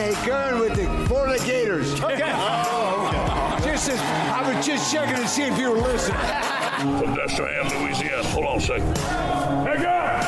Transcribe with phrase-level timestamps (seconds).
[0.00, 2.00] Lawmaker with the Florida Gators.
[2.00, 2.22] Okay.
[2.24, 3.70] oh, okay.
[3.70, 6.18] Just as, I was just checking to see if you were listening.
[6.18, 8.24] From Cheyenne, Louisiana.
[8.28, 8.96] Hold on a second.
[8.96, 10.24] Hey, guys!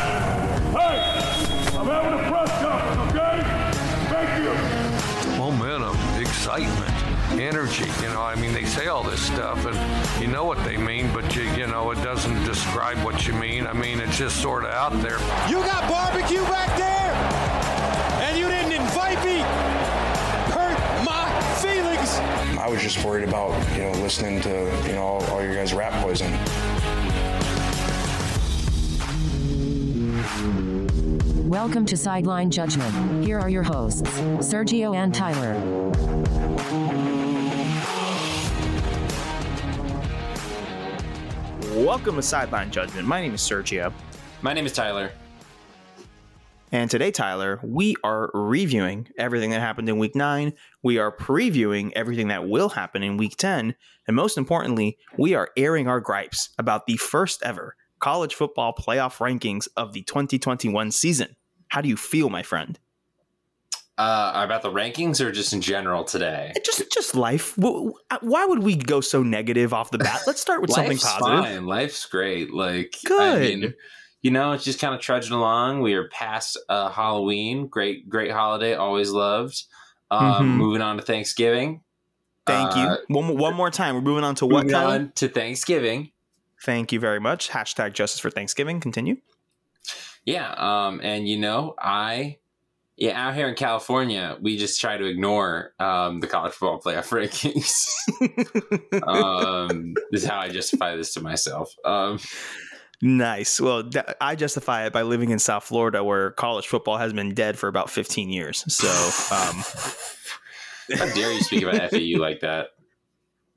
[0.73, 1.79] Hey!
[1.79, 3.39] I'm having a press conference, okay?
[4.13, 5.39] Thank you.
[5.39, 7.91] Momentum, excitement, energy.
[8.03, 11.11] You know, I mean, they say all this stuff, and you know what they mean,
[11.15, 13.67] but you, you know, it doesn't describe what you mean.
[13.67, 15.19] I mean, it's just sort of out there.
[15.49, 17.13] You got barbecue back there,
[22.63, 25.75] I was just worried about, you know, listening to, you know, all, all your guys'
[25.75, 26.31] rap poison.
[31.51, 33.25] Welcome to Sideline Judgment.
[33.25, 35.55] Here are your hosts, Sergio and Tyler.
[41.85, 43.09] Welcome to Sideline Judgment.
[43.09, 43.93] My name is Sergio.
[44.41, 45.11] My name is Tyler.
[46.75, 50.55] And today, Tyler, we are reviewing everything that happened in week nine.
[50.83, 53.75] We are previewing everything that will happen in week 10.
[54.07, 59.19] And most importantly, we are airing our gripes about the first ever college football playoff
[59.19, 61.37] rankings of the 2021 season.
[61.69, 62.79] How do you feel, my friend?
[63.99, 66.53] Uh, about the rankings or just in general today?
[66.65, 67.53] Just, just life.
[67.59, 70.23] Why would we go so negative off the bat?
[70.27, 71.45] Let's start with something positive.
[71.45, 71.67] Fine.
[71.67, 72.51] Life's great.
[72.51, 73.41] Like, I Good.
[73.61, 73.75] mean,
[74.23, 75.81] you know, it's just kind of trudging along.
[75.83, 77.67] We are past uh, Halloween.
[77.67, 78.75] Great, great holiday.
[78.75, 79.65] Always loved.
[80.11, 80.57] Um, Mhm.
[80.57, 81.81] Moving on to Thanksgiving.
[82.47, 83.15] Thank Uh, you.
[83.17, 83.95] One, more- one more time.
[83.95, 84.95] We're moving on to what, Moving Tyler?
[84.95, 86.11] on to Thanksgiving.
[86.65, 87.51] Thank you very much.
[87.51, 88.79] Hashtag justice for Thanksgiving.
[88.81, 89.17] Continue.
[90.25, 90.53] Yeah.
[90.57, 92.39] Um, and you know, I
[92.97, 97.09] yeah, out here in California, we just try to ignore um the college football playoff
[97.11, 97.83] rankings.
[99.09, 101.75] um, this is how I justify this to myself.
[101.85, 102.19] Um,
[103.05, 103.61] Nice.
[103.61, 107.35] Well, th- I justify it by living in South Florida, where college football has been
[107.35, 108.65] dead for about 15 years.
[108.73, 108.87] So,
[109.35, 109.57] um,
[110.99, 112.69] how dare you speak about FAU like that?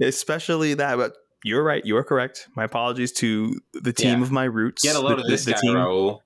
[0.02, 0.98] especially that.
[0.98, 1.86] But you're right.
[1.86, 2.48] You are correct.
[2.56, 4.24] My apologies to the team Yeah.
[4.24, 4.82] of my roots.
[4.84, 5.76] Get a load the, of this the guy, team.
[5.76, 6.20] Raul.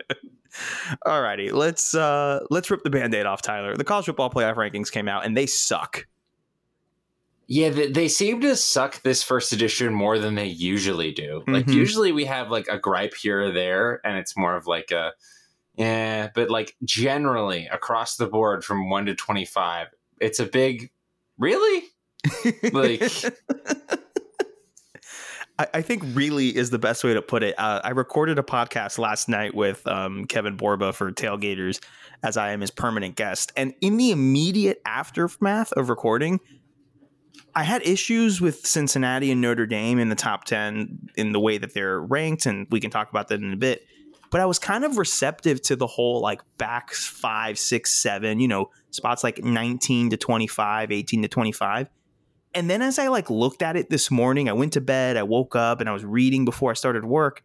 [1.06, 3.76] Alrighty, let's uh let's rip the band-aid off, Tyler.
[3.76, 6.06] The college football playoff rankings came out and they suck.
[7.46, 11.42] Yeah, they, seem to suck this first edition more than they usually do.
[11.46, 11.74] Like Mhm.
[11.74, 15.12] usually we have like a gripe here or there, and it's more of like a
[15.76, 16.30] yeah.
[16.34, 19.88] But like generally across the board from one to twenty five,
[20.20, 20.90] it's a big
[21.38, 21.82] really
[22.72, 23.02] like
[25.58, 27.54] I, I think really is the best way to put it.
[27.58, 31.80] Uh, I recorded a podcast last night with um, Kevin Borba for Tailgaters,
[32.22, 33.52] as I am his permanent guest.
[33.56, 36.40] And in the immediate aftermath of recording,
[37.56, 41.58] I had issues with Cincinnati and Notre Dame in the top 10 in the way
[41.58, 42.46] that they're ranked.
[42.46, 43.86] And we can talk about that in a bit.
[44.30, 48.48] But I was kind of receptive to the whole like back five, six, seven, you
[48.48, 51.88] know, spots like 19 to 25, 18 to 25
[52.54, 55.24] and then as I like looked at it this morning, I went to bed, I
[55.24, 57.42] woke up and I was reading before I started work.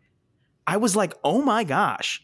[0.68, 2.24] I was like, "Oh my gosh.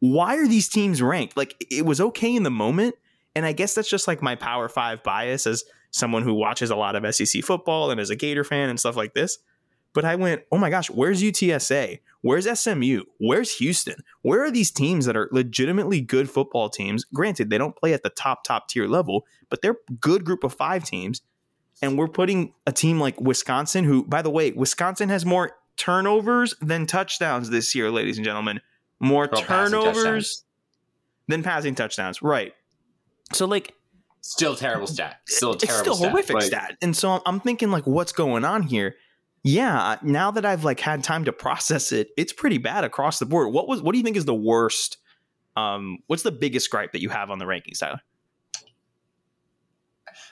[0.00, 2.94] Why are these teams ranked?" Like it was okay in the moment,
[3.34, 6.76] and I guess that's just like my Power 5 bias as someone who watches a
[6.76, 9.38] lot of SEC football and as a Gator fan and stuff like this.
[9.92, 12.00] But I went, "Oh my gosh, where's UTSA?
[12.20, 13.04] Where's SMU?
[13.18, 14.02] Where's Houston?
[14.22, 17.04] Where are these teams that are legitimately good football teams?
[17.04, 20.42] Granted, they don't play at the top top tier level, but they're a good group
[20.42, 21.22] of 5 teams."
[21.82, 26.54] and we're putting a team like Wisconsin, who, by the way, Wisconsin has more turnovers
[26.60, 28.60] than touchdowns this year, ladies and gentlemen.
[29.00, 30.44] More passing turnovers touchdowns.
[31.28, 32.54] than passing touchdowns, right?
[33.32, 33.74] So, like,
[34.24, 35.20] still terrible stat.
[35.28, 36.76] Still a it's terrible still horrific Like, stat.
[36.80, 38.96] And so I'm thinking, like, what's going on here?
[39.42, 43.26] Yeah, now that I've like had time to process it, it's pretty bad across the
[43.26, 43.52] board.
[43.52, 43.82] What was?
[43.82, 44.96] What do you think is the worst?
[45.54, 48.00] Um, what's the biggest gripe that you have on the rankings, Tyler?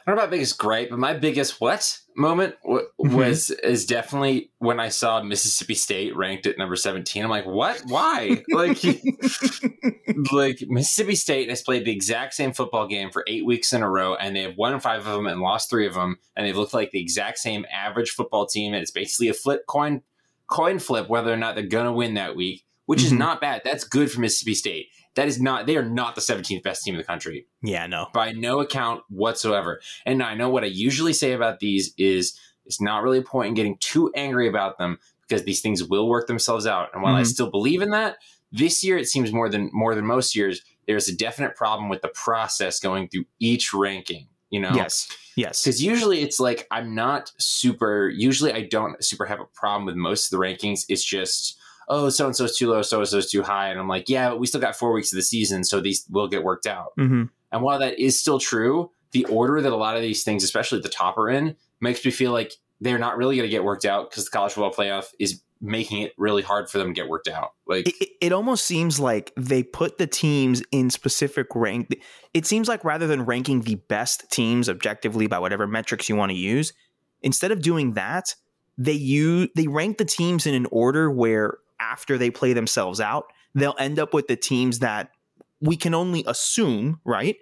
[0.05, 3.15] I don't know about biggest gripe, but my biggest what moment w- Mhm.
[3.15, 7.23] was is definitely when I saw Mississippi State ranked at number seventeen.
[7.25, 7.81] I'm like, what?
[7.87, 8.43] Why?
[8.53, 8.79] like,
[10.33, 13.89] like Mississippi State has played the exact same football game for eight weeks in a
[13.89, 16.57] row, and they have won five of them and lost three of them, and they've
[16.57, 18.75] looked like the exact same average football team.
[18.75, 20.03] And it's basically a flip coin
[20.49, 23.19] coin flip whether or not they're gonna win that week, which is Mhm.
[23.19, 23.63] not bad.
[23.65, 24.89] That's good for Mississippi State.
[25.15, 25.67] That is not.
[25.67, 28.09] They are not the 17th best team in the country Yeah, no.
[28.15, 29.81] by no account whatsoever.
[30.07, 33.49] And I know what I usually say about these is it's not really a point
[33.49, 34.99] in getting too angry about them
[35.29, 36.89] because these things will work themselves out.
[36.95, 37.27] And while I Mhm.
[37.27, 38.19] still believe in that,
[38.53, 42.03] this year it seems more than more than most years, there's a definite problem with
[42.03, 44.29] the process going through each ranking.
[44.51, 45.63] You know, Yes, yes.
[45.63, 48.11] because usually it's like I'm not super.
[48.11, 50.85] Usually I don't super have a problem with most of the rankings.
[50.91, 53.89] It's just oh, so and so's too low, so and so's too high, and I'm
[53.89, 56.45] like, yeah, but we still got four weeks of the season, so these will get
[56.45, 56.93] worked out.
[56.99, 57.25] Mm-hmm.
[57.53, 60.81] And while that is still true, the order that a lot of these things, especially
[60.81, 63.85] the top, are in, makes me feel like they're not really going to get worked
[63.85, 67.09] out because the college football playoff is making it really hard for them to get
[67.09, 67.53] worked out.
[67.67, 71.95] Like It, it, it almost seems like they put the teams in specific rank.
[72.35, 76.33] It seems like rather than ranking the best teams objectively by whatever metrics you want
[76.33, 76.73] to use,
[77.23, 78.35] instead of doing that,
[78.77, 83.25] they use they rank the teams in an order where after they play themselves out,
[83.55, 85.11] they'll end up with the teams that
[85.61, 87.37] we can only assume, right?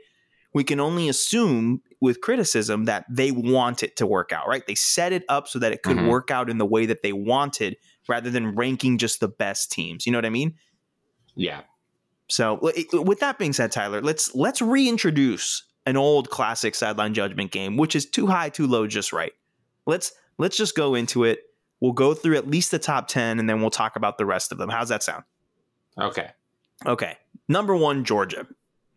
[0.55, 4.67] We can only assume with criticism that they want it to work out, right?
[4.67, 6.09] They set it up so that it could Mhm.
[6.09, 7.77] work out in the way that they wanted
[8.09, 10.07] rather than ranking just the best teams.
[10.07, 10.55] You know what I mean?
[11.37, 11.63] yeah,
[12.29, 12.59] So,
[12.93, 17.95] with that being said, Tyler, let's let's reintroduce an old classic sideline judgment game, which
[17.97, 19.33] is too high, too low, just right.
[19.87, 21.41] Let's let's just go into it.
[21.81, 24.53] We'll go through at least the top ten, and then we'll talk about the rest
[24.53, 24.69] of them.
[24.69, 25.25] How's that sound?
[25.99, 26.31] okay.
[26.87, 27.19] Okay,
[27.49, 28.47] number one, Georgia.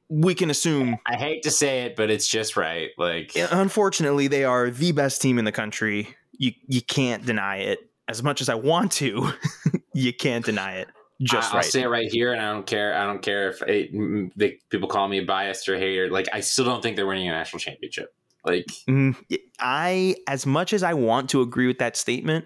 [0.10, 2.92] We can assume, I hate to say it, but it's just right.
[2.98, 6.16] Like unfortunately, they are the best team in the country.
[6.38, 7.80] You you can't deny it.
[8.08, 9.34] As much as I want to,
[9.94, 10.88] you can't deny it.
[11.22, 12.96] Just I, will say it right here, and I don't care.
[12.96, 16.10] I don't care if it, they, people call me biased or hater.
[16.10, 18.14] Like I still don't think they're winning a national championship.
[18.46, 19.16] Like Mm,
[19.60, 22.46] I, as much as I want to agree with that statement,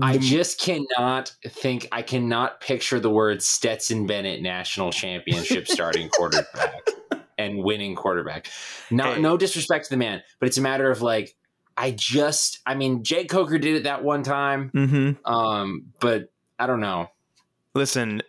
[0.00, 1.88] I just cannot think.
[1.92, 6.80] I cannot picture the word Stetson Bennett national championship starting quarterback
[7.38, 8.46] and winning quarterback.
[8.90, 9.20] No, Hey.
[9.20, 11.34] no disrespect to the man, but it's a matter of like.
[11.74, 15.16] I just, I mean, Jake Coker did it that one time, Mhm.
[15.24, 17.08] um, but I don't know.
[17.74, 18.22] Listen,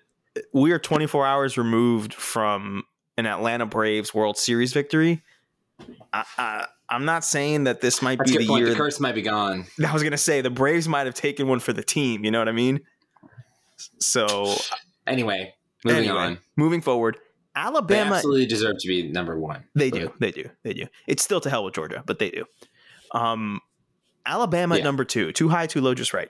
[0.54, 2.84] we are 24 hours removed from
[3.18, 5.22] an Atlanta Braves World Series victory.
[6.14, 8.62] I, I, I'm not saying that this might That's be the point.
[8.62, 8.70] year.
[8.70, 9.66] The curse might be gone.
[9.88, 12.24] I was gonna say the Braves might have taken one for the team.
[12.24, 12.82] You know what I mean?
[14.00, 14.56] So
[15.08, 15.54] Anyway,
[15.84, 16.38] moving anyway, on.
[16.56, 17.18] moving forward,
[17.56, 18.16] They Alabama.
[18.16, 19.64] absolutely deserve to be number one.
[19.76, 20.14] They But- do.
[20.20, 20.50] They do.
[20.64, 20.86] They do.
[21.08, 22.46] It's still to hell with Georgia, but they do.
[23.12, 23.60] Um,
[24.26, 24.84] Alabama Yeah.
[24.84, 25.32] number two.
[25.34, 26.30] Too high, too low, just right.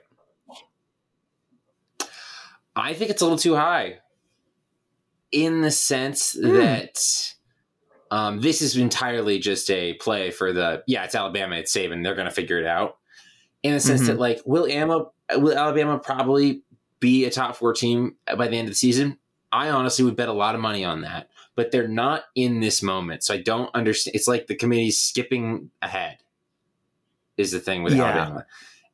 [2.76, 3.98] I think it's a little too high
[5.30, 6.54] in the sense Hmm.
[6.54, 7.33] that
[8.10, 12.14] um, this is entirely just a play for the yeah, it's Alabama, it's Saban, they're
[12.14, 12.98] going to figure it out.
[13.62, 14.06] In the sense Mhm.
[14.08, 15.06] that like will Alabama
[15.36, 16.62] will Alabama probably
[17.00, 19.18] be a top four team by the end of the season?
[19.50, 22.82] I honestly would bet a lot of money on that, but they're not in this
[22.82, 24.16] moment, so I don't understand.
[24.16, 26.18] It's like the committee's skipping ahead.
[27.36, 28.04] Is the thing with Yeah.
[28.04, 28.46] Alabama,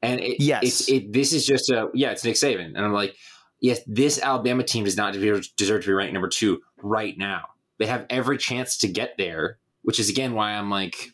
[0.02, 0.62] and it, Yes.
[0.62, 1.12] it's it.
[1.12, 3.16] This is just a yeah, it's Nick Saban, and I'm like,
[3.60, 7.42] yes, this Alabama team does not deserve to be ranked number two right now.
[7.80, 11.10] They have every chance to get there, which is again why I'm like,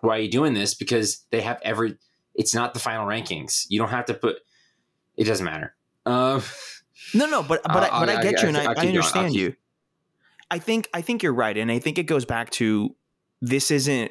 [0.00, 0.74] why are you doing this?
[0.74, 1.96] Because they have every.
[2.34, 3.66] It's not the final rankings.
[3.68, 4.36] You don't have to put.
[5.16, 5.74] It doesn't matter.
[6.04, 6.42] Um,
[7.14, 8.86] No, no, but but I, but I I'll- get you, and I, I.
[8.86, 9.54] Understand you.
[10.50, 12.94] I think I think you're right, and I think it goes back to
[13.42, 14.10] this isn't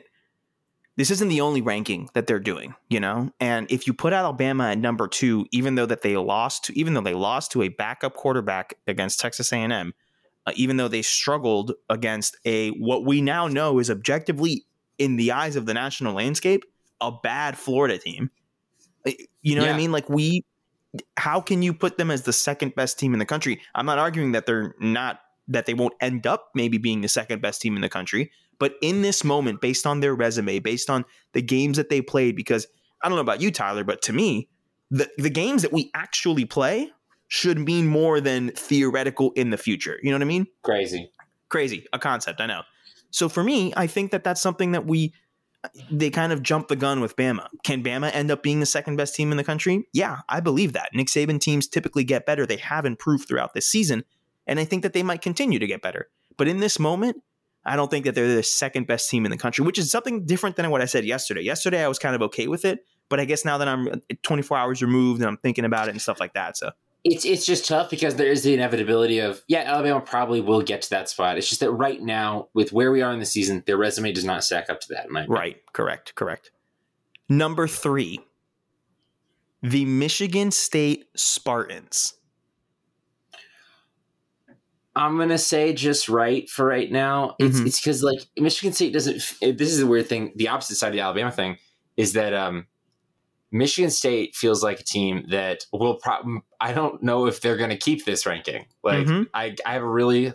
[0.98, 3.32] this isn't the only ranking that they're doing, you know.
[3.40, 6.94] And if you put Alabama at number two, even though that they lost to, even
[6.94, 9.94] though they lost to a backup quarterback against Texas A&M,
[10.46, 14.66] uh, even though they struggled against a what we now know is objectively
[14.98, 16.64] in the eyes of the national landscape
[17.02, 18.32] a bad Florida team.
[19.42, 19.92] You know what I mean?
[19.92, 20.44] Like we
[21.18, 23.62] how can you put them as the second best team in the country?
[23.74, 27.42] I'm not arguing that they're not that they won't end up maybe being the second
[27.42, 31.06] best team in the country, but in this moment, based on their resume, based on
[31.34, 32.66] the games that they played, because
[33.04, 34.50] I don't know about you, Tyler, but to me,
[34.90, 36.92] the the games that we actually play
[37.28, 40.00] should mean more than theoretical in the future.
[40.02, 40.48] You know what I mean?
[40.64, 41.12] crazy.
[41.50, 41.86] crazy.
[41.94, 42.42] A concept.
[42.42, 42.62] I know.
[43.12, 45.14] So for me i think that that's something that we
[45.90, 47.48] they kind of jump the gun with bama.
[47.64, 49.88] Can bama end up being the second best team in the country?
[49.94, 50.90] Yeah i believe that.
[50.94, 52.46] Nick saban teams typically get better.
[52.46, 54.04] They have improved throughout this season
[54.48, 56.10] and i think that they might continue to get better.
[56.38, 57.18] But in this moment
[57.66, 60.26] i don't think that they're the second best team in the country which is something
[60.26, 61.42] different than what i said yesterday.
[61.42, 64.58] Yesterday i was kind of okay with it but i guess now that i'm 24
[64.58, 66.72] hours removed and i'm thinking about it and stuff like that so
[67.08, 70.82] It's it's just tough because there is the inevitability of yeah, Alabama probably will get
[70.82, 71.38] to that spot.
[71.38, 74.26] It's just that right now, with where we are in the season, their resume does
[74.26, 75.10] not stack up to that.
[75.12, 75.40] my opinion.
[75.40, 76.50] Right, correct, correct.
[77.30, 78.20] Number three,
[79.62, 82.16] the Michigan State Spartans.
[84.96, 87.36] I'm gonna say just right for right now.
[87.38, 87.68] It's Mhm.
[87.68, 89.18] it's because like Michigan State doesn't.
[89.42, 90.32] This is a weird thing.
[90.38, 91.58] The opposite side of the Alabama thing
[91.98, 92.66] is that um,
[93.56, 95.96] Michigan State feels like a team that will.
[95.96, 98.66] Pro- I don't know if they're gonna keep this ranking.
[98.84, 99.28] Like Mhm.
[99.34, 100.34] I, I have a really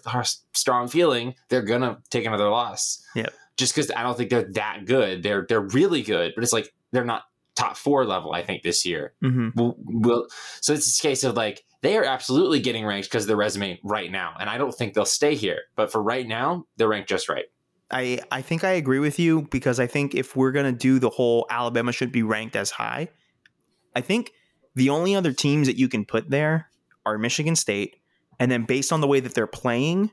[0.53, 3.05] strong feeling they're gonna take another loss.
[3.15, 3.33] Yep.
[3.57, 5.23] Just because I don't think they're that good.
[5.23, 7.25] They're they're really good, but it's like they're not
[7.57, 8.33] top four level.
[8.33, 9.51] I think this year Mm-hmm.
[9.55, 10.27] will, will
[10.63, 13.79] so it's this case of like they are absolutely getting ranked because of their resume
[13.85, 14.35] right now.
[14.41, 15.61] And I don't think they'll stay here.
[15.77, 17.47] But for right now, they're ranked just right.
[17.91, 20.99] I, I think I agree with you because I think if we're going to do
[20.99, 23.09] the whole Alabama should be ranked as high,
[23.97, 24.33] I think
[24.75, 26.71] the only other teams that you can put there
[27.05, 27.97] are Michigan State.
[28.39, 30.11] And then based on the way that they're playing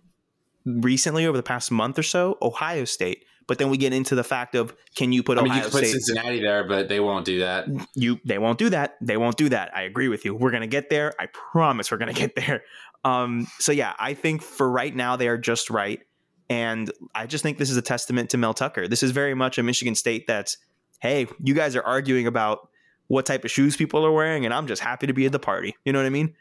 [0.66, 3.24] recently over the past month or so, Ohio State.
[3.48, 5.72] But then we get into the fact of can you put I mean, Ohio you
[5.72, 5.92] put State?
[5.92, 7.68] Cincinnati there, but they won't do that.
[7.96, 8.98] you they won't do that.
[9.00, 9.76] They won't do that.
[9.76, 10.36] I agree with you.
[10.36, 11.14] We're gonna get there.
[11.18, 12.64] I promise we're gonna get there.
[13.06, 16.02] Um, so yeah, I think for right now they are just right.
[16.50, 18.88] And I just think this is a testament to Mel Tucker.
[18.88, 20.58] This is very much a Michigan State that's,
[21.02, 22.70] hey, you guys are arguing about
[23.08, 25.40] what type of shoes people are wearing, and I'm just happy to be at the
[25.40, 25.76] party.
[25.86, 26.34] You know what I mean?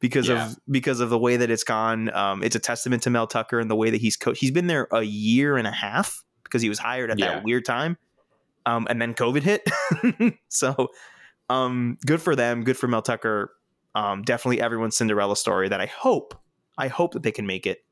[0.00, 0.46] Because Yeah.
[0.46, 2.12] of because of the way that it's gone.
[2.14, 4.40] Um, it's a testament to Mel Tucker and the way that he's coached.
[4.40, 7.34] He's been there a year and a half because he was hired at Yeah.
[7.34, 7.96] that weird time.
[8.66, 10.34] Um, and then COVID hit.
[10.48, 10.88] so
[11.48, 12.64] um, good for them.
[12.64, 13.52] Good for Mel Tucker.
[13.94, 16.34] Um, definitely everyone's Cinderella story that I hope,
[16.78, 17.84] I hope that they can make it.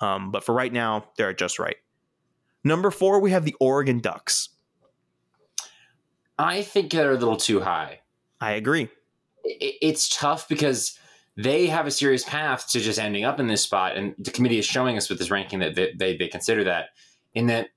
[0.00, 1.76] Um, but for right now, they're just right.
[2.64, 4.50] Number four, we have the Oregon Ducks.
[6.38, 8.00] I think they're a little too high.
[8.40, 8.88] I agree.
[9.44, 10.98] it's tough because
[11.36, 14.58] they have a serious path to just ending up in this spot, and the committee
[14.58, 16.90] is showing us with this ranking that they, they, they consider that
[17.34, 17.68] in that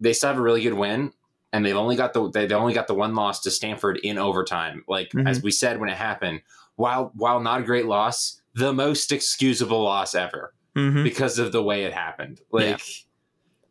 [0.00, 1.12] they still have a really good win,
[1.52, 4.18] and they've only got the they, they only got the one loss to Stanford in
[4.18, 4.84] overtime.
[4.88, 5.26] Like Mhm.
[5.28, 6.42] as we said when it happened,
[6.76, 11.04] while while not a great loss, the most excusable loss ever Mm-hmm.
[11.04, 12.40] because of the way it happened.
[12.50, 12.76] Like Yeah.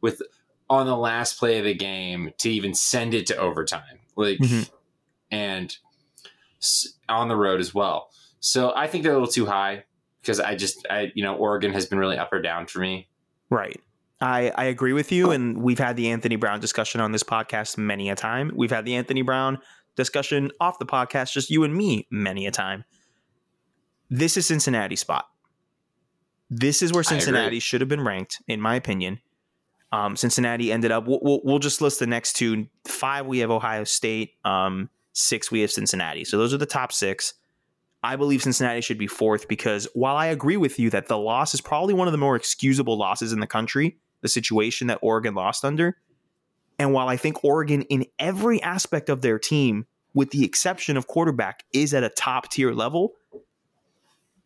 [0.02, 0.22] with
[0.70, 4.70] on the last play of the game to even send it to overtime, like Mhm.
[5.30, 5.78] and
[7.10, 8.10] on the road as well.
[8.40, 9.84] So I think they're a little too high
[10.22, 13.10] because I just I you know Oregon has been really up or down for me.
[13.50, 13.82] Right.
[14.22, 15.32] I, I agree with you.
[15.32, 18.54] And we've had the Anthony Brown discussion on this podcast many a time.
[18.56, 19.60] We've had the Anthony Brown
[19.98, 22.86] discussion off the podcast, just you and me, many a time.
[24.10, 25.28] This is Cincinnati spot.
[26.56, 29.20] This is where Cincinnati should have been ranked, in my opinion.
[29.92, 31.08] Um, Cincinnati ended up.
[31.08, 32.68] We'll, we'll, we'll just list the next two.
[32.86, 34.34] Five, we have Ohio State.
[34.46, 36.24] Um, six, we have Cincinnati.
[36.24, 37.34] So those are the top six.
[38.04, 41.56] I believe Cincinnati should be fourth because while I agree with you that the loss
[41.56, 45.34] is probably one of the more excusable losses in the country, the situation that Oregon
[45.34, 45.98] lost under,
[46.78, 51.08] and while I think Oregon in every aspect of their team, with the exception of
[51.08, 53.14] quarterback, is at a top tier level,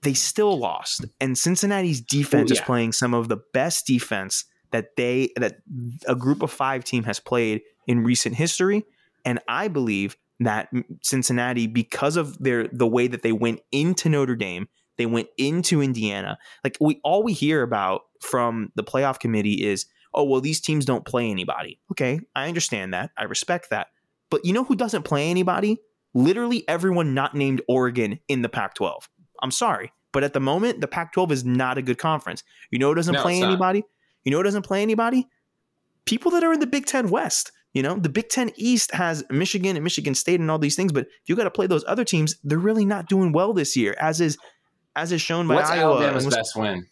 [0.02, 1.06] they still lost.
[1.20, 5.60] And Cincinnati's defense Oh, is playing some of the best defense that they that
[6.08, 8.86] a group of five team has played in recent history.
[9.26, 10.70] And I believe that
[11.02, 15.82] Cincinnati, because of their the way that they went into Notre Dame, they went into
[15.82, 16.38] Indiana.
[16.64, 20.86] Like we all we hear about from the playoff committee is, oh well, these teams
[20.86, 21.80] don't play anybody.
[21.92, 23.12] Okay, I understand that.
[23.18, 23.88] I respect that.
[24.30, 25.80] But you know who doesn't play anybody?
[26.14, 29.08] Literally everyone not named Oregon in the Pac-12.
[29.42, 32.44] I'm sorry, but at the moment, the Pac-12 is not a good conference.
[32.72, 33.50] You know who doesn't No, play it's not.
[33.50, 33.84] anybody?
[34.24, 35.28] You know who doesn't play anybody?
[36.06, 37.52] People that are in the Big Ten West.
[37.74, 40.92] You know, the Big Ten East has Michigan and Michigan State and all these things,
[40.92, 43.76] but if you got to play those other teams, they're really not doing well this
[43.76, 44.38] year, as is
[44.96, 45.96] as is shown by What's Iowa.
[45.98, 46.88] Alabama's Wis- best win?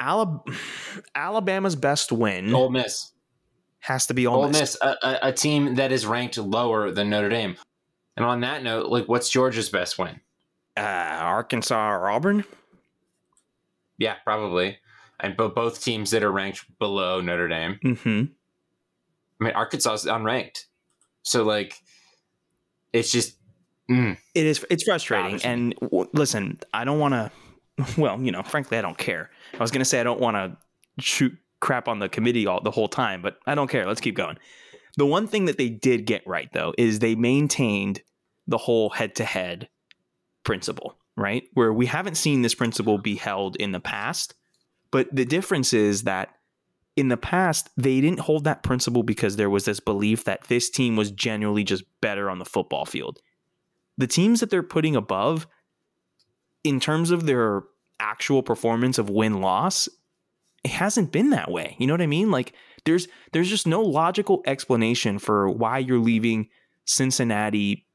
[0.00, 0.52] Alab-
[1.14, 3.12] Alabama's best win Ole Miss.
[3.80, 4.60] has to be Ole, Ole Miss.
[4.60, 7.56] Miss, a, a, a team that is ranked lower than Notre Dame.
[8.16, 10.20] And on that note, like, what's Georgia's best win?
[10.80, 12.44] Uh, Arkansas or Auburn.
[13.98, 14.78] Yeah, probably.
[15.20, 17.78] And but both teams that are ranked below Notre Dame.
[17.84, 18.24] Mm-hmm.
[19.40, 20.64] I mean, Arkansas is unranked,
[21.22, 21.74] so like,
[22.92, 23.36] it's just
[23.90, 24.64] mm, It is.
[24.70, 25.40] It's frustrating.
[25.44, 27.30] And w- listen, I don't want to.
[27.96, 29.30] Well, you know, frankly, I don't care.
[29.54, 30.54] I was going to say I don't want to
[31.02, 33.86] shoot crap on the committee all the whole time, but I don't care.
[33.86, 34.36] Let's keep going.
[34.98, 38.02] The one thing that they did get right though is they maintained
[38.46, 39.70] the whole head-to-head
[40.44, 41.44] principle, right?
[41.54, 44.34] Where we haven't seen this principle be held in the past,
[44.90, 46.30] but the difference is that
[46.96, 50.68] in the past they didn't hold that principle because there was this belief that this
[50.68, 53.20] team was genuinely just better on the football field
[53.96, 55.46] the teams that they're putting above
[56.64, 57.62] in terms of their
[58.00, 59.88] actual performance of win loss
[60.64, 62.52] it hasn't been that way you know what i mean like
[62.84, 66.48] there's there's just no logical explanation for why you're leaving
[66.84, 67.86] cincinnati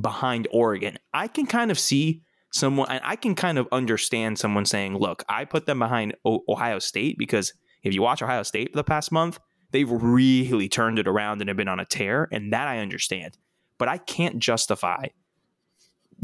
[0.00, 2.22] behind oregon i can kind of see
[2.52, 6.42] someone and i can kind of understand someone saying look i put them behind o-
[6.48, 9.38] ohio state because if you watch ohio state for the past month
[9.72, 13.36] they've really turned it around and have been on a tear and that i understand
[13.78, 15.06] but i can't justify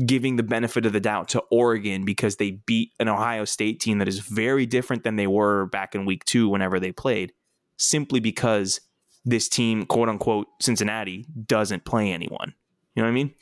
[0.07, 3.99] giving the benefit of the doubt to Oregon because they beat an Ohio State team
[3.99, 7.33] that is very different than they were back in week two whenever they played,
[7.77, 8.81] simply because
[9.25, 12.55] this team, quote unquote, Cincinnati, doesn't play anyone.
[12.95, 13.35] You know what I mean?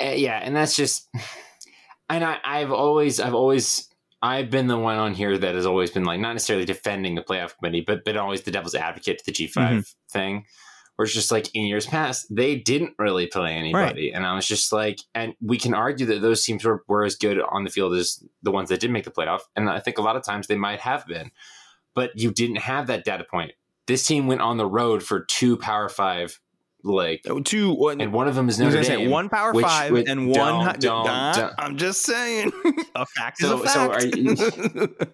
[0.00, 1.08] eh, yeah, and that's just.
[2.08, 3.88] and I, I've always, I've always,
[4.22, 7.22] I've been the one on here that has always been like not necessarily defending the
[7.22, 9.94] playoff committee, but but always the devil's advocate to the G 5 Mhm.
[10.12, 10.44] thing.
[10.96, 14.46] Where it's just like in years past, they didn't really play anybody, and I was
[14.46, 17.70] just like, and we can argue that those teams were, were as good on the
[17.70, 20.22] field as the ones that did make the playoff, and I think a lot of
[20.22, 21.32] times they might have been,
[21.96, 23.52] but you didn't have that data point.
[23.88, 26.38] This team went on the road for two Power Five,
[26.84, 29.10] like, Oh, Two, one, and one of them is Notre gonna say Dame.
[29.10, 30.64] one power which- five which- and one.
[30.64, 31.52] don't- don't- don't.
[31.58, 32.52] I'm just saying,
[32.94, 34.04] a fact So- is a so fact.
[34.04, 34.96] are you-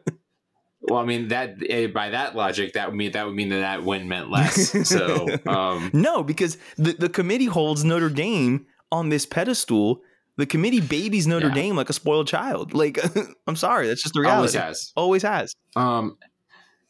[0.83, 3.59] Well, I mean that eh, by that logic, that would mean that would mean that
[3.61, 4.89] that win meant less.
[4.89, 10.01] So, um, no, because the, the committee holds Notre Dame on this pedestal.
[10.39, 11.55] The committee babies Notre Yeah.
[11.55, 12.73] Dame like a spoiled child.
[12.73, 12.99] Like,
[13.47, 14.37] I'm sorry, that's just the reality.
[14.39, 14.93] always has.
[14.97, 15.55] Always has.
[15.77, 16.17] Um,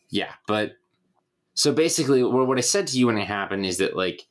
[0.08, 0.74] yeah, but
[1.54, 4.22] so basically, what what I said to you when it happened is that like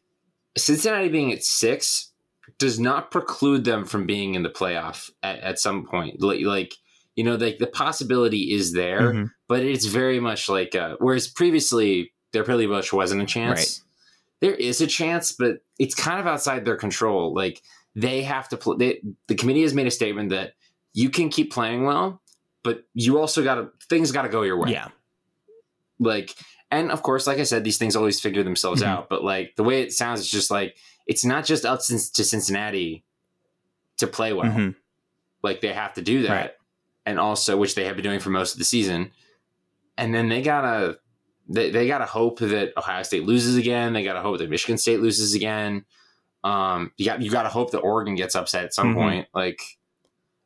[0.57, 2.11] Cincinnati being at six
[2.57, 6.21] does not preclude them from being in the playoff at, at some point.
[6.21, 6.73] Like, like
[7.15, 9.31] you know, like the possibility is there, Mhm.
[9.47, 13.83] but it's very much like uh, whereas previously there pretty much wasn't a chance.
[14.41, 17.33] There is a chance, but it's kind of outside their control.
[17.33, 17.61] Like
[17.95, 18.75] they have to play.
[18.77, 20.53] They, the committee has made a statement that
[20.93, 22.21] you can keep playing well,
[22.63, 24.71] but you also got to things got to go your way.
[24.71, 24.87] Yeah.
[25.99, 26.33] Like,
[26.71, 28.87] and of course, like I said, these things always figure themselves Mhm.
[28.87, 29.09] out.
[29.09, 30.75] But like the way it sounds is just like
[31.07, 33.03] it's not just up to to Cincinnati
[33.97, 34.51] to play well.
[34.51, 34.75] Mhm.
[35.43, 36.51] Like they have to do that, Right.
[37.05, 39.11] and also which they have been doing for most of the season.
[39.97, 40.99] And then they gotta
[41.51, 43.93] they, they gotta hope that Ohio State loses again.
[43.93, 45.83] They gotta hope that Michigan State loses again.
[46.43, 48.97] Um, you got you gotta hope that Oregon gets upset at some Mhm.
[48.97, 49.27] point.
[49.33, 49.61] Like,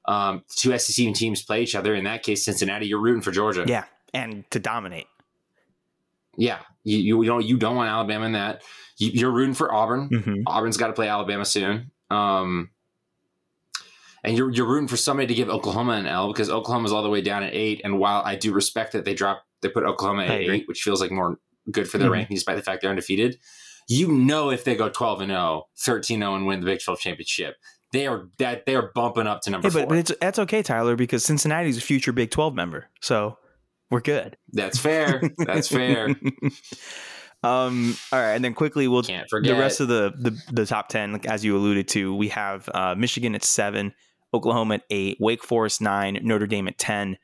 [0.06, 1.94] um, two SEC teams play each other.
[1.94, 3.65] In that case, Cincinnati, you're rooting for Georgia.
[3.68, 3.84] Yeah.
[4.13, 5.08] And to dominate.
[6.38, 6.60] Yeah.
[6.84, 8.62] You you don't you don't want Alabama in that.
[8.98, 10.10] You, you're rooting for Auburn.
[10.10, 10.34] Mm-hmm.
[10.48, 11.92] Auburn's got to play Alabama soon.
[12.12, 12.70] Um,
[14.24, 17.10] and you're you're rooting for somebody to give Oklahoma an L because Oklahoma's all the
[17.10, 17.82] way down at eight.
[17.84, 21.01] And while I do respect that they dropped, they put Oklahoma at eight, which feels
[21.01, 21.40] like more
[21.72, 22.14] good for their Mhm.
[22.14, 23.38] ranking despite the fact they're undefeated.
[23.88, 27.00] You know, if they go 12 and 0, 13 0 and win the Big 12
[27.00, 27.55] championship,
[27.92, 29.81] they are that they are bumping up to number Hey, four.
[29.84, 32.88] but, but it's that's okay, Tyler, because Cincinnati's a future Big 12 member.
[33.01, 33.38] So
[33.91, 34.37] we're good.
[34.51, 35.22] That's fair.
[35.37, 36.07] That's fair.
[37.43, 40.65] um, all right, and then quickly we'll Can't forget the rest of the, the the
[40.65, 43.93] top ten, like, as you alluded to, we have uh, Michigan at seven,
[44.33, 47.17] Oklahoma at eight, Wake Forest nine, Notre Dame at ten.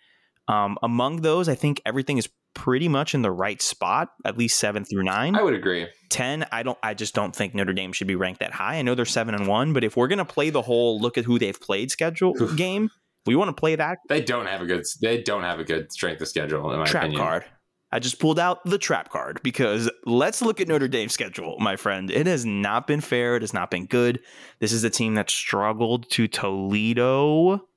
[0.47, 4.59] Um, among those, I think everything is pretty much in the right spot, at least
[4.59, 5.35] seven through nine.
[5.35, 5.87] I would agree.
[6.09, 6.77] Ten, I don't.
[6.83, 8.75] I just don't think Notre Dame should be ranked that high.
[8.75, 11.25] I know they're seven and one, but if we're gonna play the whole look at
[11.25, 12.89] who they've played schedule game,
[13.25, 14.85] we want to play that They don't have a good.
[15.01, 16.71] They don't have a good strength of schedule.
[16.71, 16.87] In my opinion.
[16.87, 17.21] trap opinion.
[17.21, 17.45] card.
[17.91, 21.75] I just pulled out the trap card because let's look at Notre Dame's schedule, my
[21.75, 22.11] friend.
[22.11, 23.35] It has not been fair.
[23.35, 24.19] It has not been good.
[24.59, 27.67] This is a team that struggled to Toledo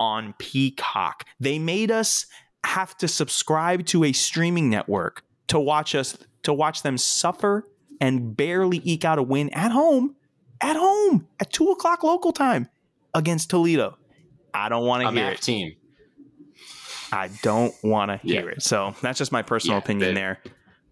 [0.00, 1.24] on Peacock.
[1.38, 2.26] They made us
[2.64, 7.68] have to subscribe to a streaming network to watch us to watch them suffer
[8.00, 10.16] and barely eke out a win at home,
[10.60, 12.68] at home at two o'clock local time
[13.14, 13.98] against Toledo.
[14.56, 15.40] I don't want to hear it.
[15.42, 15.74] team.
[17.12, 18.52] I don't want to hear Yeah.
[18.56, 18.62] it.
[18.62, 20.42] So that's just my personal Yeah, opinion they- there.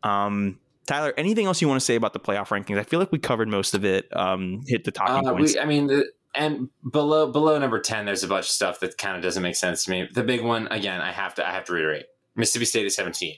[0.03, 2.79] Um, Tyler, anything else you want to say about the playoff rankings?
[2.79, 4.07] I feel like we covered most of it.
[4.15, 5.55] Um, hit the talking Uh, points.
[5.55, 8.99] we, I mean, the, and below below number ten, there's a bunch of stuff that
[8.99, 10.09] kind of doesn't make sense to me.
[10.13, 12.05] The big one, again, I have to I have to reiterate:
[12.37, 13.35] Mississippi State is 17.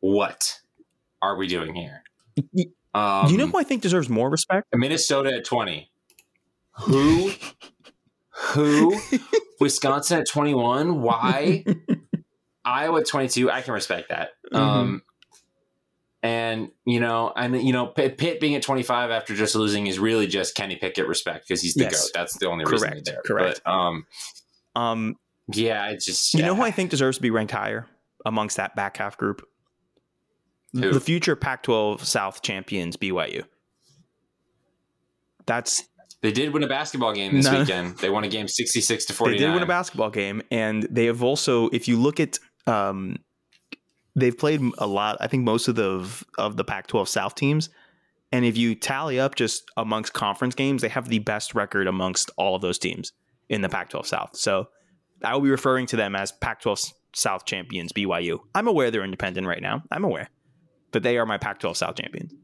[0.00, 0.60] What
[1.20, 2.02] are we doing here?
[2.94, 4.66] Um, you know who I think deserves more respect?
[4.74, 5.90] Minnesota at 20.
[6.84, 7.32] Who?
[8.38, 8.98] Who?
[9.60, 11.00] Wisconsin at 21.
[11.00, 11.64] Why?
[12.64, 13.50] Iowa at 22.
[13.50, 14.30] I can respect that.
[14.52, 14.56] Mm-hmm.
[14.56, 15.02] Um,
[16.22, 20.26] and you know, and you know, Pitt, being at 25 after just losing is really
[20.26, 22.02] just Kenny Pickett respect because he's the Yes.
[22.06, 22.10] goat.
[22.14, 23.22] That's the only reason Correct, he's there.
[23.24, 23.60] correct.
[23.64, 24.06] But, um,
[24.74, 25.16] Um,
[25.52, 26.62] yeah, I just you know who.
[26.62, 27.86] I think deserves to be ranked higher
[28.24, 29.46] amongst that back half group?
[30.72, 30.92] Who?
[30.92, 33.44] The future Pac-12 South champions, BYU.
[35.46, 35.84] That's
[36.26, 37.60] they did win a basketball game this No.
[37.60, 37.98] weekend.
[37.98, 39.38] They won a game 66 to 49.
[39.38, 43.16] they did win a basketball game, and they have also, if you look at, um,
[44.16, 45.18] they've played a lot.
[45.20, 46.04] I think most of the
[46.36, 47.68] of the Pac-12 South teams,
[48.32, 52.28] and if you tally up just amongst conference games, they have the best record amongst
[52.36, 53.12] all of those teams
[53.48, 54.30] in the Pac-12 South.
[54.34, 54.68] So
[55.22, 58.40] I will be referring to them as Pac-12 South champions, BYU.
[58.52, 59.84] I'm aware they're independent right now.
[59.92, 60.28] I'm aware,
[60.90, 62.34] but they are my Pac-12 South champions.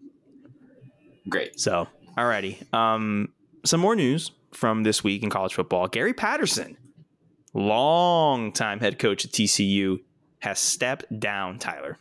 [1.29, 1.59] Great.
[1.59, 2.73] So, alrighty.
[2.73, 3.29] Um,
[3.65, 5.89] some more news from this week in college football.
[5.89, 6.77] Gary Patterson,
[7.55, 9.99] longtime head coach at TCU,
[10.41, 11.99] has stepped down, Tyler.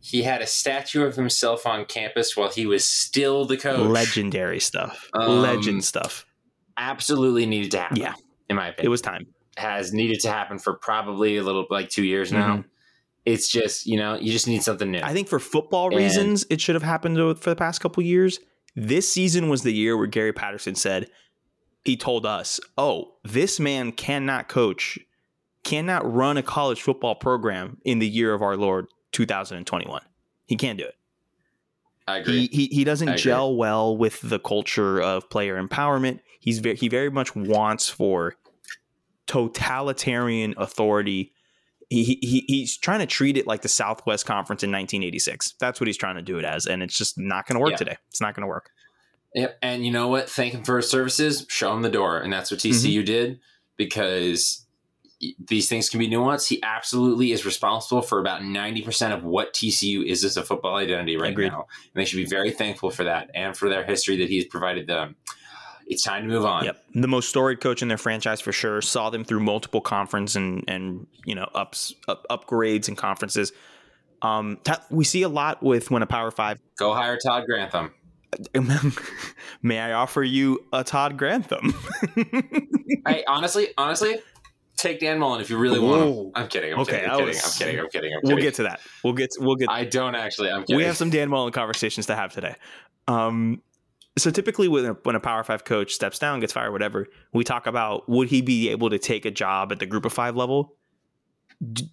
[0.00, 3.78] He had a statue of himself on campus while he was still the coach.
[3.86, 5.08] Legendary stuff.
[5.14, 6.26] Um, Legend stuff.
[6.76, 7.98] absolutely needed to happen.
[7.98, 8.14] Yeah.
[8.48, 8.86] in my opinion.
[8.86, 9.26] It was time.
[9.58, 12.56] has needed to happen for probably a little like two years now.
[12.56, 12.64] Mhm.
[13.26, 15.00] It's just you know you just need something new.
[15.02, 18.40] I think for football And- reasons, it should have happened for the past couple years.
[18.74, 21.10] This season was the year where Gary Patterson said,
[21.84, 24.98] he told us, "Oh, this man cannot coach,
[25.64, 30.00] cannot run a college football program in the year of our Lord 2021.
[30.46, 30.94] He can't do it.
[32.06, 32.48] I agree.
[32.52, 36.20] He he, he doesn't gel well with the culture of player empowerment.
[36.40, 38.36] He's very, he very much wants for
[39.26, 41.31] totalitarian authority.
[41.92, 45.54] He, he he's trying to treat it like the Southwest Conference in 1986.
[45.60, 47.72] That's what he's trying to do it as, and it's just not going to work
[47.72, 47.76] Yeah.
[47.76, 47.96] today.
[48.08, 48.70] It's not going to work.
[49.34, 49.58] Yep.
[49.62, 50.28] And you know what?
[50.28, 51.46] Thank him for his services.
[51.48, 53.04] Show him the door, and that's what TCU Mm-hmm.
[53.04, 53.40] did
[53.76, 54.66] because
[55.48, 56.48] these things can be nuanced.
[56.48, 60.76] He absolutely is responsible for about ninety percent of what TCU is as a football
[60.76, 61.48] identity right Agreed.
[61.52, 64.44] now, and they should be very thankful for that and for their history that he's
[64.46, 65.14] provided them.
[65.92, 66.64] It's time to move on.
[66.64, 68.80] Yep, the most storied coach in their franchise for sure.
[68.82, 73.52] Saw them through multiple conference and and you know ups up, upgrades and conferences.
[74.22, 74.58] Um,
[74.90, 77.92] we see a lot with when a Power Five Go hire Todd Grantham.
[79.62, 81.74] May I offer you a Todd Grantham?
[83.06, 84.16] hey, honestly, honestly,
[84.76, 86.32] take Dan Mullen if you really want him.
[86.34, 86.72] I'm kidding.
[86.72, 87.10] I'm Okay, kidding.
[87.10, 87.28] I I'm kidding.
[87.28, 87.80] was- I'm kidding.
[87.80, 88.12] I'm kidding.
[88.14, 88.80] I'm we'll get to that.
[89.04, 89.68] We'll get we'll get.
[89.70, 90.50] I don't actually.
[90.50, 90.76] I'm kidding.
[90.76, 92.54] we have some Dan Mullen conversations to have today.
[93.08, 93.60] Um,
[94.18, 97.44] so typically when a, when a Power Five coach steps down, gets fired, whatever, we
[97.44, 100.36] talk about would he be able to take a job at the Group of Five
[100.36, 100.74] level?
[101.72, 101.84] Do,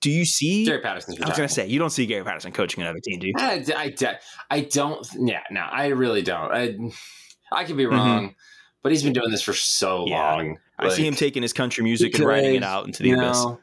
[0.00, 0.64] do you see?
[0.64, 1.14] Gary Patterson?
[1.22, 3.32] I was going to say you don't see Gary Patterson coaching another team, do you?
[3.36, 4.18] I, I,
[4.50, 5.06] I don't.
[5.18, 6.52] Yeah, no, I really don't.
[6.52, 6.76] I,
[7.50, 7.90] I could be Mhm.
[7.92, 8.34] wrong,
[8.82, 10.18] but he's been doing this for so Yeah.
[10.34, 10.58] long.
[10.78, 13.44] I see him taking his country music and writing it out into the abyss.
[13.44, 13.60] know,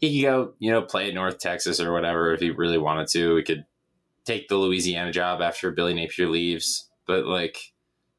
[0.00, 3.06] he could go, you know, play at North Texas or whatever if he really wanted
[3.10, 3.36] to.
[3.36, 3.64] He could
[4.24, 6.85] take the Louisiana job after Billy Napier leaves.
[7.06, 7.58] But like,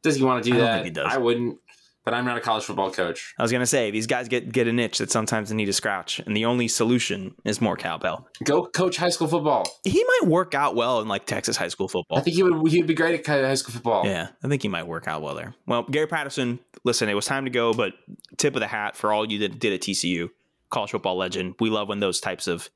[0.04, 0.73] does he want to do I that?
[0.76, 1.13] think he does.
[1.13, 1.60] I wouldn't.
[2.06, 3.34] But I'm not a college football coach.
[3.38, 5.65] I was going to say these guys get get an itch that sometimes they need
[5.65, 8.30] to scratch, and the only solution is more cowbell.
[8.45, 9.67] Go coach high school football.
[9.84, 12.17] He might work out well in like Texas high school football.
[12.17, 12.71] I think he would.
[12.71, 14.06] He would be great at high school football.
[14.06, 15.54] Yeah, I think he might work out well there.
[15.65, 17.91] Well, Gary Patterson, listen, it was time to go, but
[18.38, 20.30] tip of the hat for all you that did at TCU,
[20.69, 21.56] college football legend.
[21.60, 22.69] We love when those types of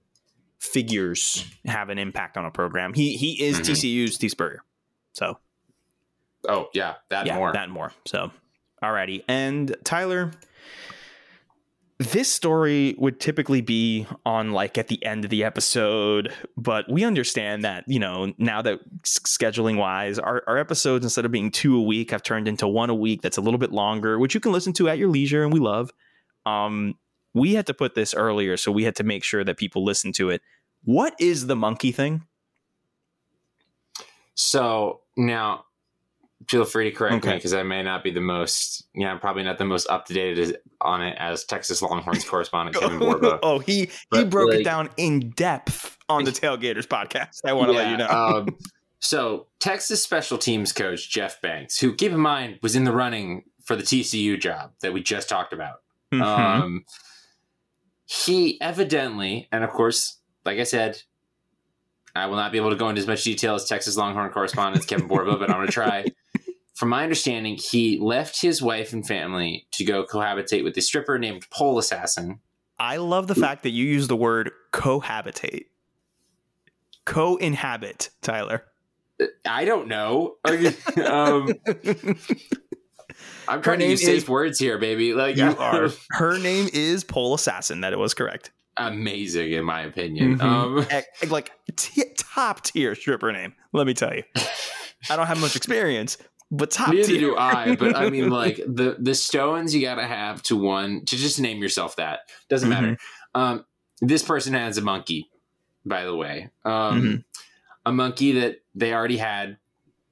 [0.60, 2.94] figures have an impact on a program.
[2.94, 3.66] He he is Mhm.
[3.66, 4.64] TCU's Steve Spurrier.
[5.14, 5.40] So
[6.48, 7.54] Oh yeah, that yeah, more.
[7.54, 7.92] that and more.
[8.06, 8.32] So
[8.84, 9.24] alrighty.
[9.28, 10.32] And Tyler,
[12.00, 17.04] this story would typically be on like at the end of the episode, but we
[17.04, 21.78] understand that, you know, now that scheduling wise, our, our episodes, instead of being two
[21.78, 24.40] a week, have turned into one a week that's a little bit longer, which you
[24.40, 25.92] can listen to at your leisure and we love.
[26.48, 26.96] Um,
[27.36, 30.12] we had to put this earlier, so we had to make sure that people listen
[30.14, 30.42] to it.
[30.84, 32.24] What is the monkey thing?
[34.34, 35.66] So now,
[36.52, 39.44] feel free to correct me because I may not be the most, yeah, I'm probably
[39.44, 43.40] not the most up to date on it as Texas Longhorns correspondent Kevin Borba.
[43.42, 47.40] oh, he he But, broke it down in depth on the Tailgaters podcast.
[47.46, 48.08] I want to let you know.
[48.08, 48.58] um,
[49.00, 53.46] so Texas special teams coach Jeff Banks, who keep in mind was in the running
[53.64, 55.78] for the TCU job that we just talked about.
[56.14, 56.22] Mhm.
[56.22, 56.86] Um,
[58.06, 61.02] he evidently, and of course, like I said,
[62.14, 64.86] I will not be able to go into as much detail as Texas Longhorn correspondent
[64.86, 66.06] Kevin Borba, but I'm going to try.
[66.82, 71.20] From my understanding, he left his wife and family to go cohabitate with a stripper
[71.20, 72.40] named Pole Assassin.
[72.80, 75.66] I love the fact that you use the word cohabitate,
[77.06, 78.64] co-inhabit, Tyler.
[79.46, 80.38] I don't know.
[81.06, 81.54] um,
[83.48, 85.14] I'm trying to use safe is- words here, baby.
[85.14, 85.90] Like You are.
[86.10, 87.82] Her name is Pole Assassin.
[87.82, 88.50] That it was correct.
[88.78, 90.40] amazing, in my opinion.
[90.40, 90.42] Mhm.
[90.42, 93.54] Um, Eh, like t- top tier stripper name.
[93.72, 94.24] Let me tell you.
[95.10, 96.18] I don't have much experience,
[96.52, 97.20] but top Neither tier.
[97.20, 101.06] do I, but I mean, like the the stones you got to have to one
[101.06, 102.98] to just name yourself that doesn't matter.
[103.34, 103.66] Um,
[104.02, 105.30] this person has a monkey,
[105.86, 107.24] by the way, um, Mhm.
[107.86, 109.58] a monkey that they already had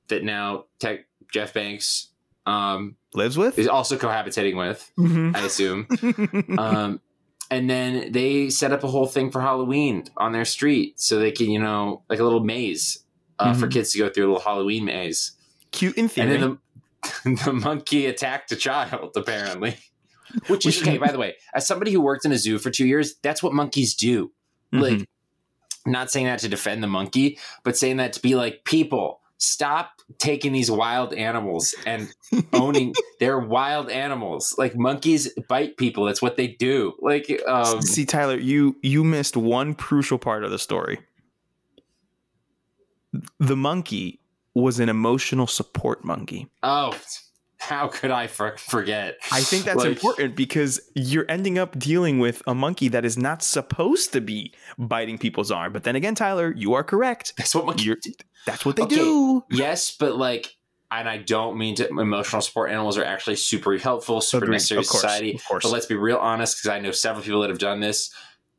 [0.08, 2.08] that now Tech Jeff Banks
[2.46, 3.60] um, Lives with.
[3.60, 5.36] is also cohabitating with, Mhm.
[5.36, 5.88] I assume.
[6.58, 7.00] um,
[7.52, 11.32] and then they set up a whole thing for Halloween on their street so they
[11.32, 13.04] can, you know, like a little maze
[13.40, 13.72] uh, for Mhm.
[13.72, 15.32] kids to go through a little Halloween maze.
[15.72, 16.38] Cute in And theory.
[16.38, 16.58] then
[17.26, 19.78] the, the monkey attacked a child, apparently.
[20.48, 21.36] Which is okay, by the way.
[21.56, 24.32] As somebody who worked in a zoo for two years, that's what monkeys do.
[24.74, 24.82] Mhm.
[25.00, 25.10] Like,
[25.88, 29.92] not saying that to defend the monkey, but saying that to be like, people, stop
[30.20, 32.14] taking these wild animals and
[32.54, 34.54] owning they're wild animals.
[34.58, 36.06] Like monkeys bite people.
[36.06, 36.94] That's what they do.
[37.00, 41.00] Like, um, See, Tyler, you you missed one crucial part of the story.
[43.40, 44.19] The monkey
[44.56, 46.48] was an emotional support monkey.
[46.64, 46.96] oh,
[47.62, 49.18] How could I for- forget?
[49.34, 53.18] I think that's Like, important because you're ending up dealing with a monkey that is
[53.18, 55.74] not supposed to be biting people's arm.
[55.74, 57.34] But then again, Tyler, you are correct.
[57.38, 57.98] That's what monkeys You're,
[58.46, 58.96] that's what they Okay.
[58.96, 59.44] do.
[59.52, 60.56] Yes, but like,
[60.90, 61.88] and I don't mean to.
[61.90, 64.56] Emotional support animals are actually super helpful, super Agreed.
[64.56, 65.36] necessary to society.
[65.36, 65.64] Of course.
[65.66, 68.10] But let's be real honest, because I know several people that have done this.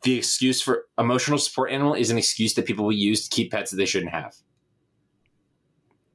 [0.03, 3.51] The excuse for emotional support animal is an excuse that people will use to keep
[3.51, 4.35] pets that they shouldn't have.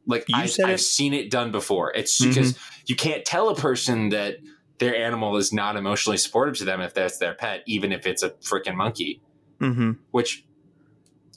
[0.08, 1.92] Like You I, said I've it- seen it done before.
[1.94, 2.30] It's Mhm.
[2.30, 4.38] because you can't tell a person that
[4.78, 8.24] their animal is not emotionally supportive to them if that's their pet, even if it's
[8.24, 9.22] a freaking monkey.
[9.62, 9.92] Mm-hmm.
[10.12, 10.44] Which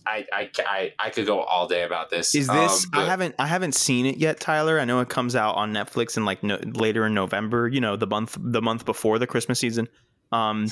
[0.07, 2.35] I, I I I could go all day about this.
[2.35, 2.85] Is this?
[2.87, 3.35] Um, I haven't.
[3.39, 4.81] I haven't seen it yet, Tyler.
[4.81, 7.69] I know it comes out on Netflix in like no, later in November.
[7.69, 9.87] You know, the month the month before the Christmas season.
[10.31, 10.67] Um,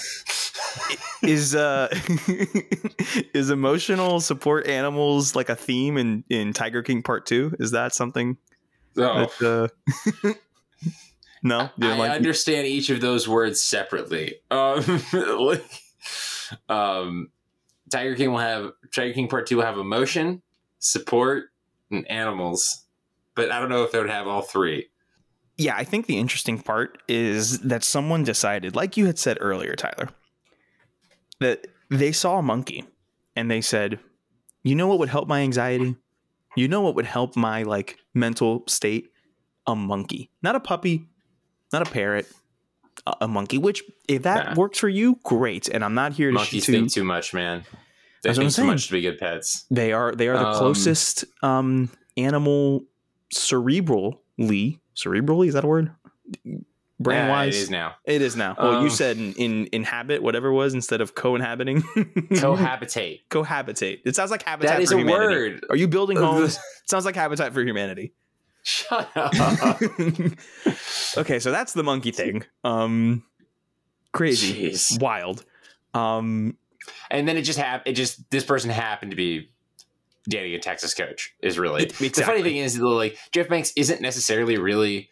[1.23, 1.89] is uh
[3.35, 7.55] is emotional support animals like a theme in in Tiger King Part Two?
[7.59, 8.37] Is that something
[8.99, 9.27] Oh.
[9.41, 9.71] that?
[10.25, 10.33] Uh,
[11.43, 14.37] no, you I like- understand each of those words separately.
[14.51, 15.65] Um, like,
[16.69, 17.29] um,
[17.91, 20.43] Tiger King will have Tiger King Part Two will have emotion,
[20.79, 21.47] support,
[21.91, 22.85] and animals,
[23.35, 24.89] but I don't know if they would have all three.
[25.57, 29.75] Yeah, I think the interesting part is that someone decided, like you had said earlier,
[29.75, 30.09] Tyler,
[31.41, 32.85] that they saw a monkey
[33.35, 33.99] and they said,
[34.63, 35.97] you know what would help my anxiety?
[36.57, 39.11] You know what would help my like mental state?
[39.69, 41.09] A monkey, not a puppy,
[41.73, 42.27] not a parrot,
[43.07, 43.59] a, a monkey.
[43.59, 44.55] Which, if that Nah.
[44.55, 45.69] works for you, great.
[45.69, 47.65] And I'm not here to Monkeys to- think too much, man.
[48.23, 49.67] They think too much to be good pets.
[49.71, 52.85] They are they are the Um, closest um animal
[53.35, 55.91] cerebrally cerebrally is that a word?
[56.99, 57.95] Brain Yeah, wise, it is now.
[58.05, 58.57] It is now.
[58.59, 61.83] Well, you Um, said in, in inhabit whatever it was instead of co-inhabiting.
[62.33, 63.21] Cohabitate.
[63.29, 64.01] Cohabitate.
[64.07, 65.35] It sounds like habitat That is for a humanity.
[65.35, 65.67] word.
[65.69, 66.57] Are you building homes?
[66.57, 68.15] it sounds like habitat for humanity.
[68.63, 69.33] Shut up.
[71.19, 72.45] okay, so that's the monkey thing.
[72.65, 73.23] Um
[74.13, 74.71] crazy.
[74.71, 75.01] Jeez.
[75.01, 75.45] Wild.
[75.95, 76.57] Um
[77.11, 77.93] and then it just happened.
[77.93, 79.51] It just this person happened to be
[80.29, 81.35] dating a Texas coach.
[81.43, 85.09] Is really It- the funny thing is like Jeff Banks isn't necessarily really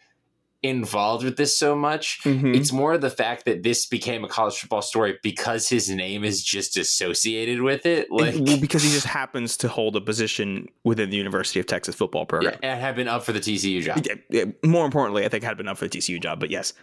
[0.63, 2.21] involved with this so much.
[2.23, 2.55] mhm.
[2.55, 6.43] It's more the fact that this became a college football story because his name is
[6.43, 8.07] just associated with it.
[8.09, 11.93] Like, well, because he just happens to hold a position within the University of Texas
[11.93, 12.59] football yeah, program.
[12.63, 14.03] and have been up for the TCU job.
[14.07, 16.73] Yeah, yeah, more importantly, I think had been up for the TCU job, but yes.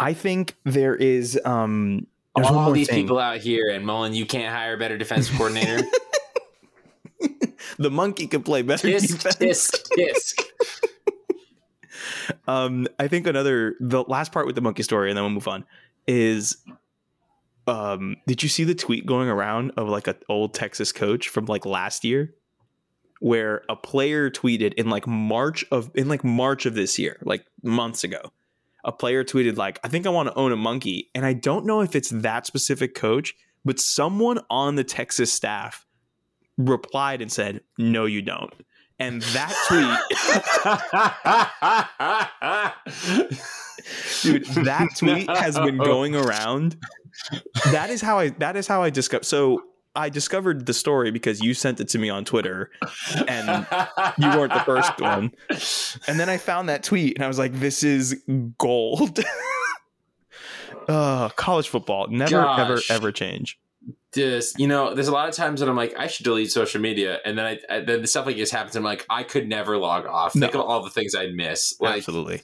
[0.00, 3.02] I think there is um there's All these thing.
[3.04, 5.84] people out here, and Mullen, you can't hire a better defensive coordinator.
[7.78, 9.36] the monkey could play better tisk, defense.
[9.36, 10.44] tisk, tisk.
[12.46, 15.48] Um, I think another the last part with the monkey story, and then we'll move
[15.48, 15.64] on.
[16.06, 16.56] Is
[17.66, 21.44] um, did you see the tweet going around of like an old Texas coach from
[21.46, 22.34] like last year,
[23.20, 27.44] where a player tweeted in like March of in like March of this year, like
[27.62, 28.32] months ago,
[28.84, 31.66] a player tweeted like, "I think I want to own a monkey," and I don't
[31.66, 35.84] know if it's that specific coach, but someone on the Texas staff
[36.58, 38.52] replied and said, "No, you don't."
[39.00, 39.88] And that tweet
[44.22, 46.76] dude that tweet has been going around.
[47.72, 49.62] That is how i that is how i discovered so
[49.94, 52.70] i discovered the story because you sent it to me on twitter
[53.26, 53.66] and
[54.18, 55.32] you weren't the first one.
[56.08, 58.22] And then i found that tweet and i was like this is
[58.58, 59.20] gold.
[60.88, 63.58] Uh college football never ever ever change
[64.18, 66.80] just you know there's a lot of times that i'm like i should delete social
[66.80, 67.18] media.
[67.24, 68.76] And then i, I then the stuff like this happens.
[68.76, 70.32] I'm like i could never log off.
[70.32, 71.74] Think of all the things i'd miss.
[71.80, 72.42] Like absolutely.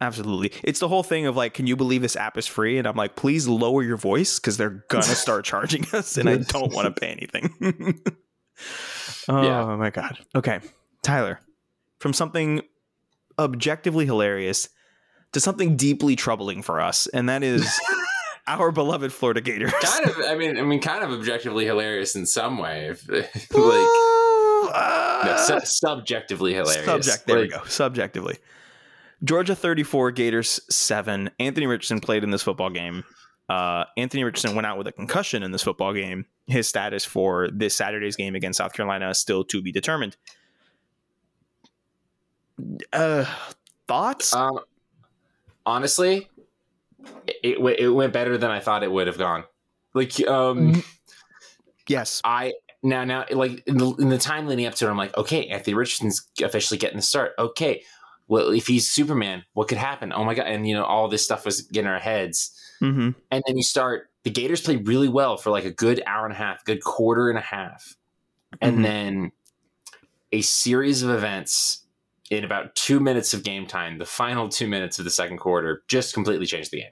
[0.00, 0.52] Absolutely.
[0.64, 2.78] It's the whole thing of like can you believe this app is free?
[2.78, 6.36] And i'm like please lower your voice because they're gonna start charging us and i
[6.36, 8.00] don't want to pay anything.
[9.28, 9.76] Oh Yeah.
[9.76, 10.18] my god.
[10.34, 10.60] Okay.
[11.02, 11.40] Tyler
[11.98, 12.60] from something
[13.38, 14.68] objectively hilarious
[15.32, 17.66] to something deeply troubling for us and that is
[18.46, 22.26] our beloved florida gators kind of i mean i mean kind of objectively hilarious in
[22.26, 23.88] some way if, like
[24.74, 27.26] Uh, no, su- subjectively hilarious Subject.
[27.26, 27.62] There we go.
[27.66, 28.38] Subjectively.
[29.22, 31.30] Georgia 34, Gators 7.
[31.38, 33.04] Anthony Richardson played in this football game.
[33.48, 36.24] Uh, Anthony Richardson went out with a concussion in this football game.
[36.46, 40.16] His status for this Saturday's game against South Carolina is still to be determined.
[42.92, 43.24] Uh,
[43.86, 44.34] thoughts?
[44.34, 44.58] um
[45.66, 46.28] honestly
[47.26, 49.44] it, it, it went better than i thought it would have gone
[49.94, 50.82] like um
[51.88, 52.20] yes.
[52.24, 55.16] I now now like in the, in the time leading up to it, I'm like,
[55.16, 57.32] okay, Anthony Richardson's officially getting the start.
[57.38, 57.82] Okay,
[58.28, 60.12] well, if he's Superman, what could happen?
[60.12, 60.46] Oh my god!
[60.46, 62.50] And you know, all this stuff was getting our heads.
[62.82, 63.10] Mm-hmm.
[63.30, 64.10] And then you start.
[64.24, 67.28] The Gators played really well for like a good hour and a half, good quarter
[67.28, 67.96] and a half,
[68.60, 68.82] and Mhm.
[68.82, 69.32] then
[70.32, 71.83] a series of events
[72.30, 75.82] in about two minutes of game time, the final two minutes of the second quarter,
[75.88, 76.90] just completely changed the game.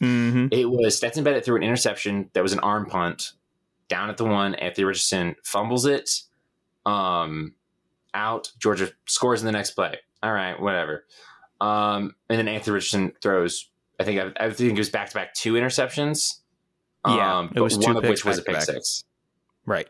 [0.00, 0.46] Mm-hmm.
[0.52, 3.32] It was Stetson Bennett threw an interception that was an arm punt
[3.88, 4.54] down at the one.
[4.56, 6.10] Anthony Richardson fumbles it
[6.86, 7.54] um,
[8.14, 8.52] out.
[8.58, 9.98] Georgia scores in the next play.
[10.22, 11.04] All right, whatever.
[11.60, 13.70] Um, and then Anthony Richardson throws.
[14.00, 16.40] I think I, I think it was back to back two interceptions.
[17.06, 19.04] Yeah, um, it was one of which was a pick six.
[19.66, 19.88] Right.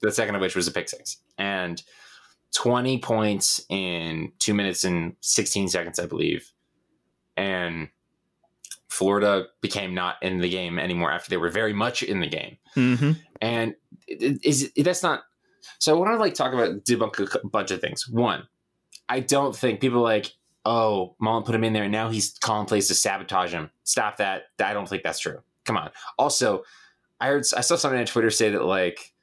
[0.00, 1.82] The second of which was a pick six, and
[2.54, 6.50] twenty points in two minutes and sixteen seconds, I believe.
[7.36, 7.88] And
[8.88, 12.56] Florida became not in the game anymore after they were very much in the game.
[12.76, 13.12] Mm-hmm.
[13.40, 13.74] And
[14.06, 15.24] is that's not.
[15.78, 18.08] So I want to like talk about debunk a bunch of things.
[18.08, 18.46] One,
[19.08, 20.32] I don't think people are like,
[20.64, 23.70] oh, Mullen put him in there, and now he's calling plays to sabotage him.
[23.82, 24.44] Stop that.
[24.62, 25.40] I don't think that's true.
[25.64, 25.90] Come on.
[26.18, 26.62] Also,
[27.20, 29.13] I heard I saw somebody on Twitter say that like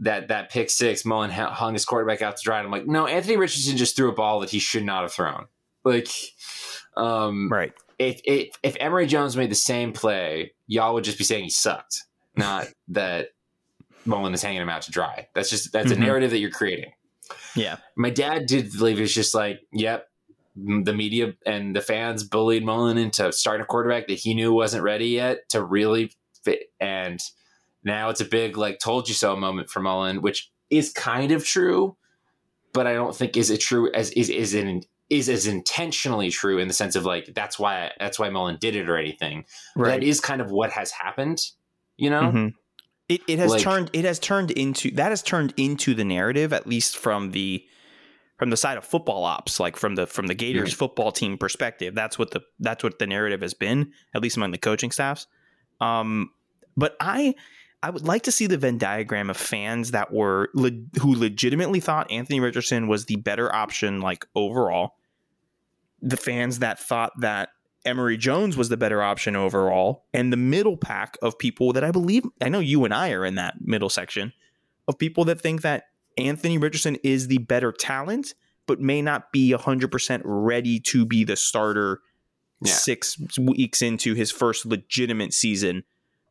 [0.00, 2.58] that that pick six, Mullen hung his quarterback out to dry.
[2.58, 5.12] And I'm like, no, Anthony Richardson just threw a ball that he should not have
[5.12, 5.46] thrown.
[5.84, 6.08] Like,
[6.96, 7.72] um, Right.
[7.98, 11.50] if if if Emory Jones made the same play, y'all would just be saying he
[11.50, 12.04] sucked,
[12.36, 13.28] not that
[14.04, 15.28] Mullen is hanging him out to dry.
[15.34, 15.96] That's just that's Mhm.
[15.96, 16.92] a narrative that you're creating.
[17.54, 17.76] Yeah.
[17.96, 20.08] My dad did believe it was just like, yep,
[20.54, 24.82] the media and the fans bullied Mullen into starting a quarterback that he knew wasn't
[24.82, 26.12] ready yet to really
[26.44, 26.70] fit.
[26.80, 27.20] And
[27.86, 31.44] now it's a big like told you so moment for Mullen, which is kind of
[31.44, 31.96] true,
[32.74, 36.58] but I don't think is it true as is is in is as intentionally true
[36.58, 39.44] in the sense of like that's why that's why Mullen did it or anything.
[39.76, 40.00] Right.
[40.00, 41.40] That is kind of what has happened,
[41.96, 42.22] you know.
[42.22, 42.54] Mhm.
[43.08, 46.52] It it has Like- turned it has turned into that has turned into the narrative
[46.52, 47.64] at least from the
[48.36, 51.94] from the side of football ops like from the from the Gators football team perspective
[51.94, 55.28] that's what the that's what the narrative has been at least among the coaching staffs
[55.80, 56.30] um
[56.76, 57.34] but I
[57.82, 61.80] I would like to see the Venn diagram of fans that were le- who legitimately
[61.80, 64.94] thought Anthony Richardson was the better option like overall
[66.02, 67.50] the fans that thought that
[67.84, 71.90] Emory Jones was the better option overall, and the middle pack of people that I
[71.90, 74.32] believe I know you and I are in that middle section
[74.88, 75.84] of people that think that
[76.18, 78.34] Anthony Richardson is the better talent,
[78.66, 82.00] but may not be 100% ready to be the starter
[82.62, 82.72] Yeah.
[82.72, 85.84] six weeks into his first legitimate season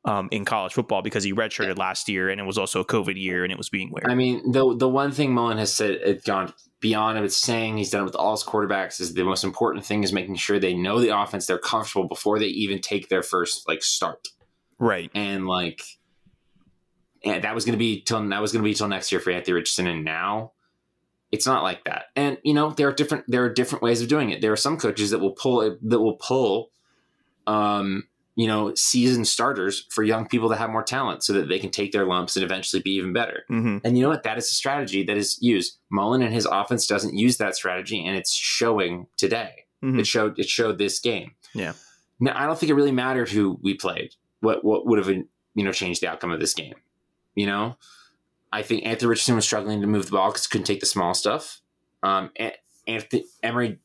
[0.05, 3.19] um, in college football because he redshirted last year and it was also a COVID
[3.19, 4.09] year and it was being weird.
[4.09, 7.77] I mean, the the one thing Mullen has said it's gone beyond of its saying
[7.77, 10.59] he's done it with all his quarterbacks is the most important thing is making sure
[10.59, 14.27] they know the offense, they're comfortable before they even take their first like start.
[14.77, 15.09] right.
[15.15, 15.81] And like
[17.23, 19.53] and that was gonna be till that was gonna be till next year for Anthony
[19.53, 20.51] Richardson and now
[21.31, 22.05] it's not like that.
[22.15, 24.41] And you know, there are different there are different ways of doing it.
[24.41, 26.69] There are some coaches that will pull that will pull
[27.47, 28.03] um
[28.35, 31.69] you know, seasoned starters for young people that have more talent so that they can
[31.71, 33.43] take their lumps and eventually be even better.
[33.47, 34.23] hmm And you know what?
[34.23, 35.77] That is a strategy that is used.
[35.89, 39.65] Mullen and his offense doesn't use that strategy, and it's showing today.
[39.83, 39.99] Mhm.
[39.99, 40.37] It showed.
[40.39, 41.31] It showed this game.
[41.53, 41.73] Yeah.
[42.19, 44.15] Now, I don't think it really mattered who we played.
[44.41, 45.27] What what would have you
[45.63, 46.75] know changed the outcome of this game?
[47.35, 47.77] You know,
[48.51, 50.85] I think Anthony Richardson was struggling to move the ball because he couldn't take the
[50.85, 51.61] small stuff.
[52.03, 52.53] Um, and
[52.87, 53.79] Anthony Emery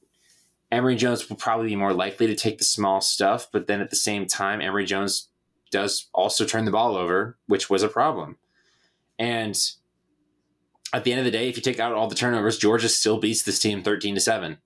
[0.72, 3.90] Emory Jones will probably be more likely to take the small stuff, but then at
[3.90, 5.28] the same time, Emory Jones
[5.70, 8.36] does also turn the ball over, which was a problem.
[9.18, 9.58] And
[10.92, 13.18] at the end of the day, if you take out all the turnovers, Georgia still
[13.18, 14.58] beats this team 13 to 7.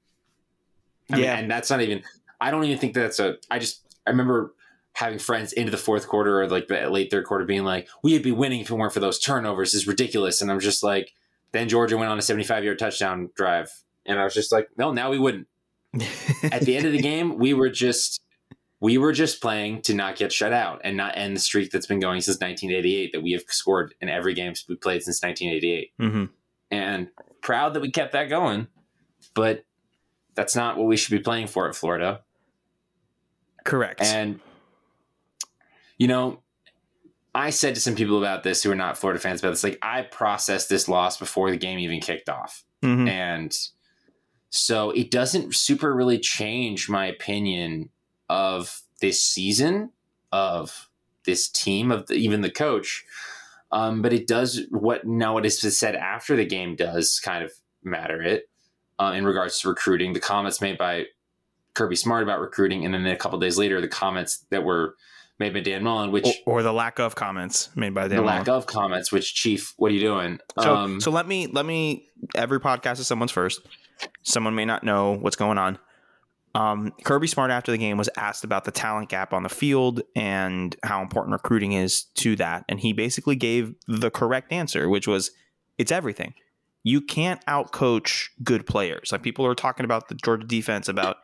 [1.11, 1.37] I mean, Yeah.
[1.37, 2.03] and that's not even
[2.41, 4.55] I don't even think that's a I just I remember
[4.95, 8.23] having friends into the fourth quarter or like the late third quarter being like, we'd
[8.23, 9.75] be winning if it weren't for those turnovers.
[9.75, 10.41] Is ridiculous.
[10.41, 11.13] And I'm just like,
[11.53, 13.71] then Georgia went on a 75 yard touchdown drive.
[14.07, 15.47] And I was just like, no, now we wouldn't.
[16.45, 18.21] At the end of the game, we were just
[18.81, 21.87] we were just playing to not get shut out and not end the streak that's
[21.87, 25.93] been going since 1988 that we have scored in every game we played since 1988
[25.99, 26.25] hmm
[26.71, 27.09] and
[27.41, 28.67] proud that we kept that going
[29.35, 29.65] but
[30.35, 32.21] that's not what we should be playing for at florida
[33.65, 34.03] Correct.
[34.03, 34.41] and
[35.97, 36.41] you know
[37.35, 39.79] i said to some people about this who are not florida fans about this like
[39.83, 43.09] i processed this loss before the game even kicked off Mhm.
[43.09, 43.57] and
[44.55, 47.91] so it doesn't super really change my opinion
[48.29, 49.91] of this season
[50.31, 50.89] of
[51.25, 53.05] this team of the, even the coach
[53.73, 57.51] um, but it does what now what is said after the game does kind of
[57.83, 58.49] matter it
[59.01, 61.05] uh, in regards to recruiting the comments made by
[61.75, 64.95] kirby smart about recruiting and then a couple days later the comments that were
[65.41, 68.27] made by dan mullen which or, or the lack of comments made by Dan Mullen.
[68.27, 71.27] the Dan lack of comments which chief what are you doing So, um, so let
[71.27, 72.07] me let me.
[72.37, 73.61] Every podcast is someone's first.
[74.23, 75.79] Someone may not know what's going on.
[76.55, 80.03] Um, Kirby Smart after the game was asked about the talent gap on the field
[80.15, 85.09] and how important recruiting is to that, and he basically gave the correct answer, which
[85.09, 85.33] was
[85.79, 86.35] it's everything.
[86.85, 89.11] you can't outcoach good players.
[89.11, 91.17] Like people are talking about the Georgia defense about,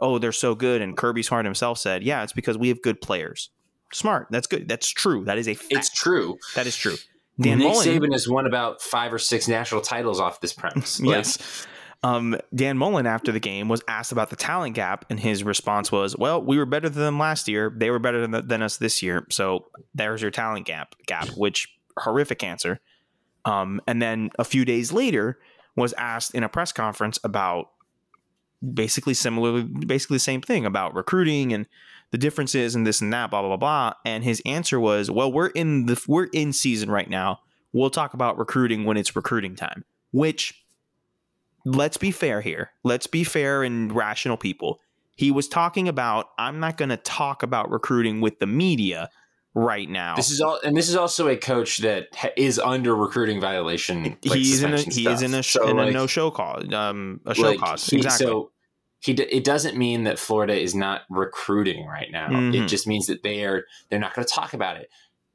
[0.00, 0.82] oh, they're so good.
[0.82, 3.50] And Kirby Smart himself said, yeah, it's because we have good players.
[3.92, 4.26] Smart.
[4.30, 4.68] That's good.
[4.68, 5.24] That's true.
[5.24, 5.72] That is a fact.
[5.72, 6.36] It's true.
[6.56, 6.96] That is true.
[7.40, 11.00] Dan Nick Mullen, Saban has won about five or six national titles off this premise.
[11.04, 11.66] Like, yes.
[12.04, 15.90] Um, Dan Mullen after the game was asked about the talent gap, and his response
[15.90, 17.72] was, "Well, we were better than them last year.
[17.74, 19.26] They were better than, than us this year.
[19.30, 20.94] So there's your talent gap.
[21.06, 22.78] Gap, which horrific answer."
[23.46, 25.38] Um, and then a few days later,
[25.76, 27.70] was asked in a press conference about
[28.72, 31.66] basically similarly, basically the same thing about recruiting and
[32.10, 33.92] the differences and this and that, blah blah blah blah.
[34.04, 37.40] And his answer was, "Well, we're in the we're in season right now.
[37.72, 40.63] We'll talk about recruiting when it's recruiting time." Which,
[41.64, 42.70] let's be fair here.
[42.82, 44.80] Let's be fair and rational people.
[45.16, 49.10] He was talking about, I'm not going to talk about recruiting with the media
[49.54, 50.16] right now.
[50.16, 54.02] This is all, and this is also a coach that ha- is under recruiting violation.
[54.02, 56.30] Like he's in a he is in a sh- So, in a like- no show
[56.32, 58.50] call um a show like, cause he- exactly So
[58.98, 62.28] he d- it doesn't mean that Florida is not recruiting right now.
[62.30, 62.64] Mhm.
[62.64, 64.90] It just means that they are they're not going to talk about it.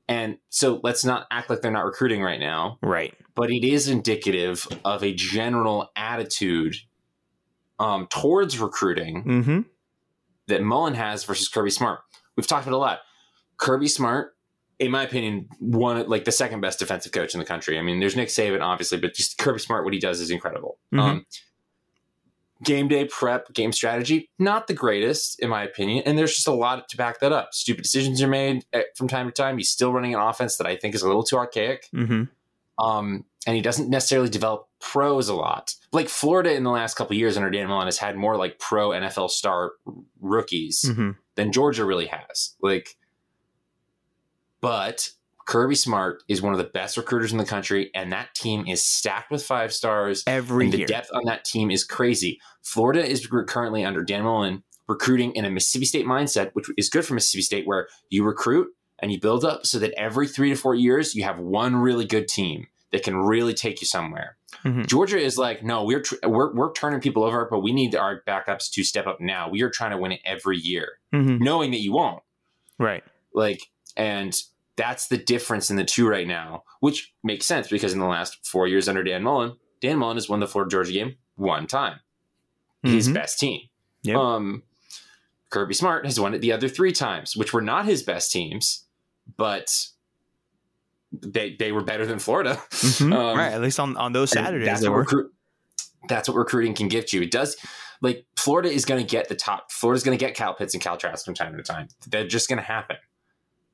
[0.10, 2.80] And so let's not act like they're not recruiting right now.
[2.82, 6.76] right But it is indicative of a general attitude
[7.80, 9.60] um, towards recruiting mm-hmm
[10.50, 12.02] that Mullen has versus Kirby Smart.
[12.36, 13.00] We've talked about it a lot.
[13.58, 14.36] Kirby Smart,
[14.80, 17.80] in my opinion, one like the second best defensive coach in the country.
[17.80, 20.80] I mean, there's Nick Saban, obviously, but just Kirby Smart, what he does is incredible.
[20.94, 21.00] Mhm.
[21.00, 21.26] Um,
[22.64, 26.54] game day prep, game strategy, not the greatest in my opinion, and there's just a
[26.54, 27.54] lot to back that up.
[27.54, 29.58] Stupid decisions are made eh, from time to time.
[29.58, 32.24] He's still running an offense that I think is a little too archaic mm-hmm
[32.80, 35.76] um, and he doesn't necessarily develop pros a lot.
[35.92, 38.58] Like Florida in the last couple of years under Dan Mullen has had more like
[38.58, 39.74] pro NFL star
[40.22, 42.56] rookies mm-hmm than Georgia really has.
[42.62, 42.98] Like,
[44.60, 45.10] but
[45.50, 48.84] Kirby Smart is one of the best recruiters in the country, and that team is
[48.84, 50.24] stacked with five stars.
[50.28, 52.40] every and the year depth on that team is crazy.
[52.62, 57.04] Florida is currently under Dan Mullen recruiting in a Mississippi State mindset, which is good
[57.04, 58.68] for Mississippi State, where you recruit
[59.00, 62.06] and you build up so that every three to four years you have one really
[62.06, 64.38] good team that can really take you somewhere.
[64.64, 64.86] Mhm.
[64.86, 68.22] Georgia is like, no, we're, tr- we're we're turning people over, but we need our
[68.28, 69.50] backups to step up now.
[69.50, 71.40] We are trying to win it every year, Mhm.
[71.40, 72.22] knowing that you won't.
[72.78, 73.62] right Like,
[73.98, 74.40] and
[74.80, 78.48] that's the difference in the two right now, which makes sense because in the last
[78.48, 82.00] four years under Dan Mullen, Dan Mullen has won the Florida Georgia game one time.
[82.82, 83.14] His Mhm.
[83.14, 83.60] best team.
[84.04, 84.16] Yep.
[84.16, 84.64] Um,
[85.50, 88.86] Kirby Smart has won it the other three times, which were not his best teams,
[89.36, 89.88] but
[91.12, 92.56] they they were better than Florida.
[92.72, 93.14] Mhm.
[93.18, 95.34] Um, right at least on on those Saturdays That's what recruit.
[96.08, 97.22] That's what recruiting can get you.
[97.24, 97.58] It does.
[98.02, 99.72] Like Florida is going to get the top.
[99.74, 101.90] Florida's going to get Kyle Pitts and Kyle Trask from time to time.
[102.08, 102.96] They're just going to happen.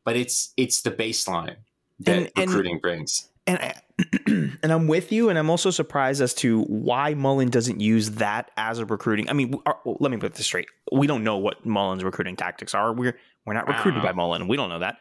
[0.06, 1.58] But it's it's the baseline
[1.99, 3.28] that And- and- recruiting brings.
[3.47, 3.74] and I,
[4.28, 8.51] and I'm with you, and I'm also surprised as to why Mullen doesn't use that
[8.58, 9.30] as a recruiting.
[9.30, 12.74] I mean, our- let me put this straight: we don't know what Mullen's recruiting tactics
[12.74, 12.93] are.
[12.93, 14.14] We're we're not recruited by.
[14.14, 14.47] Mullen.
[14.47, 14.97] We don't know that.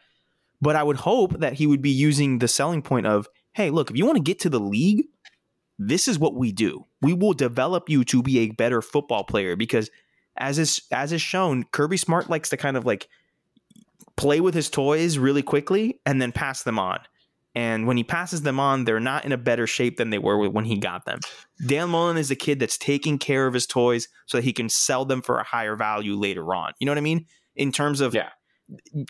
[0.61, 3.91] But I would hope that he would be using the selling point of, "Hey, look,
[3.91, 5.07] if you want to get to the league,
[5.79, 6.87] this is what we do.
[7.03, 9.91] We will develop you to be a better football player." Because
[10.37, 13.09] as is as is shown, Kirby Smart likes to kind of like
[14.17, 17.01] play with his toys really quickly and then pass them on.
[17.57, 20.49] And when he passes them on, they're not in a better shape than they were
[20.49, 21.21] when he got them.
[21.67, 24.69] Dan Mullen is a kid that's taking care of his toys so that he can
[24.69, 26.73] sell them for a higher value later on.
[26.81, 27.27] You know what I mean?
[27.55, 28.31] In terms of Yeah.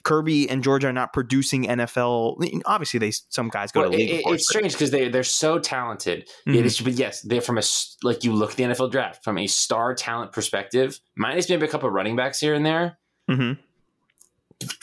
[0.02, 2.36] Kirby and Georgia are not producing NFL.
[2.66, 4.10] Obviously, they some guys go Well, to league.
[4.10, 6.28] it- it's strange because they they're so talented.
[6.46, 6.56] Mhm.
[6.56, 7.62] It is, but yes, they're from a
[8.02, 10.98] like you look at the NFL draft from a star talent perspective.
[11.16, 12.98] Minus maybe a couple of running backs here and there.
[13.30, 13.58] Mhm.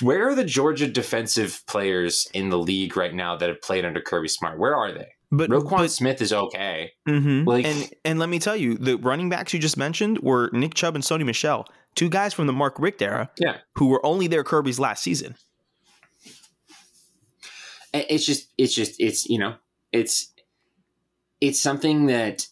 [0.02, 4.02] Where are the Georgia defensive players in the league right now that have played under
[4.02, 4.58] Kirby Smart?
[4.60, 5.08] Where are they?
[5.32, 6.92] But, Roquan but Smith is okay.
[7.08, 7.46] Mhm.
[7.48, 10.74] Like- and and let me tell you, the running backs you just mentioned were Nick
[10.74, 11.66] Chubb and Sony Michel,
[11.96, 13.58] two guys from the Mark Richt era, Yeah.
[13.76, 15.36] who were only there Kirby's last season.
[17.94, 19.56] It's just, it's just, it's you know,
[19.92, 20.32] it's,
[21.42, 22.48] it's something that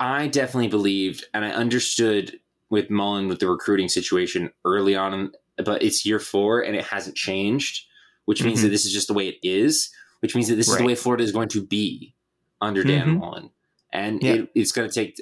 [0.00, 5.32] I definitely believed and I understood with Mullen with the recruiting situation early on,
[5.64, 7.86] but it's year four and it hasn't changed,
[8.24, 8.62] which means Mhm.
[8.64, 9.90] that this is just the way it is,
[10.20, 12.14] which means that this is the way Florida is going to be
[12.60, 13.18] under Dan Mhm.
[13.20, 13.50] Mullen,
[13.92, 14.32] and Yeah.
[14.34, 15.20] it, it's going to take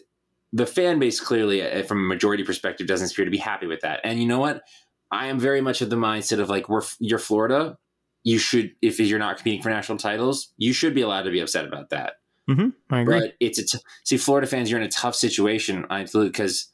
[0.52, 3.80] the fan base clearly, uh, from a majority perspective, doesn't appear to be happy with
[3.82, 4.00] that.
[4.02, 4.62] And you know what?
[5.10, 7.78] I am very much of the mindset of like, we're you're Florida.
[8.24, 11.40] You should, if you're not competing for national titles, you should be allowed to be
[11.40, 12.14] upset about that.
[12.50, 12.68] Mm-hmm.
[12.90, 13.20] I agree.
[13.20, 15.84] But it's a t- see, Florida fans, you're in a tough situation.
[15.90, 16.72] I because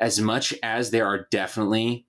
[0.00, 2.06] as much as there are definitely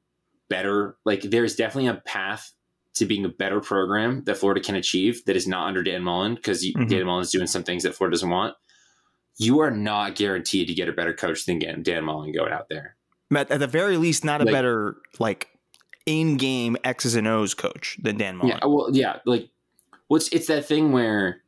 [0.54, 2.51] better, like there's definitely a path
[2.95, 6.36] to being a better program that Florida can achieve that is not under Dan Mullen
[6.36, 6.88] because Mhm.
[6.89, 8.56] Dan Mullen is doing some things that Florida doesn't want.
[9.39, 12.95] you are not guaranteed to get a better coach than Dan Mullen going out there.
[13.36, 15.47] At, at the very least, not a Like- better like
[16.06, 18.58] in-game X's and O's coach than Dan Mullen.
[18.62, 19.49] Yeah, well, yeah, like
[20.08, 21.41] what's it's that thing where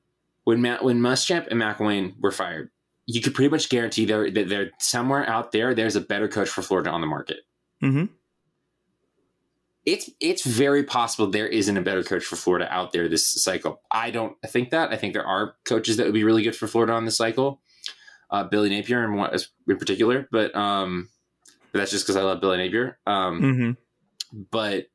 [0.46, 2.72] when Matt when Muschamp and McElwain were fired,
[3.06, 5.76] you could pretty much guarantee there that they're somewhere out there.
[5.76, 7.42] There's a better coach for Florida on the market.
[7.84, 8.06] Mm-hmm.
[9.86, 13.82] It's it's very possible there isn't a better coach for Florida out there this cycle.
[13.92, 14.92] I don't think that.
[14.92, 17.62] I think there are coaches that would be really good for Florida on this cycle.
[18.32, 19.32] Uh, Billy Napier in, one-
[19.68, 21.10] in particular, but um,
[21.72, 22.98] but that's just because I love Billy Napier.
[23.06, 24.42] Um, Mm-hmm.
[24.52, 24.88] but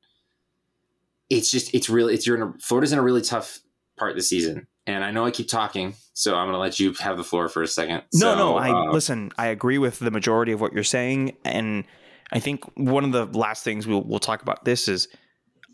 [1.28, 3.61] it's just it's really it's you're in a Florida's in a really tough
[3.97, 6.80] part of the season, and I know I keep talking, so I'm going to let
[6.80, 8.03] you have the floor for a second.
[8.14, 8.57] No, So, no.
[8.57, 9.30] I uh, listen.
[9.38, 11.84] I agree with the majority of what you're saying, and
[12.32, 15.08] I think one of the last things we'll we'll talk about this is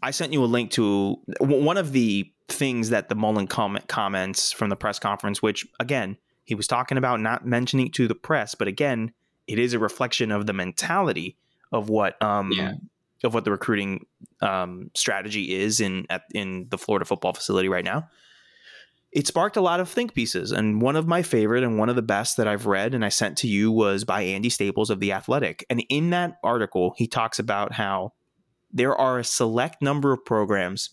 [0.02, 4.52] I sent you a link to one of the things that the Mullen comment comments
[4.52, 8.54] from the press conference, which again he was talking about not mentioning to the press,
[8.54, 9.12] but again
[9.46, 11.36] it is a reflection of the mentality
[11.72, 12.74] of what um Yeah.
[13.24, 14.06] of what the recruiting
[14.40, 18.08] um strategy is in at in the Florida football facility right now
[19.16, 20.52] it sparked a lot of think pieces.
[20.52, 23.08] And one of my favorite and one of the best that I've read and I
[23.08, 25.64] sent to you was by Andy Staples of The Athletic.
[25.70, 28.12] And in that article, he talks about how
[28.70, 30.90] there are a select number of programs,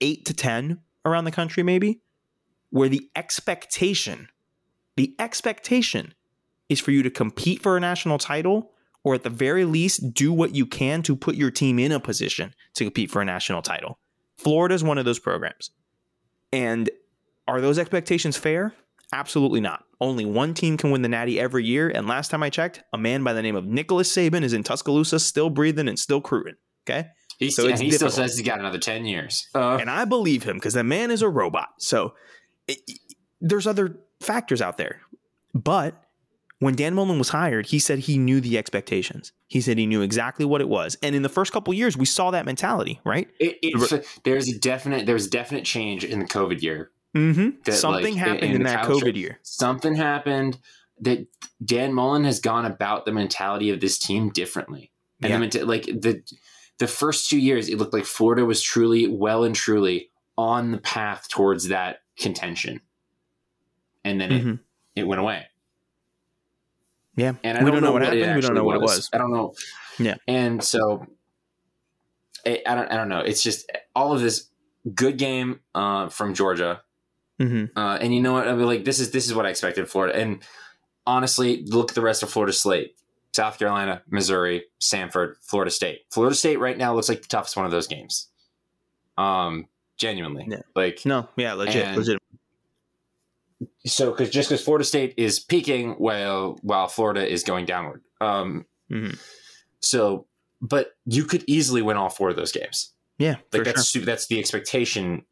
[0.00, 2.00] eight to 10 around the country, maybe,
[2.70, 4.26] where the expectation,
[4.96, 6.14] the expectation
[6.68, 8.72] is for you to compete for a national title
[9.04, 12.00] or at the very least do what you can to put your team in a
[12.00, 14.00] position to compete for a national title.
[14.38, 15.70] Florida is one of those programs.
[16.52, 16.90] And
[17.50, 18.74] are those expectations fair?
[19.12, 19.84] Absolutely not.
[20.00, 22.98] Only one team can win the Natty every year, and last time I checked, a
[22.98, 26.54] man by the name of Nicholas Saban is in Tuscaloosa, still breathing and still cruising.
[26.88, 29.48] Okay, he's, so he still says he's got another ten years.
[29.54, 31.68] Uh, and I believe him because the man is a robot.
[31.78, 32.14] So
[32.66, 32.78] it,
[33.40, 35.00] there's other factors out there,
[35.52, 36.02] but
[36.60, 39.32] when Dan Mullen was hired, he said he knew the expectations.
[39.48, 42.06] He said he knew exactly what it was, and in the first couple years, we
[42.06, 43.28] saw that mentality, right?
[43.62, 46.90] it, there's a definite there's a definite change in the COVID year.
[47.16, 47.50] Mm-hmm.
[47.64, 49.38] That, Something like, happened in that COVID year.
[49.42, 50.58] Something happened
[51.00, 51.26] that
[51.64, 54.92] Dan Mullen has gone about the mentality of this team differently.
[55.22, 55.38] And Yeah.
[55.38, 56.22] the menta- like the
[56.78, 60.78] the first two years, it looked like Florida was truly well and truly on the
[60.78, 62.80] path towards that contention,
[64.02, 64.52] and then Mhm.
[64.94, 65.46] it, it went away.
[67.16, 68.34] Yeah, And I we don't, know what, happened.
[68.36, 69.10] We don't know what it was.
[69.12, 69.52] I don't know.
[69.98, 70.14] Yeah.
[70.26, 71.06] And so
[72.46, 73.20] I, I don't I don't know.
[73.20, 74.46] It's just all of this
[74.94, 76.80] good game uh, from Georgia.
[77.40, 77.78] Mm-hmm.
[77.78, 78.46] Uh, and you know what?
[78.46, 80.18] I mean, like this is this is what I expected Florida.
[80.18, 80.42] And
[81.06, 82.94] honestly, look at the rest of Florida slate:
[83.32, 86.00] South Carolina, Missouri, Samford, Florida State.
[86.10, 88.28] Florida State right now looks like the toughest one of those games.
[89.16, 89.66] Um,
[89.96, 90.60] genuinely, Yeah.
[90.74, 92.18] like No, yeah, legit, And- legit.
[93.86, 98.02] so because just because Florida State is peaking while while Florida is going downward.
[98.20, 99.18] Um, Mhm.
[99.80, 100.26] so,
[100.60, 102.92] but you could easily win all four of those games.
[103.18, 103.64] Yeah, Like sure.
[103.64, 105.24] that's su- that's the expectation.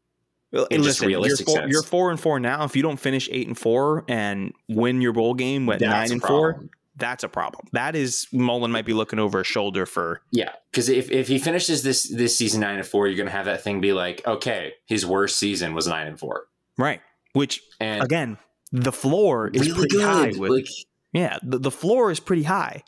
[0.51, 1.71] Well, just listen, you're realistic four, sense.
[1.71, 2.63] you're four and four now.
[2.63, 6.11] If you don't finish eight and four and win your bowl game at That's nine
[6.13, 7.67] and four, that's a problem.
[7.71, 10.21] That is Mullen might be looking over his shoulder for.
[10.31, 13.45] Yeah, because if, if he finishes this this season nine and four, you're gonna have
[13.45, 16.45] that thing be like, okay, his worst season was nine and four,
[16.77, 17.01] Right.
[17.33, 18.37] Which and again,
[18.71, 20.03] the floor is really pretty good.
[20.03, 20.31] high.
[20.39, 20.67] With, like
[21.13, 22.83] yeah, the, the floor is pretty high.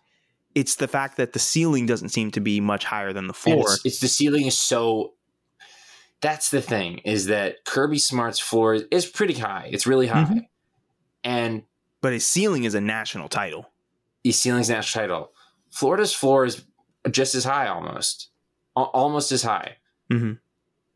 [0.56, 3.66] It's the fact that the ceiling doesn't seem to be much higher than the floor.
[3.74, 5.14] it's, it's the ceiling is so.
[6.22, 9.70] That's the thing is that Kirby Smart's floor is pretty high.
[9.72, 10.48] It's really high, Mhm.
[11.24, 11.64] and
[12.02, 13.68] But his ceiling is a national title.
[14.24, 15.34] his ceiling's national title.
[15.72, 16.64] Florida's floor is
[17.10, 18.30] just as high, almost,
[18.78, 19.78] Al- almost as high.
[20.12, 20.40] Mhm.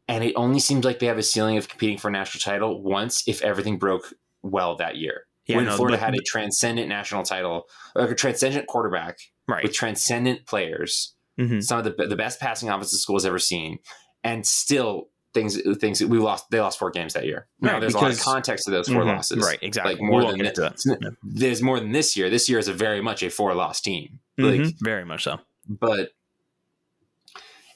[0.07, 2.83] And it only seems like they have a ceiling of competing for a national title
[2.83, 4.13] once if everything broke
[4.43, 5.25] well that year.
[5.47, 9.17] Yeah, when no, Florida but- had a transcendent national title, like a transcendent quarterback
[9.47, 9.63] Right.
[9.63, 11.63] with transcendent players, Mhm.
[11.63, 13.79] some of the the best passing offense the school has ever seen,
[14.23, 16.49] and still things things we lost.
[16.49, 17.45] They lost four games that year.
[17.61, 19.15] Now Right, there's a lot of context to those 4 Mhm.
[19.15, 19.93] losses, Right, exactly.
[19.93, 21.15] Like more than that.
[21.23, 22.31] there's more than this year.
[22.31, 24.19] This year is a very much a four loss team.
[24.39, 24.63] Mhm.
[24.65, 25.39] Like, Very much so.
[25.69, 26.11] but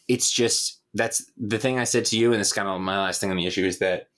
[0.07, 3.21] it's just that's the thing I said to you, and it's kind of my last
[3.21, 4.09] thing on the issue is that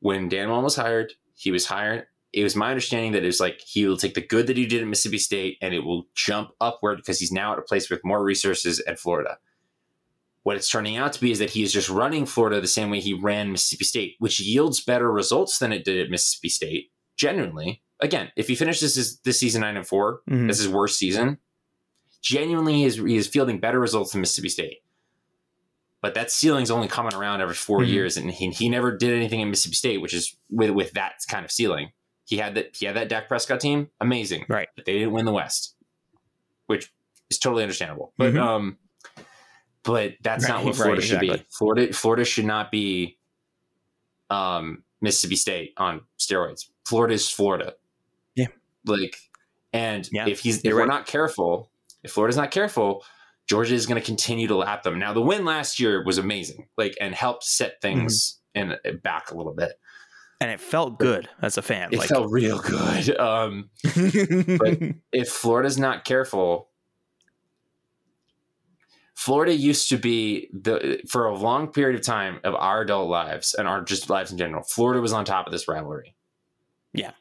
[0.00, 2.06] when Dan Mullen was hired, he was hired.
[2.34, 4.66] It was my understanding that it was like he will take the good that he
[4.66, 7.88] did at Mississippi State and it will jump upward because he's now at a place
[7.88, 9.38] with more resources at Florida.
[10.44, 12.90] What it's turning out to be is that he is just running Florida the same
[12.90, 16.90] way he ran Mississippi State, which yields better results than it did at Mississippi State.
[17.16, 20.46] Genuinely, again, if he finishes this, this season nine and 4 Mhm.
[20.48, 21.38] this is his worst season.
[22.22, 24.78] Genuinely, he is, he is fielding better results than Mississippi State.
[26.02, 27.88] But that ceiling's only coming around every 4 Mhm.
[27.88, 31.14] years, and he, he never did anything in Mississippi State, which is with with that
[31.28, 31.92] kind of ceiling.
[32.26, 34.44] He had that he had that Dak Prescott team, amazing.
[34.48, 34.68] Right.
[34.76, 35.74] But they didn't win the West,
[36.66, 36.92] which
[37.30, 38.12] is totally understandable.
[38.18, 38.40] But Mhm.
[38.40, 38.78] um,
[39.84, 41.44] but that's not what Florida right, should be.
[41.50, 43.18] Florida Florida should not be
[44.30, 46.66] um Mississippi State on steroids.
[46.86, 47.74] Florida is Florida.
[48.34, 48.46] Yeah.
[48.86, 49.16] Like,
[49.72, 50.88] and Yeah, if he's if we're right.
[50.88, 51.70] not careful,
[52.02, 53.04] if Florida's not careful,
[53.46, 54.98] Georgia is going to continue to lap them.
[54.98, 59.36] Now, the win last year was amazing, like, and helped set things in back a
[59.36, 59.72] little bit.
[60.40, 61.90] and it felt good as a fan.
[61.92, 63.16] It like, felt real good.
[63.20, 66.68] Um, if Florida's not careful,
[69.14, 73.54] Florida used to be the for a long period of time of our adult lives
[73.54, 74.62] and our just lives in general.
[74.64, 76.14] Florida was on top of this rivalry.
[76.92, 77.12] Yeah.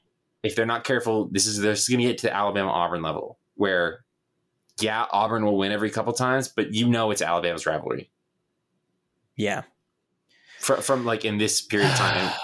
[0.42, 3.40] If they're not careful, this is they're going to get to the Alabama Auburn level
[3.56, 4.04] where,
[4.82, 8.10] yeah, Auburn will win every couple times, but you know it's Alabama's rivalry
[9.36, 9.64] yeah,
[10.60, 12.32] from, from like in this period of time.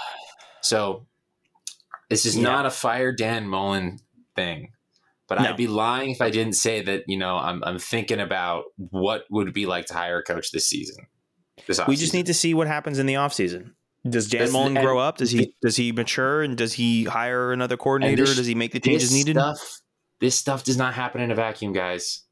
[0.62, 1.06] So
[2.10, 2.42] this is Yeah.
[2.42, 3.98] not a fire Dan Mullen
[4.36, 4.72] thing.
[5.30, 5.48] But No.
[5.50, 9.24] I'd be lying if I didn't say that, you know, I'm, I'm thinking about what
[9.30, 11.06] would it be like to hire a coach this season.
[11.68, 13.74] This we just need to see what happens in the offseason.
[14.08, 15.18] Does Dan That's- Mullen grow up?
[15.18, 18.24] Does he does he mature and does he hire another coordinator?
[18.26, 19.36] this- does he make the changes this needed?
[19.36, 19.80] Stuff,
[20.20, 22.22] this stuff does not happen in a vacuum, guys.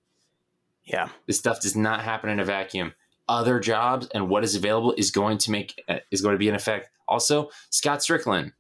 [0.85, 2.95] Yeah, This stuff does not happen in a vacuum.
[3.29, 6.49] Other jobs and what is available is going to make uh, is going to be
[6.49, 6.89] an effect.
[7.07, 8.53] Also, Scott Stricklin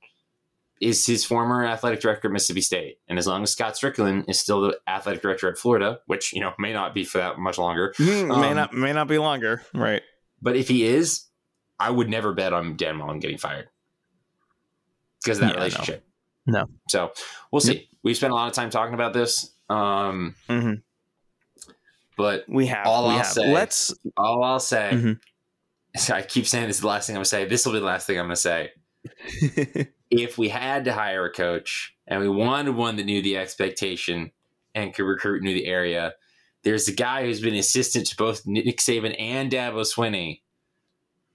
[0.80, 4.38] is his former athletic director at Mississippi State, and as long as Scott Stricklin is
[4.40, 7.58] still the athletic director at Florida, which you know may not be for that much
[7.58, 9.62] longer, may Um, not may not be longer.
[9.74, 10.02] Right.
[10.42, 11.24] but if he is,
[11.80, 13.68] I would never bet on Dan Mullen getting fired
[15.22, 16.04] because of that Yeah, relationship.
[16.46, 16.66] No.
[16.88, 17.12] So
[17.52, 17.88] we'll see.
[18.02, 19.52] We've spent a lot of time talking about this.
[19.68, 20.74] Um, hmm
[22.16, 22.86] but We have.
[22.86, 23.26] All we I'll have.
[23.26, 23.94] say- Let's.
[24.16, 25.20] all I'll say, Mhm.
[26.12, 27.44] I keep saying this is the last thing I'm gonna say.
[27.46, 28.70] This will be the last thing I'm gonna say.
[30.11, 34.32] if we had to hire a coach and we wanted one that knew the expectation
[34.74, 36.14] and could recruit into the area,
[36.64, 40.40] there's a guy who's been assistant to both Nick Saban and Dabo Swinney.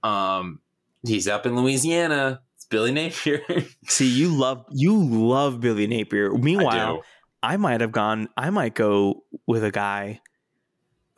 [0.02, 0.60] Um,
[1.06, 2.40] he's up in Louisiana.
[2.56, 3.40] It's Billy Napier.
[3.88, 6.32] See, you love you love Billy Napier.
[6.32, 7.02] Meanwhile, do.
[7.42, 8.28] I might have gone.
[8.36, 10.20] I might go with a guy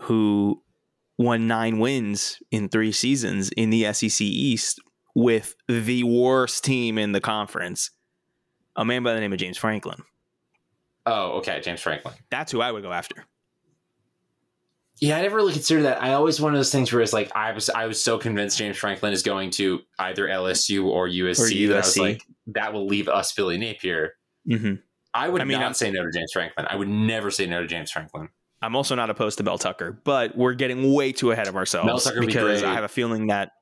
[0.03, 0.63] who
[1.19, 4.81] won nine wins in three seasons in the SEC East
[5.17, 7.91] with the worst team in the conference.
[8.77, 10.03] A man by the name of James Franklin.
[11.07, 12.13] Oh, okay, James Franklin.
[12.31, 13.25] That's who I would go after.
[15.01, 16.03] Yeah, I never really considered that.
[16.03, 18.59] I always one of those things where it's like I was I was so convinced
[18.59, 22.73] James Franklin is going to either LSU or USC, Or that I was like that
[22.75, 24.13] will leave us Billy Napier.
[24.47, 24.75] hmm
[25.15, 26.67] I would I mean, not I'm- say no to James Franklin.
[26.69, 28.29] I would never say no to James Franklin.
[28.61, 31.87] I'm also not opposed to Mel Tucker, but we're getting way too ahead of ourselves
[31.87, 32.71] Mel Tucker would be because great.
[32.71, 33.53] I have a feeling that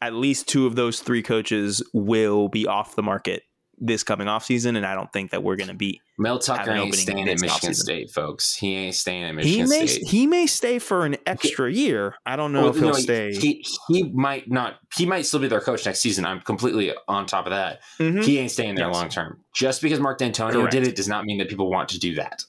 [0.00, 3.42] at least two of those three coaches will be off the market
[3.82, 6.02] this coming off season, and I don't think that we're going to be.
[6.18, 7.74] Mel Have Tucker an ain't opening staying at this Michigan offseason.
[7.76, 8.54] State, folks.
[8.54, 10.06] He ain't staying at He Michigan may State.
[10.08, 12.14] he may stay for an extra year.
[12.26, 13.32] I don't know Well, if he'll no, stay.
[13.32, 14.74] He he might not.
[14.94, 16.26] He might still be their coach next season.
[16.26, 17.80] I'm completely on top of that.
[17.98, 18.22] Mhm.
[18.22, 18.94] He ain't staying there Yes.
[18.94, 19.40] long term.
[19.54, 20.72] Just because Mark Dantonio Correct.
[20.72, 22.44] did it does not mean that people want to do that.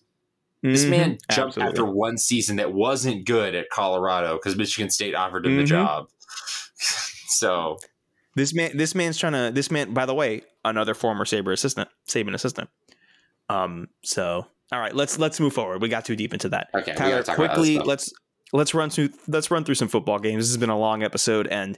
[0.64, 0.89] This Mhm.
[0.89, 1.64] man jumped Absolutely.
[1.70, 5.68] after one season that wasn't good at Colorado because Michigan State offered him the Mhm.
[5.68, 6.08] job.
[7.42, 7.78] So
[8.36, 9.52] This man, this man's trying to.
[9.54, 12.70] This man, by the way, another former Saber assistant, Saban assistant.
[13.50, 13.88] Um.
[14.04, 15.82] So, all right, let's let's move forward.
[15.82, 16.70] We got too deep into that.
[16.74, 18.14] okay, Tyler, gotta talk about quickly, let's
[18.54, 20.44] let's run through let's run through some football games.
[20.44, 21.78] This has been a long episode, and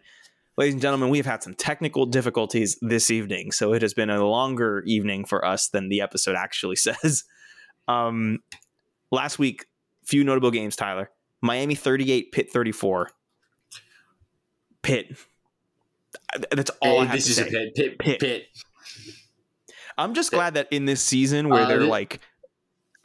[0.58, 4.12] ladies and gentlemen, we have had some technical difficulties this evening, so it has been
[4.12, 7.24] a longer evening for us than the episode actually says.
[7.88, 8.40] Um,
[9.12, 9.66] last week,
[10.06, 10.76] few notable games.
[10.76, 11.10] Tyler,
[11.42, 13.10] Miami thirty-eight, Pitt thirty-four.
[14.84, 15.16] Pitt.
[16.52, 17.48] That's all I Hey, have this to is say.
[17.48, 18.44] a pit, pit, pit.
[19.98, 22.20] I'm just glad that in this season where Uh, they're like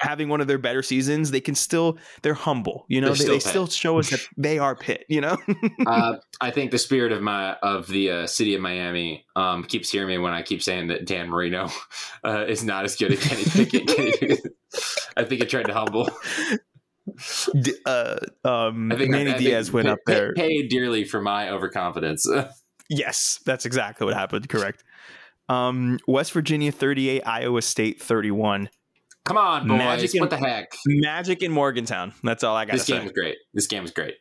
[0.00, 2.86] having one of their better seasons, they can still they're humble.
[2.88, 5.04] You know, they, still they still show us that they are Pitt.
[5.08, 5.36] You know,
[5.86, 9.90] uh, I think the spirit of my of the uh, city of Miami um, keeps
[9.90, 11.68] hearing me when I keep saying that Dan Marino
[12.24, 13.86] uh, is not as good as Kenny Pickett.
[13.88, 14.40] Kenny Pickett.
[15.16, 16.08] I think it tried to humble.
[17.60, 20.32] D- uh, um, I think Manny I think Diaz went pa- up there.
[20.34, 22.26] pa- paid dearly for my overconfidence.
[22.88, 24.48] Yes, that's exactly what happened.
[24.48, 24.82] Correct.
[25.48, 28.68] Um, West Virginia 38, Iowa State 31.
[29.24, 29.78] Come on, boys!
[29.78, 30.72] Magic and- what the heck?
[30.86, 32.14] Magic in Morgantown.
[32.22, 32.94] That's all I got This say.
[32.94, 33.36] game was great.
[33.52, 34.14] This game was great.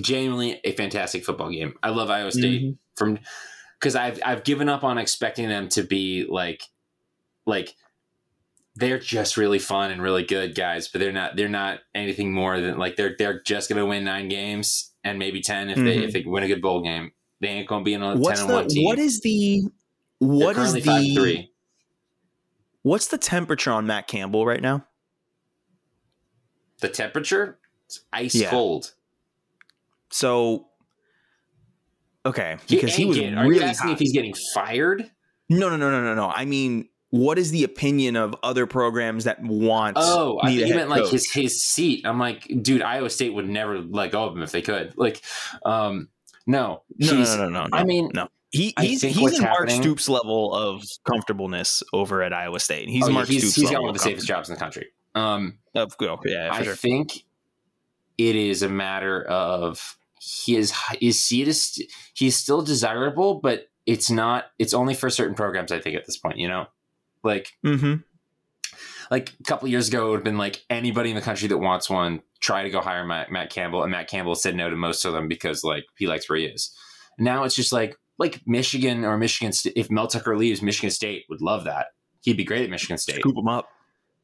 [0.00, 1.74] Genuinely a fantastic football game.
[1.82, 2.78] I love Iowa State Mhm.
[2.96, 3.18] from
[3.78, 6.62] because I've I've given up on expecting them to be like
[7.46, 7.74] like
[8.76, 12.60] they're just really fun and really good guys, but they're not they're not anything more
[12.60, 16.02] than like they're they're just gonna win nine games and maybe ten if they Mhm.
[16.04, 17.12] if they win a good bowl game.
[17.44, 18.84] They ain't gonna be in a What's ten and one the team.
[18.86, 19.64] what is the
[20.18, 21.50] what is the three.
[22.82, 24.86] What's the temperature on Matt Campbell right now?
[26.80, 28.48] The temperature, it's ice Yeah.
[28.50, 28.92] cold.
[30.10, 30.68] So,
[32.24, 33.94] okay, because he, ain't was getting- are really you asking hot.
[33.94, 35.10] if he's getting fired?
[35.50, 36.28] No, no, no, no, no, no.
[36.30, 39.96] I mean, what is the opinion of other programs that want?
[40.00, 42.04] Oh, I need a think you meant like his his seat.
[42.06, 44.94] I'm like, dude, Iowa State would never let go of him if they could.
[44.96, 45.20] Like,
[45.64, 46.08] um,
[46.46, 48.28] no, No, no, no, no, no, I mean, no.
[48.50, 52.88] He, he's he's in Mark Stoops level of comfortableness over at Iowa State.
[52.88, 54.90] He's oh, Mark he's, Stoops he's got one of the safest jobs in the country.
[55.16, 57.24] Um, Of go, yeah, for I think
[58.16, 61.82] it is a matter of his his seat is
[62.14, 64.46] he's still desirable, but it's not.
[64.58, 65.72] It's only for certain programs.
[65.72, 66.66] I think at this point, you know,
[67.24, 67.94] like Mm-hmm.
[69.10, 71.58] Like a couple years ago, it would have been like anybody in the country that
[71.58, 74.76] wants one, try to go hire Matt, Matt Campbell, and Matt Campbell said no to
[74.76, 76.74] most of them because like he likes where he is.
[77.18, 79.52] Now it's just like like Michigan or Michigan.
[79.52, 81.86] St- if Mel Tucker leaves, Michigan State would love that.
[82.22, 83.20] He'd be great at Michigan State.
[83.20, 83.68] Scoop him up.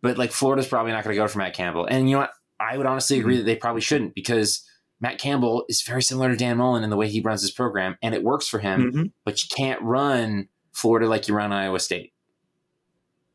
[0.02, 1.86] But like Florida's probably not going to go for Matt Campbell.
[1.86, 2.32] And you know what?
[2.58, 3.38] I would honestly agree Mm-hmm.
[3.40, 4.64] that they probably shouldn't because
[5.00, 7.96] Matt Campbell is very similar to Dan Mullen in the way he runs his program,
[8.02, 8.92] and it works for him.
[8.92, 9.12] Mhm.
[9.24, 12.12] But you can't run Florida like you run Iowa State.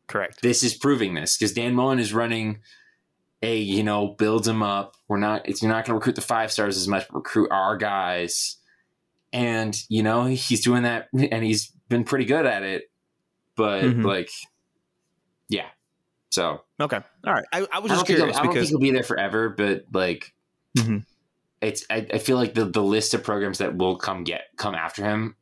[0.07, 0.41] Correct.
[0.41, 2.59] This is proving this because Dan Mullen is running
[3.41, 4.95] a you know builds them up.
[5.07, 5.47] We're not.
[5.47, 7.07] It's you're not going to recruit the five stars as much.
[7.09, 8.57] But recruit our guys,
[9.33, 12.83] and you know he's doing that, and he's been pretty good at it.
[13.55, 14.03] But Mhm.
[14.05, 14.29] like,
[15.49, 15.67] yeah.
[16.29, 16.99] So Okay.
[17.25, 17.45] All right.
[17.53, 19.85] I, I was just think curious I don't think because he'll be there forever, but
[19.93, 20.33] like,
[20.77, 21.05] Mhm.
[21.61, 21.85] it's.
[21.89, 25.03] I, I feel like the the list of programs that will come get come after
[25.05, 25.35] him,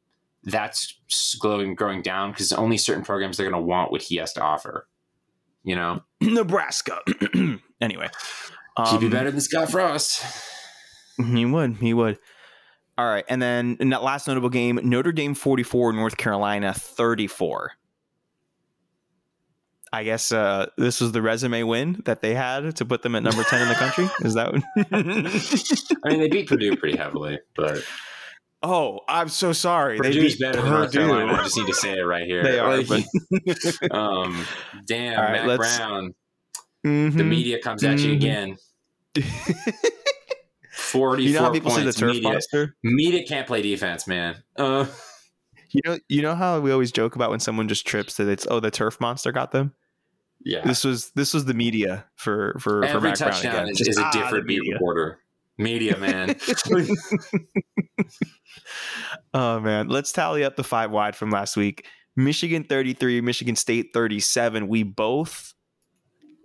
[0.43, 4.33] that's growing growing down because only certain programs they're going to want what he has
[4.33, 4.87] to offer.
[5.63, 6.99] You know, Nebraska.
[7.81, 8.09] anyway,
[8.89, 10.25] he'd be um, better than Scott Frost.
[11.17, 11.77] He would.
[11.77, 12.19] He would.
[12.97, 17.71] All right, and then in that last notable game, Notre Dame forty-four, North Carolina thirty-four.
[19.91, 23.23] I guess uh, this was the resume win that they had to put them at
[23.23, 24.09] number ten in the country.
[24.21, 24.53] Is that?
[26.03, 27.83] I mean, they beat Purdue pretty heavily, but
[28.63, 29.97] oh, I'm so sorry.
[29.99, 31.33] They Purdue's better than North Carolina.
[31.33, 32.41] I just need to say it right here.
[32.43, 33.05] They are, Like,
[33.91, 34.45] um,
[34.85, 36.15] damn, right, Matt let's- Brown.
[36.85, 37.15] Mhm.
[37.17, 38.15] The media comes at you Mhm.
[38.15, 38.57] again.
[40.75, 41.99] Forty-four you know how people say the points.
[41.99, 42.29] turf media.
[42.29, 42.75] monster.
[42.83, 44.37] media can't play defense, man.
[44.57, 44.85] Uh,
[45.71, 48.45] You know, you know how we always joke about when someone just trips that it's
[48.49, 49.73] oh the turf monster got them.
[50.43, 50.61] yeah.
[50.65, 53.69] This was this was the media for for for Every Mack Brown touchdown again.
[53.69, 54.73] is, Just, is a ah, different beat media.
[54.73, 55.19] reporter.
[55.57, 56.35] Media, man.
[59.33, 61.87] Oh man, let's tally up the five wide from last week.
[62.15, 64.67] Michigan 33, Michigan State 37.
[64.67, 65.53] We both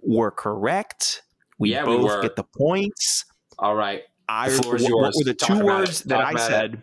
[0.02, 1.22] were correct.
[1.58, 2.22] We Yeah, we both were.
[2.22, 3.26] get the points.
[3.58, 4.02] All right.
[4.28, 6.52] I The what, what were the Talk two words that I about it.
[6.52, 6.82] said?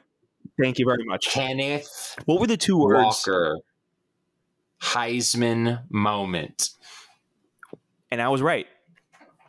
[0.62, 1.26] Thank you very much.
[1.32, 3.04] Kenneth What were the two words?
[3.28, 3.58] Walker.
[4.82, 6.70] Heisman moment.
[8.12, 8.68] And I was right.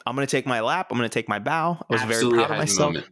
[0.06, 0.88] I'm going to take my lap.
[0.90, 1.78] I'm going to take my bow.
[1.90, 2.92] I was Absolutely very proud of myself.
[2.94, 3.06] moment.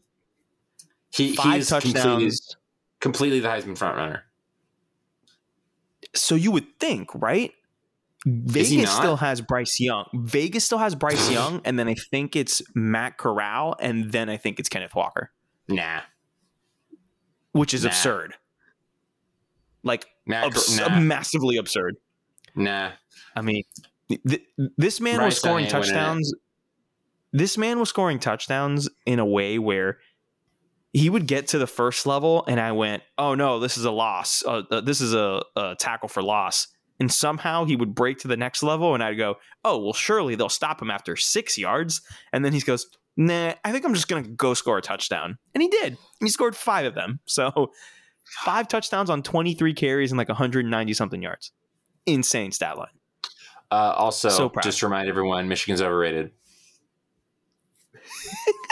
[1.10, 2.56] He, Five completely, touchdowns.
[3.00, 4.22] completely the Heisman front runner.
[6.14, 7.52] So you would think, right?
[8.26, 10.06] Vegas still has Bryce Young.
[10.14, 14.36] Vegas still has Bryce Young, and then I think it's Matt Corral, and then I
[14.36, 15.30] think it's Kenneth Walker,
[15.68, 16.00] Nah.
[17.52, 17.90] which is Nah.
[17.90, 18.34] absurd.
[19.82, 20.98] Like abs- nah.
[21.00, 21.96] massively absurd.
[22.54, 22.92] nah.
[23.36, 23.62] I mean,
[24.08, 24.42] th-
[24.78, 26.32] this man Bryce was scoring touchdowns.
[27.34, 29.98] This man was scoring touchdowns in a way where
[30.92, 33.90] he would get to the first level, and I went, "Oh no, this is a
[33.90, 34.44] loss.
[34.46, 36.68] Uh, uh, this is a, a tackle for loss."
[37.00, 40.36] And somehow he would break to the next level, and I'd go, "Oh well, surely
[40.36, 44.06] they'll stop him after six yards." And then he goes, "Nah, I think I'm just
[44.06, 45.98] gonna go score a touchdown," and he did.
[46.20, 47.18] He scored five of them.
[47.26, 47.72] So
[48.44, 51.50] five touchdowns on 23 carries and like 190 something yards.
[52.06, 52.86] Insane stat line.
[53.72, 56.30] Uh, also, So just remind everyone, Michigan's overrated.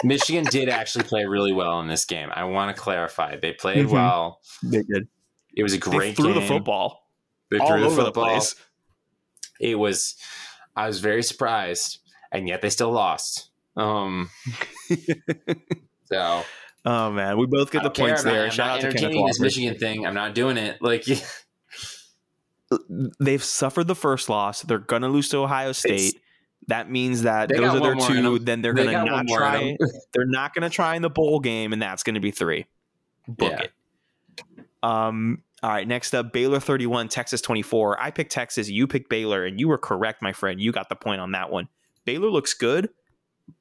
[0.05, 2.29] Michigan did actually play really well in this game.
[2.35, 3.37] I want to clarify.
[3.37, 3.91] They played Mhm.
[3.91, 4.41] well.
[4.63, 5.09] They did.
[5.55, 6.01] It was a great game.
[6.09, 6.43] They threw game.
[6.43, 7.09] the football
[7.51, 8.25] They all threw the over the football.
[8.25, 8.55] place.
[9.61, 10.17] It was
[10.75, 11.99] I was very surprised,
[12.33, 13.51] and yet they still lost.
[13.77, 14.31] Um
[16.07, 16.45] so
[16.85, 18.07] Oh man, we both get the don't care.
[18.09, 18.45] points I'm not- there.
[18.45, 19.43] I'm Shout not out to Kenneth this Walker.
[19.43, 20.07] Michigan thing.
[20.07, 20.79] I'm not doing it.
[20.83, 21.05] Like
[23.21, 24.63] They've suffered the first loss.
[24.63, 26.19] They're gonna lose to Ohio State.
[26.69, 28.39] That means that They those are their one more in two.
[28.39, 29.87] Then they're They gonna not one more in try.
[30.13, 32.67] They're not gonna try in the bowl game, and that's gonna be three.
[33.29, 33.63] Book Yeah.
[33.63, 33.73] it.
[34.83, 35.43] Um.
[35.63, 35.87] All right.
[35.87, 38.01] Next up, Baylor thirty-one, Texas twenty-four.
[38.01, 38.69] I picked Texas.
[38.69, 40.61] You picked Baylor, and you were correct, my friend.
[40.61, 41.69] You got the point on that one.
[42.05, 42.91] Baylor looks good,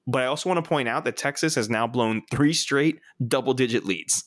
[0.07, 3.85] but I also want to point out that Texas has now blown three straight double-digit
[3.85, 4.23] leads.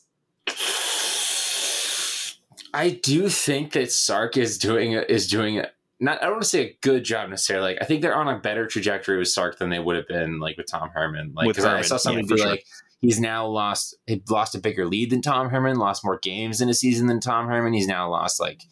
[2.73, 5.63] I do think that Sark is doing is doing
[6.05, 7.73] not I don't want to say a good job necessarily.
[7.73, 10.39] Like I think they're on a better trajectory with Sark than they would have been
[10.39, 11.33] like with Tom Herman.
[11.35, 12.51] Like because I Herman, saw something yeah, be sure.
[12.51, 12.67] like
[13.01, 16.69] he's now lost he lost a bigger lead than Tom Herman, lost more games in
[16.69, 17.73] a season than Tom Herman.
[17.73, 18.63] He's now lost like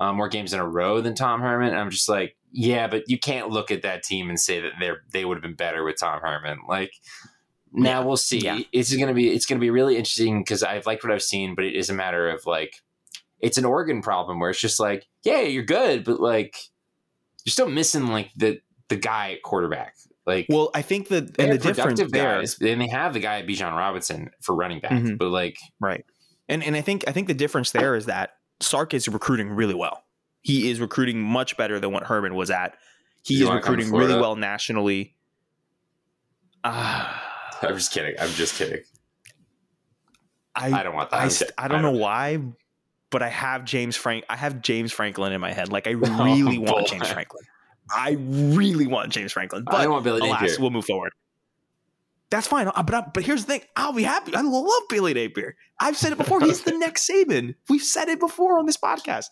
[0.00, 1.68] uh, more games in a row than Tom Herman.
[1.68, 4.72] And I'm just like, yeah, but you can't look at that team and say that
[4.80, 6.58] they're they would have been better with Tom Herman.
[6.68, 6.92] Like
[7.72, 8.38] now we'll see.
[8.38, 8.60] Yeah.
[8.72, 11.64] It's gonna be it's gonna be really interesting because I've liked what I've seen, but
[11.64, 12.74] it is a matter of like
[13.42, 16.56] it's an organ problem where it's just like, yeah, you're good, but like
[17.44, 19.94] you're still missing like the the guy at quarterback.
[20.26, 23.38] Like Well, I think the they and the difference there, and they have the guy
[23.40, 25.18] at Bijan Robinson for running back, Mhm.
[25.18, 26.04] but like right?
[26.48, 28.30] And and I think I think the difference there is that
[28.60, 30.04] Sark is recruiting really well.
[30.42, 32.76] He is recruiting much better than what Herman was at.
[33.24, 35.16] He You is wanna come to recruiting really well nationally.
[36.64, 37.22] Ah,
[37.62, 38.14] I'm just kidding.
[38.20, 38.82] I'm just kidding.
[40.54, 41.20] I I don't want that.
[41.20, 41.64] I, st- kidding.
[41.64, 42.38] I don't know why,
[43.12, 44.24] but I have James Frank.
[44.28, 45.70] I have James Franklin in my head.
[45.70, 45.90] Like I
[46.24, 46.90] really Oh, want boy.
[46.90, 47.44] James Franklin.
[47.94, 49.62] I really want James Franklin.
[49.64, 50.56] But I want Billy alas, Napier.
[50.60, 51.12] we'll move forward.
[52.30, 52.66] That's fine.
[52.68, 53.62] Uh, But I, but here's the thing.
[53.76, 54.34] I'll be happy.
[54.34, 55.54] I love Billy Napier.
[55.78, 56.40] I've said it before.
[56.40, 57.54] He's the next Saban.
[57.68, 59.26] We've said it before on this podcast.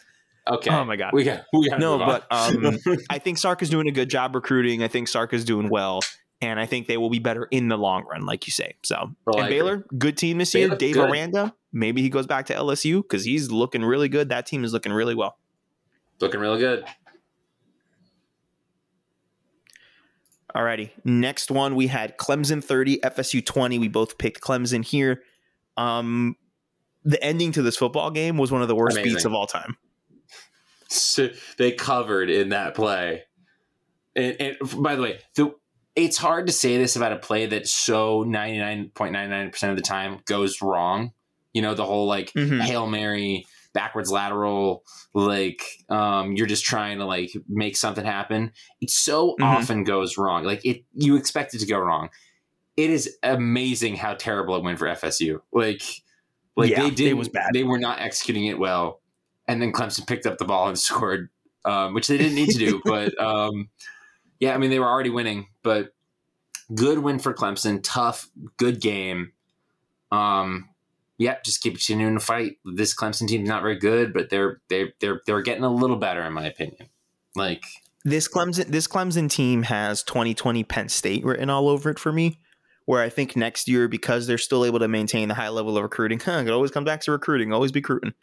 [0.51, 0.71] Okay.
[0.71, 1.13] Oh my God.
[1.15, 2.79] We got we got No, but um,
[3.11, 4.83] I think Sark is doing a good job recruiting.
[4.83, 6.01] I think Sark is doing well.
[6.43, 8.75] And I think they will be better in the long run, like you say.
[8.83, 9.57] So, Well, I and agree.
[9.59, 10.69] Baylor, good team this year.
[10.69, 11.11] Baylor, Dave good.
[11.11, 14.31] Aranda, maybe he goes back to LSU because he's looking really good.
[14.31, 15.37] That team is looking really well.
[16.21, 16.85] looking really good.
[20.55, 20.91] Alrighty.
[21.05, 23.79] Next one, we had Clemson 30, FSU 20.
[23.79, 25.23] We both picked Clemson here.
[25.77, 26.37] Um,
[27.05, 29.13] the ending to this football game was one of the worst Amazing.
[29.15, 29.77] beats of all time.
[30.89, 33.23] So they covered in that play.
[34.17, 35.55] And, and by the way, the,
[35.97, 40.63] it's hard to say this about a play that so 99.99% of the time goes
[40.63, 41.13] wrong.
[41.53, 42.63] You know, the whole like Mhm.
[42.63, 44.85] Hail Mary, backwards lateral,
[45.15, 48.53] like um, you're just trying to like make something happen.
[48.81, 49.45] It so Mhm.
[49.45, 50.45] often goes wrong.
[50.45, 52.09] Like it you expect it to go wrong.
[52.77, 55.43] It is amazing how terrible it went for FSU.
[55.53, 55.83] Like
[56.57, 57.51] like Yeah, they it did was bad.
[57.53, 59.01] They were not executing it well.
[59.49, 61.31] And then Clemson picked up the ball and scored,
[61.65, 62.81] um, which they didn't need to do.
[62.85, 63.69] but um,
[64.41, 65.93] yeah, I mean, they were already winning, but
[66.75, 67.81] good win for Clemson.
[67.83, 69.33] Tough, good game.
[70.11, 70.69] Um,
[71.19, 72.57] yeah, just keep continuing to fight.
[72.65, 76.23] This Clemson team's not very good, but they're they're they're they're getting a little better,
[76.23, 76.89] in my opinion.
[77.37, 77.63] Like,
[78.05, 82.41] This Clemson this Clemson team has 2020 Penn State written all over it for me.
[82.87, 85.83] Where I think next year, because they're still able to maintain the high level of
[85.83, 88.15] recruiting, huh, it always comes back to recruiting, always be recruiting.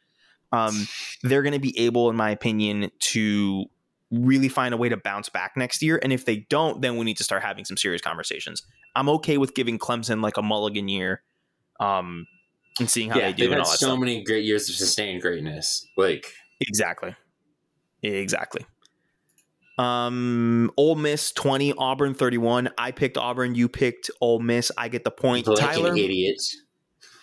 [0.51, 0.88] Um,
[1.24, 3.65] they're going to be able, in my opinion, to
[4.11, 5.99] really find a way to bounce back next year.
[6.01, 8.63] And if they don't, then we need to start having some serious conversations.
[8.95, 11.21] I'm okay with giving Clemson like a mulligan year,
[11.79, 12.25] um,
[12.79, 13.99] and seeing how yeah, they do they've had so stuff.
[13.99, 15.85] many great years of sustained greatness.
[15.97, 16.31] Like,
[16.61, 17.15] Exactly.
[18.01, 18.65] Exactly.
[19.77, 22.69] Um, Ole Miss 20, Auburn 31.
[22.77, 24.71] I picked Auburn, you picked Ole Miss.
[24.77, 25.47] I get the point.
[25.47, 26.41] like Tyler, an idiot.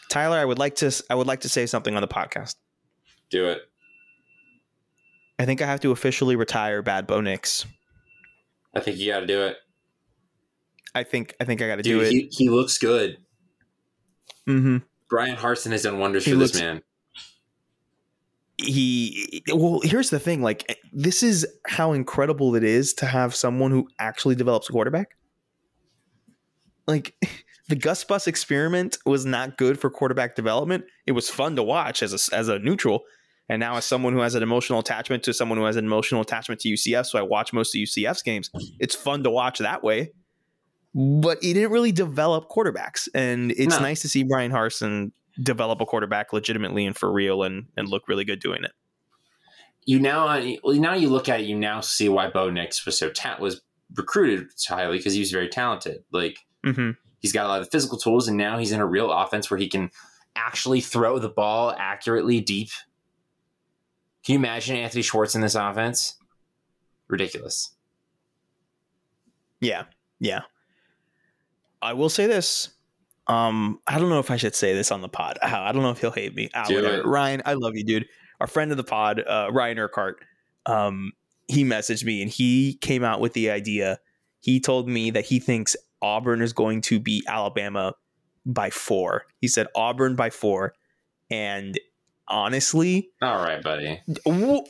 [0.08, 2.54] Tyler, I would like to I would like to say something on the podcast.
[3.30, 3.62] Do it.
[5.38, 7.66] I think I have to officially retire Bad Bo Nix.
[8.74, 9.56] I think you got to do it,
[10.94, 12.10] I think I think I got to do it.
[12.10, 13.18] He, he looks good.
[14.48, 14.78] mm-hmm.
[15.08, 16.82] Bryan Harsin has done wonders He for looks- this man.
[18.56, 20.40] He well, here's the thing.
[20.40, 25.08] Like this is how incredible it is to have someone who actually develops a quarterback.
[26.86, 27.16] Like
[27.68, 30.84] the Gus Bus experiment was not good for quarterback development.
[31.04, 33.02] It was fun to watch as a, as a neutral,
[33.48, 36.20] and now as someone who has an emotional attachment to someone who has an emotional
[36.20, 38.50] attachment to UCF, so I watch most of UCF's games.
[38.78, 40.12] It's fun to watch that way.
[40.94, 43.80] But he didn't really develop quarterbacks, and it's No.
[43.80, 45.10] nice to see Bryan Harsin
[45.42, 48.70] develop a quarterback legitimately and for real, and and look really good doing it.
[49.86, 53.10] you now now you look at it, you now see why Bo Nix was so
[53.10, 53.60] ta- was
[53.96, 56.04] recruited so highly because he was very talented.
[56.12, 56.92] Like Mm-hmm.
[57.20, 59.58] he's got a lot of physical tools, and now he's in a real offense where
[59.58, 59.90] he can
[60.36, 62.70] actually throw the ball accurately deep.
[64.24, 66.16] Can you imagine Anthony Schwartz in this offense?
[67.08, 67.74] Ridiculous.
[69.60, 69.84] Yeah,
[70.18, 70.42] yeah.
[71.82, 72.70] I will say this.
[73.26, 75.38] Um, I don't know if I should say this on the pod.
[75.42, 76.50] Ah, I don't know if he'll hate me.
[76.54, 77.06] Ah, Do it.
[77.06, 78.06] Ryan, I love you, dude.
[78.40, 80.16] Our friend of the pod, uh, Ryan Urquhart,
[80.66, 81.12] um,
[81.48, 83.98] he messaged me and he came out with the idea.
[84.40, 87.94] He told me that he thinks Auburn is going to beat Alabama
[88.44, 89.24] by four.
[89.40, 90.74] He said Auburn by four,
[91.30, 91.78] and
[92.28, 94.00] honestly, All right, buddy.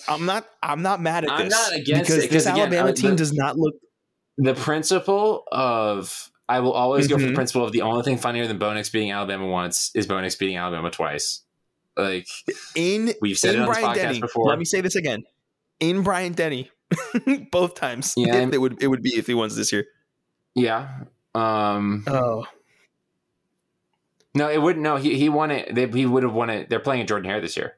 [0.09, 0.46] I'm not.
[0.62, 3.11] I'm not mad at I'm this not against it because this again, Alabama uh, team
[3.11, 3.74] the- does not look.
[4.38, 7.34] The principle of I will always go for the Mhm.
[7.36, 10.34] principle of the only thing funnier than Bo Nix beating Alabama once is Bo Nix
[10.34, 11.42] beating Alabama twice.
[11.96, 12.26] Like
[12.74, 14.20] in We've said in it on this Brian podcast Denny.
[14.20, 14.48] before.
[14.48, 15.22] Let me say this again.
[15.80, 16.70] In Bryant Denny,
[17.52, 18.14] both times.
[18.16, 19.86] Yeah, If it would it would be if he wins this year.
[20.57, 20.88] Yeah.
[21.34, 22.46] Um, Oh,
[24.35, 24.82] no, it wouldn't.
[24.82, 25.74] No, he he won it.
[25.74, 26.68] They, he would have won it.
[26.68, 27.76] They're playing at Jordan Hare this year.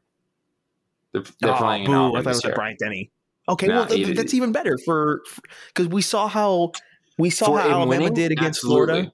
[1.13, 2.17] They're, they're playing in Oh, boo!
[2.19, 2.55] I thought it was.
[2.55, 3.11] Bryant Denny.
[3.49, 5.23] Okay, well th- that's even better for
[5.69, 6.73] because we saw how
[7.19, 8.15] we saw For how Alabama winning?
[8.15, 8.87] did against Absolutely.
[8.95, 9.13] Florida.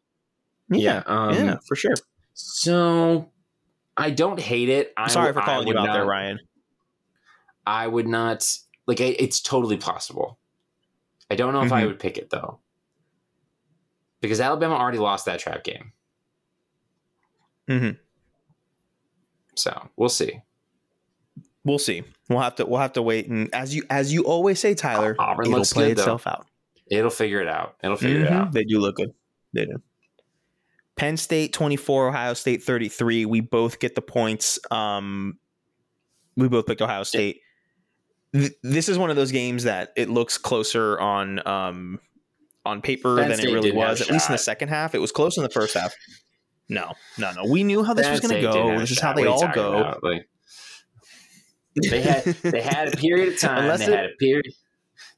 [0.71, 1.95] Yeah, um, yeah, for sure.
[2.35, 3.31] So
[3.97, 4.93] I don't hate it.
[4.97, 6.39] I'm Sorry for calling you out there, Ryan.
[7.67, 8.49] I would not
[8.87, 9.01] like.
[9.01, 10.39] I, it's totally possible.
[11.31, 11.89] I don't know if I Mhm.
[11.89, 12.59] would pick it though,
[14.21, 15.93] because Alabama already lost that trap game.
[17.69, 17.99] Mhm.
[19.57, 20.41] So we'll see.
[21.65, 22.03] We'll see.
[22.29, 25.15] We'll have to we'll have to wait and as you as you always say, Tyler,
[25.19, 26.03] Auburn it'll play good, though.
[26.03, 26.47] itself out.
[26.91, 27.77] It'll figure it out.
[27.83, 28.33] It'll figure it Mhm.
[28.33, 28.53] out.
[28.53, 29.15] They do look good.
[29.53, 29.81] They do.
[30.97, 33.25] Penn State 24, Ohio State 33.
[33.25, 34.59] We both get the points.
[34.71, 35.39] Um,
[36.37, 37.41] we both picked Ohio State.
[38.35, 41.99] Th- this is one of those games that it looks closer on um,
[42.65, 44.01] on paper Penn than State it really was.
[44.03, 45.95] At least in the second half, it was close in the first half.
[46.73, 47.45] No, no, no.
[47.51, 48.79] We knew how this Penn was going to go.
[48.79, 49.79] This is how they What are you all go.
[49.79, 50.03] about?
[50.05, 50.29] Like,
[51.91, 53.63] they had they had a period of time.
[53.65, 54.47] Unless they it- had a period.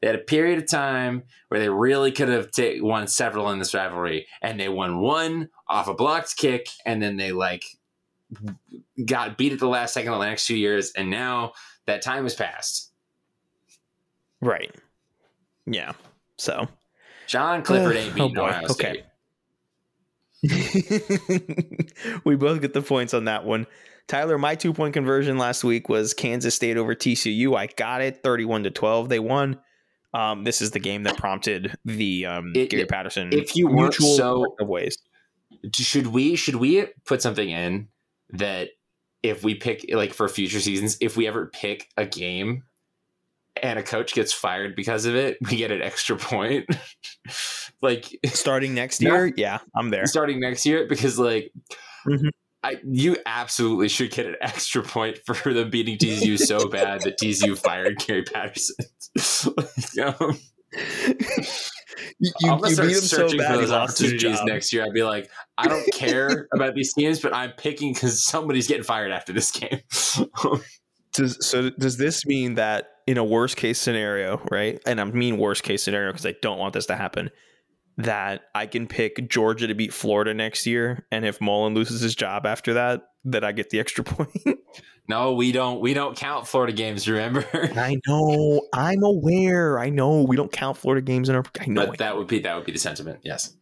[0.01, 3.59] They had a period of time where they really could have ta- won several in
[3.59, 7.65] this rivalry, and they won one off a blocked kick, and then they like
[9.05, 11.53] got beat at the last second on the next two years, and now
[11.87, 12.91] that time has passed.
[14.41, 14.75] Right.
[15.67, 15.93] Yeah.
[16.37, 16.69] So
[17.27, 19.05] John Clifford Uh, ain't oh beating boy, Ohio okay.
[22.25, 23.67] We both get the points on that one.
[24.07, 27.57] Tyler, my two point conversion last week was Kansas State over TCU.
[27.57, 29.09] I got it 31 to 12.
[29.09, 29.59] They won.
[30.13, 33.99] Um, this is the game that prompted the um, It- Gary Patterson if you weren't
[33.99, 34.99] mutual so- of ways.
[35.75, 37.89] should we should we put something in
[38.31, 38.69] that
[39.23, 42.63] if we pick like for future seasons if we ever pick a game
[43.63, 46.67] and a coach gets fired because of it we get an extra point
[47.83, 50.07] like Starting next year, yeah, I'm there.
[50.07, 51.53] starting next year because like
[52.07, 52.31] Mhm.
[52.63, 57.19] I, you absolutely should get an extra point for them beating TCU so bad that
[57.21, 58.75] TCU fired Gary Patterson.
[59.57, 60.39] Like, um,
[62.19, 64.85] You, you, I'm gonna start so searching bad, for those opportunities next year.
[64.85, 68.83] I'd be like, I don't care about these teams, but I'm picking because somebody's getting
[68.83, 69.81] fired after this game.
[71.13, 74.81] Does, so does this mean that in a worst case scenario, right?
[74.87, 77.31] And I mean worst case scenario because I don't want this to happen.
[77.97, 82.17] That I can pick Georgia to beat Florida next year, and if Mullen loses his
[82.17, 84.33] job after that, that I get the extra point.
[85.09, 85.81] no, we don't.
[85.81, 87.07] We don't count Florida games.
[87.09, 87.47] Remember,
[87.77, 89.79] I know, I'm aware.
[89.79, 91.45] I know we don't count Florida games in our.
[91.61, 93.21] I know but that would be that would be the sentiment.
[93.23, 93.55] Yes,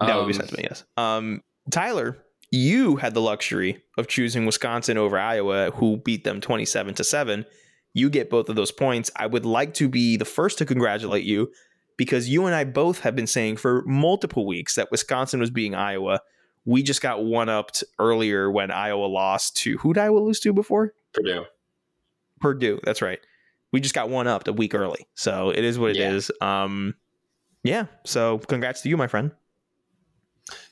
[0.00, 0.66] that would be Um, sentiment.
[0.70, 0.84] Yes.
[0.96, 2.16] Um, Tyler,
[2.50, 7.44] you had the luxury of choosing Wisconsin over Iowa, who beat them twenty-seven to seven.
[7.94, 9.10] You get both of those points.
[9.16, 11.50] I would like to be the first to congratulate you
[11.96, 15.74] because you and I both have been saying for multiple weeks that Wisconsin was beating
[15.74, 16.20] Iowa.
[16.66, 20.52] We just got one upped earlier when Iowa lost to who did Iowa lose to
[20.52, 20.92] before?
[21.14, 21.44] Purdue.
[22.40, 22.80] Purdue.
[22.84, 23.20] That's right.
[23.72, 25.06] We just got one up a week early.
[25.14, 26.10] So it is what it Yeah.
[26.12, 26.30] is.
[26.40, 26.94] Um
[27.64, 27.86] yeah.
[28.04, 29.30] So congrats to you, my friend.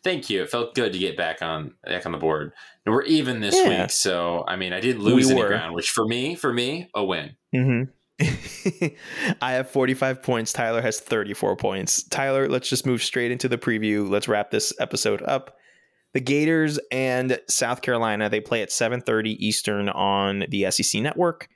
[0.05, 0.43] Thank you.
[0.43, 2.53] It felt good to get back on back on the board.
[2.87, 3.83] And we're even this Yeah.
[3.83, 5.49] week, so I mean, I didn't lose We any were.
[5.49, 7.37] ground, which for me, for me, a win.
[7.55, 7.83] Mm-hmm.
[9.43, 10.53] I have 45 points.
[10.53, 12.03] Tyler has 34 points.
[12.05, 14.09] Tyler, let's just move straight into the preview.
[14.09, 15.57] Let's wrap this episode up.
[16.13, 21.49] The Gators and South Carolina, they play at 7:30 Eastern on the SEC network.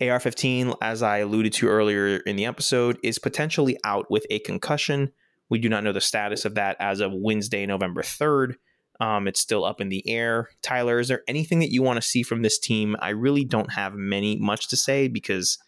[0.00, 5.12] AR-15, as I alluded to earlier in the episode, is potentially out with a concussion.
[5.54, 8.56] We do not know the status of that as of Wednesday, November 3rd.
[8.98, 10.48] Um, it's still up in the air.
[10.62, 12.96] Tyler, is there anything that you want to see from this team?
[12.98, 15.58] I really don't have many much to say because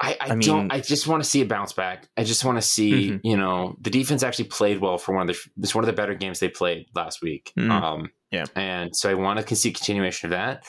[0.00, 0.72] I, I, I mean- don't.
[0.72, 2.08] I just want to see a bounce back.
[2.16, 3.20] I just want to see, Mhm.
[3.22, 5.40] you know, the defense actually played well for one of the.
[5.62, 7.52] It's one of the better games they played last week.
[7.58, 7.70] Mhm.
[7.70, 8.46] Um, Yeah.
[8.56, 10.64] and so I want to see continuation of that.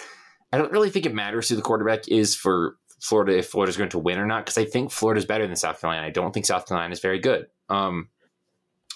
[0.51, 3.89] I don't really think it matters who the quarterback is for Florida if Florida's going
[3.89, 6.07] to win or not because I think Florida's better than South Carolina.
[6.07, 7.47] I don't think South Carolina is very good.
[7.69, 8.09] Um,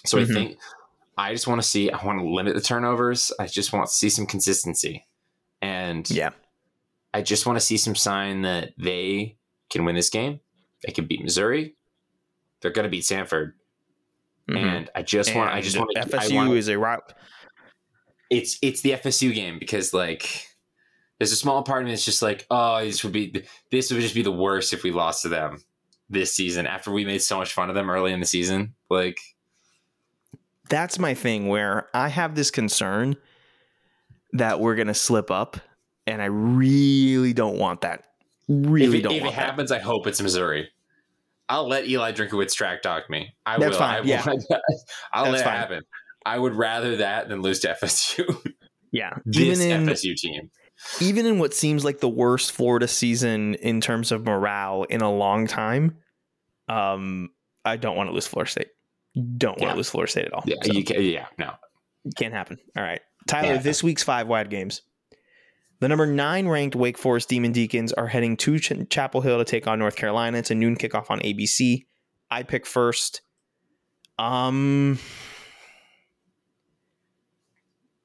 [0.06, 0.22] so Mhm.
[0.22, 0.58] I think
[1.18, 1.90] I just want to see.
[1.90, 3.30] I want to limit the turnovers.
[3.38, 5.06] I just want to see some consistency,
[5.60, 6.30] and yeah,
[7.12, 9.36] I just want to see some sign that they
[9.68, 10.40] can win this game.
[10.84, 11.76] They can beat Missouri.
[12.60, 13.52] They're going to beat Samford,
[14.48, 14.56] Mhm.
[14.56, 15.52] and I just want.
[15.52, 15.96] I just And want.
[15.98, 17.12] FSU I want, is a route.
[18.30, 20.46] It's it's the FSU game because like
[21.18, 24.00] there's a small part of me that's just like, oh, this would be this would
[24.00, 25.58] just be the worst if we lost to them
[26.08, 28.74] this season after we made so much fun of them early in the season.
[28.88, 29.18] Like,
[30.70, 33.16] That's my thing where I have this concern
[34.32, 35.58] that we're gonna slip up,
[36.06, 38.04] and I really don't want that.
[38.48, 39.32] Really if it, don't if it that.
[39.34, 40.70] happens, I hope it's Missouri.
[41.48, 43.34] I'll let Eli Drinkwitz track talk me.
[43.44, 43.78] I That's will.
[43.78, 44.06] fine, I will.
[44.08, 44.24] yeah.
[45.12, 45.82] I'll That's let it happen.
[46.24, 48.52] I would rather that than lose to FSU.
[48.92, 50.50] Yeah, this even in FSU team.
[51.00, 55.12] even in what seems like the worst Florida season in terms of morale in a
[55.12, 55.98] long time,
[56.68, 57.28] um,
[57.64, 58.68] I don't want to lose Florida State.
[59.14, 59.70] Don't want Yeah.
[59.72, 60.42] to lose Florida State at all.
[60.46, 61.52] Yeah, So, can, yeah, no.
[62.16, 62.58] can't happen.
[62.76, 63.54] All right, Tyler.
[63.54, 63.58] Yeah.
[63.58, 64.82] This week's five wide games.
[65.80, 69.44] The number nine ranked Wake Forest Demon Deacons are heading to Ch- Chapel Hill to
[69.44, 70.36] take on North Carolina.
[70.38, 71.86] It's a noon kickoff on ABC.
[72.30, 73.22] I pick first.
[74.18, 74.98] Um,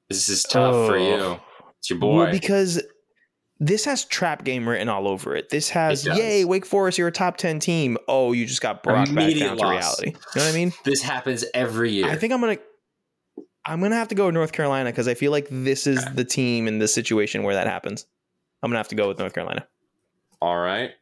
[0.08, 1.32] This is tough for Oh.
[1.34, 1.40] you.
[1.78, 2.16] It's your boy.
[2.24, 2.82] Well, because
[3.58, 5.48] this has trap game written all over it.
[5.48, 7.96] This has, It yay, Wake Forest, you're a top 10 team.
[8.06, 10.08] Oh, you just got brought back down to reality.
[10.08, 10.72] You know what I mean?
[10.84, 12.10] this happens every year.
[12.10, 12.62] I think I'm going to.
[13.68, 16.24] I'm gonna have to go with North Carolina because I feel like this is the
[16.24, 18.06] team in the situation where that happens.
[18.62, 19.66] I'm gonna have to go with North Carolina.
[20.40, 20.92] All right.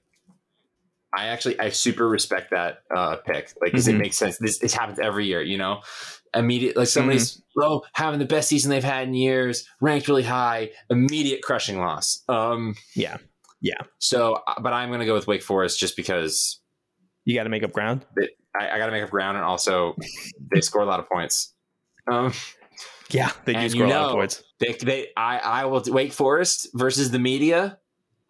[1.14, 3.52] I actually I super respect that uh pick.
[3.60, 3.96] Like, because Mhm.
[3.96, 4.38] it makes sense.
[4.38, 5.82] This this happens every year, you know?
[6.34, 7.62] Immediate like somebody's Mm-hmm.
[7.62, 12.22] oh having the best season they've had in years, ranked really high, immediate crushing loss.
[12.28, 13.18] Um Yeah.
[13.60, 13.80] Yeah.
[13.98, 16.60] So uh, but I'm gonna go with Wake Forest just because
[17.24, 18.04] You got to make up ground.
[18.58, 19.96] I, I gotta make up ground and also
[20.54, 21.54] they score a lot of points.
[22.10, 22.32] Um
[23.10, 24.42] Yeah, they do score you a lot of points.
[24.60, 27.78] they they I I will Wake Forest versus the media.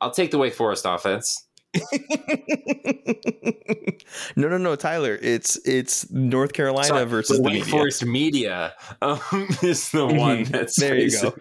[0.00, 1.48] I'll take the Wake Forest offense.
[4.36, 5.18] no, no, no, Tyler.
[5.20, 7.70] It's it's North Carolina Sorry, versus the Wake media.
[7.70, 9.20] Forest media um,
[9.62, 10.18] is the Mhm.
[10.18, 11.34] one that's There you go.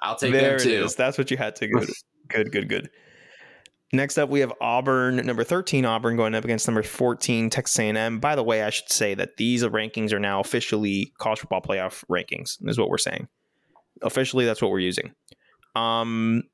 [0.00, 0.84] I'll take there them too.
[0.84, 0.94] is.
[0.94, 1.84] That's what you had to go.
[2.28, 2.90] good, good, good.
[3.92, 8.20] Next up, we have Auburn, number 13 Auburn going up against number 14 Texas A&M.
[8.20, 12.04] By the way, I should say that these rankings are now officially college football playoff
[12.08, 12.56] rankings.
[12.68, 13.26] Is what we're saying.
[14.02, 15.12] Officially, that's what we're using.
[15.74, 16.44] Um,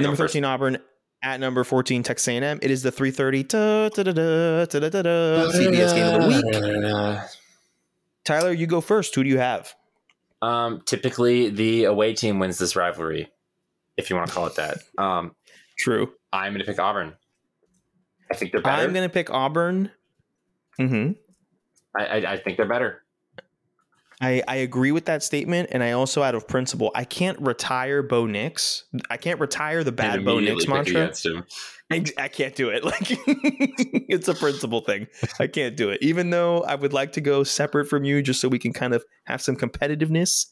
[0.00, 0.32] number first.
[0.34, 0.78] 13 Auburn
[1.22, 2.58] at number 14, Texas A&M.
[2.62, 3.48] It is the 3:30
[5.50, 6.44] CBS game of the week.
[8.24, 9.14] Tyler, you go first.
[9.14, 9.74] Who do you have?
[10.42, 13.28] Um, typically, the away team wins this rivalry,
[13.96, 14.78] if you want to call it that.
[14.98, 15.34] Um,
[15.78, 16.12] True.
[16.32, 17.14] I'm going to pick Auburn.
[18.30, 18.82] I think they're better.
[18.82, 19.90] I'm going to pick Auburn.
[20.76, 21.12] Hmm.
[21.96, 23.02] I, I, I think they're better.
[24.20, 28.02] I, I agree with that statement, and I also, out of principle, I can't retire
[28.02, 28.84] Bo Nix.
[29.10, 31.12] I can't retire the bad Bo Nix mantra.
[31.90, 32.82] I, I can't do it.
[32.84, 33.06] Like
[34.08, 35.06] it's a principle thing.
[35.38, 35.98] I can't do it.
[36.00, 38.94] Even though I would like to go separate from you, just so we can kind
[38.94, 40.46] of have some competitiveness,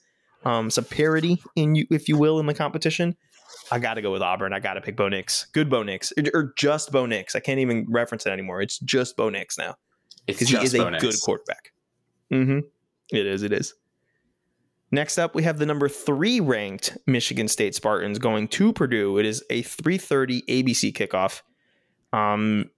[0.45, 3.17] um, some parity in you, if you will, in the competition.
[3.71, 4.53] I got to go with Auburn.
[4.53, 5.47] I got to pick Bo Nix.
[5.53, 7.35] Good Bo Nix, or, or just Bo Nix.
[7.35, 8.61] I can't even reference it anymore.
[8.61, 9.77] It's just Bo Nix now
[10.27, 11.73] because he is a good quarterback.
[12.33, 12.61] Mm-hmm.
[13.13, 13.43] It is.
[13.43, 13.75] It is.
[14.91, 19.19] Next up, we have the number three ranked Michigan State Spartans going to Purdue.
[19.19, 21.43] It is a 3:30 ABC kickoff.
[22.13, 22.71] Um,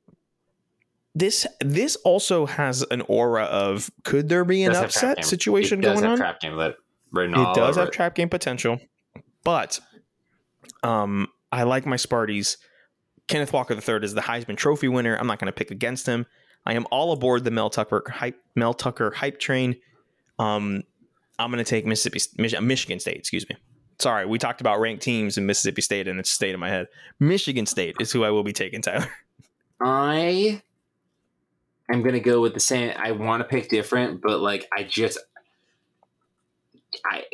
[1.15, 5.25] this this also has an aura of could there be an Does have trap upset
[5.27, 6.17] situation going have on?
[6.17, 7.93] Trap game it does have it.
[7.93, 8.81] trap game potential,
[9.45, 9.81] but
[10.83, 12.57] um, I like my Sparties.
[13.29, 15.17] Kenneth Walker III is the Heisman Trophy winner.
[15.17, 16.27] I'm not going to pick against him.
[16.65, 19.77] I am all aboard the Mel Tucker hype Mel Tucker hype train.
[20.39, 20.83] Um,
[21.39, 23.17] I'm going to take Mississippi Mich- Michigan State.
[23.17, 23.57] Excuse me.
[23.99, 26.89] Sorry, we talked about ranked teams in Mississippi State, and it's stayed in my head.
[27.19, 29.09] Michigan State is who I will be taking, Tyler.
[29.81, 30.63] I
[31.91, 32.93] am gonna go with the same.
[32.97, 35.19] I want to pick different, but like I just,
[37.11, 37.25] I,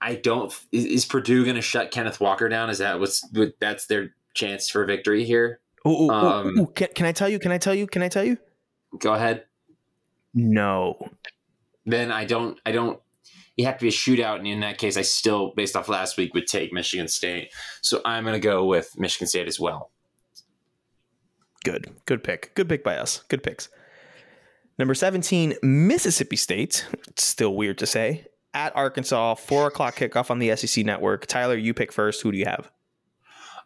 [0.00, 0.52] I don't.
[0.72, 2.68] Is, is Purdue gonna shut Kenneth Walker down?
[2.68, 3.26] Is that what's
[3.58, 5.60] that's their chance for victory here?
[5.86, 7.38] Ooh, ooh, Um, ooh, Can, can I tell you?
[7.38, 7.86] Can I tell you?
[7.86, 8.36] Can I tell you?
[8.98, 9.44] Go ahead.
[10.34, 10.96] No.
[11.90, 12.58] Then I don't.
[12.64, 13.00] I don't.
[13.56, 16.16] You have to be a shootout, and in that case, I still, based off last
[16.16, 17.52] week, would take Michigan State.
[17.82, 19.90] So I'm gonna go with Michigan State as well.
[21.64, 21.90] Good.
[22.06, 22.54] Good pick.
[22.54, 23.22] Good pick by us.
[23.28, 23.68] Good picks.
[24.78, 26.86] Number 17, Mississippi State.
[27.08, 28.24] It's still weird to say.
[28.54, 31.26] At Arkansas, four o'clock kickoff on the SEC network.
[31.26, 32.22] Tyler, you pick first.
[32.22, 32.70] Who do you have?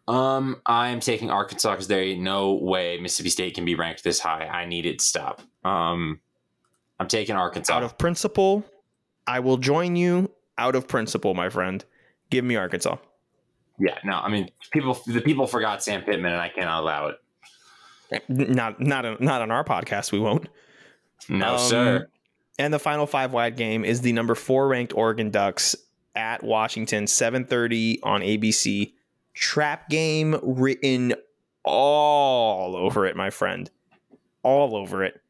[0.09, 4.19] Um, I'm taking Arkansas because there ain't no way Mississippi State can be ranked this
[4.19, 4.47] high.
[4.47, 5.41] I need it to stop.
[5.65, 6.21] Um,
[7.01, 7.73] I'm taking Arkansas.
[7.75, 8.65] Out of principle,
[9.27, 10.31] I will join you.
[10.59, 11.85] Out of principle, my friend.
[12.31, 12.97] Give me Arkansas.
[13.79, 14.95] yeah, no, I mean people.
[15.07, 17.17] The people forgot Sam Pittman, and I cannot allow it.
[18.29, 20.13] Not not on- not on our podcast.
[20.13, 20.49] We won't.
[21.29, 22.09] No, Um, sir.
[22.59, 25.75] And the final five wide game is the number four ranked Oregon Ducks
[26.15, 28.93] at Washington, 7:30 on ABC.
[29.33, 31.15] Trap game written
[31.65, 33.69] all over it, my friend.
[34.45, 35.21] All over it.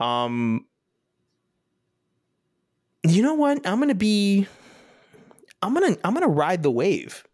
[0.00, 0.64] Um
[3.06, 3.66] You know what?
[3.66, 4.46] I'm going to be
[5.62, 7.24] I'm going to I'm to ride the wave.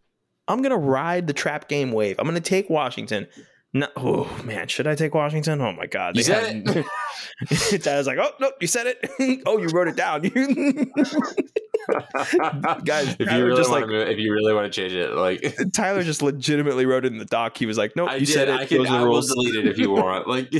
[0.48, 2.16] I'm going to ride the trap game wave.
[2.18, 3.28] I'm going to take Washington.
[3.72, 5.60] No, oh man, should I take Washington?
[5.60, 9.42] Oh my god, You said had- I was like, oh nope, you said it.
[9.47, 10.22] oh, you wrote it down.
[12.84, 14.80] Guys, if Tyler you really just want like to, move, if you really want to
[14.80, 17.56] change it, like Tyler just legitimately wrote it in the doc.
[17.56, 18.55] He was like, nope, I you did, said it.
[18.59, 19.28] I can, Those are the I will rules.
[19.28, 20.26] delete it if you want.
[20.26, 20.52] Like,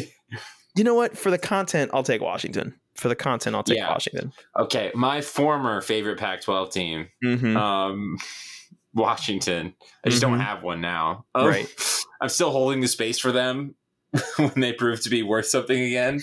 [0.81, 1.15] You know what?
[1.15, 2.75] For the content, I'll take Washington.
[2.95, 3.91] For the content, I'll take Yeah.
[3.91, 4.33] Washington.
[4.59, 7.55] okay, my former favorite Pac-12 team, Mhm.
[7.55, 8.17] um,
[8.95, 9.75] Washington.
[10.07, 10.29] I just Mhm.
[10.31, 11.27] don't have one now.
[11.35, 11.69] Um, Right.
[12.23, 13.75] I'm still holding the space for them
[14.37, 16.21] when they prove to be worth something again.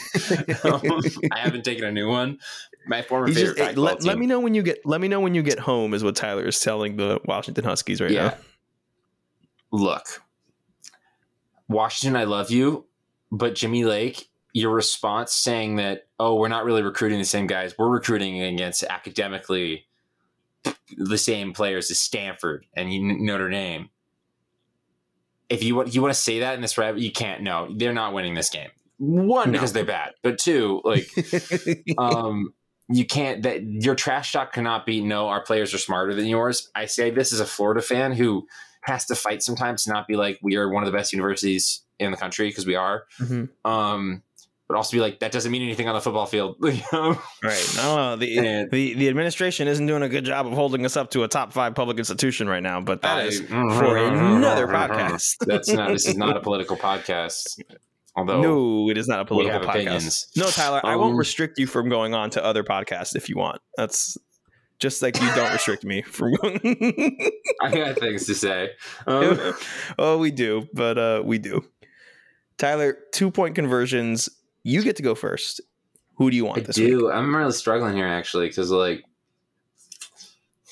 [0.64, 0.82] um,
[1.32, 2.40] I haven't taken a new one.
[2.88, 4.08] My former He's favorite just- Pac-12 let, team.
[4.08, 4.80] let me know when you get.
[4.88, 5.94] Let me know when you get home.
[5.94, 8.30] Is what Tyler is telling the Washington Huskies right Yeah.
[8.30, 8.38] now.
[9.72, 10.24] Look,
[11.70, 12.88] Washington, I love you,
[13.32, 17.76] but Jimmy Lake, your response saying that, oh, we're not really recruiting the same guys,
[17.78, 19.86] we're recruiting against academically
[20.98, 22.90] the same players as Stanford and
[23.22, 23.90] Notre Dame.
[25.50, 27.42] If you want, you want to say that in this rap, you can't.
[27.44, 28.70] No, they're not winning this game.
[28.98, 29.54] One No.
[29.54, 31.08] because they're bad, but two, like,
[32.00, 32.54] um,
[32.90, 33.44] you can't.
[33.44, 35.02] That your trash talk cannot be.
[35.02, 36.70] No, our players are smarter than yours.
[36.76, 38.48] I say this as a Florida fan who
[38.82, 41.82] has to fight sometimes to not be like we are one of the best universities
[42.00, 43.04] in the country because we are.
[43.20, 43.50] Mhm.
[43.64, 44.24] Um,
[44.68, 46.58] but also be like that doesn't mean anything on the football field.
[46.62, 47.20] you know?
[47.44, 47.76] Right.
[47.80, 48.20] I don't.
[48.20, 51.24] The, And- the the administration isn't doing a good job of holding us up to
[51.24, 55.38] a top five public institution right now, but that I- is for another podcast.
[55.46, 55.90] That's not.
[55.90, 57.60] This is not a political podcast.
[58.16, 59.70] Although no, it is not a political podcast.
[59.70, 60.28] opinions.
[60.36, 63.38] No, Tyler, I won't Um, restrict you from going on to other podcasts if you
[63.38, 63.62] want.
[63.78, 64.18] That's
[64.80, 66.60] just like you don't restrict me from going.
[67.62, 68.72] I got things to say.
[69.06, 69.54] Um,
[70.00, 71.64] oh, we do, but uh we do.
[72.58, 74.30] Tyler, two point conversions.
[74.68, 75.62] You get to go first.
[76.18, 77.06] Who do you want I do.
[77.06, 77.14] week?
[77.16, 79.02] I'm really struggling here actually because like,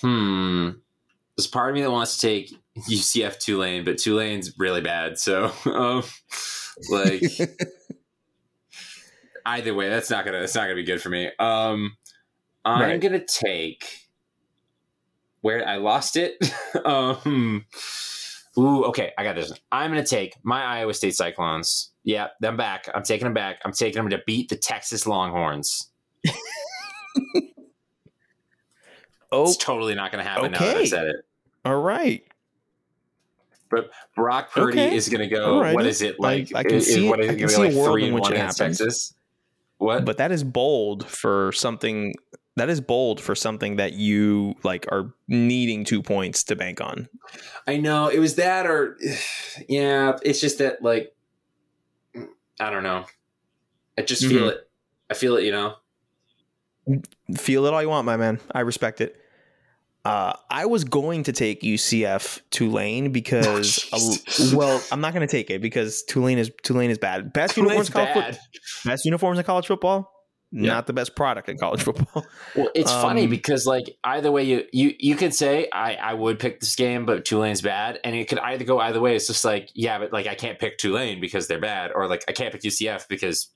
[0.02, 0.72] hmm,
[1.38, 2.54] there's part of me that wants to take
[2.90, 5.18] UCF Tulane, but Tulane's really bad.
[5.18, 6.04] So, um,
[6.92, 7.24] like,
[9.46, 11.28] either way, that's not gonna that's not gonna be good for me.
[11.40, 11.96] Um,
[12.66, 13.02] I'm Right.
[13.02, 13.88] gonna take
[15.40, 16.36] where I lost it.
[16.86, 17.66] um,
[18.58, 19.52] ooh, okay, I got this.
[19.52, 19.60] one.
[19.72, 21.94] I'm gonna take my Iowa State Cyclones.
[22.06, 22.88] Yeah, them back.
[22.94, 23.58] I'm taking them back.
[23.66, 25.92] I'm taking them to beat the Texas Longhorns.
[29.32, 31.16] Oh, It's totally not going to happen now that I said it.
[31.66, 32.24] all right.
[33.70, 34.96] But Brock Purdy Okay.
[34.96, 35.60] is going to go.
[35.74, 36.54] What is it like?
[36.56, 38.14] I can is, see- what is I can see be a like world three in
[38.14, 38.78] which one it happens.
[38.78, 39.14] Texas?
[39.80, 40.06] What?
[40.06, 42.14] But that is bold for something.
[42.56, 47.10] That is bold for something that you like are needing two points to bank on.
[47.68, 48.98] I know it was that, or
[49.68, 51.14] yeah, it's just that like
[52.60, 53.06] I don't know.
[53.98, 54.32] I just Mm-hmm.
[54.34, 54.70] feel it.
[55.10, 55.44] I feel it.
[55.44, 55.76] You know.
[57.36, 58.40] Feel it all you want, my man.
[58.52, 59.16] I respect it.
[60.04, 64.54] Uh, I was going to take UCF Tulane because, Jesus.
[64.54, 67.34] well, I'm not going to take it because Tulane is Tulane is bad.
[67.34, 68.40] Best Tulane's uniforms in college bad.
[68.86, 70.12] Best uniforms in college football.
[70.52, 70.72] Yeah.
[70.74, 72.26] Not the best product in college football.
[72.56, 76.14] Well, it's funny Um, because like either way you you you could say I I
[76.14, 79.16] would pick this game, but Tulane's bad, and it could either go either way.
[79.16, 82.24] It's just like yeah, but like I can't pick Tulane because they're bad, or like
[82.30, 83.50] I can't pick UCF because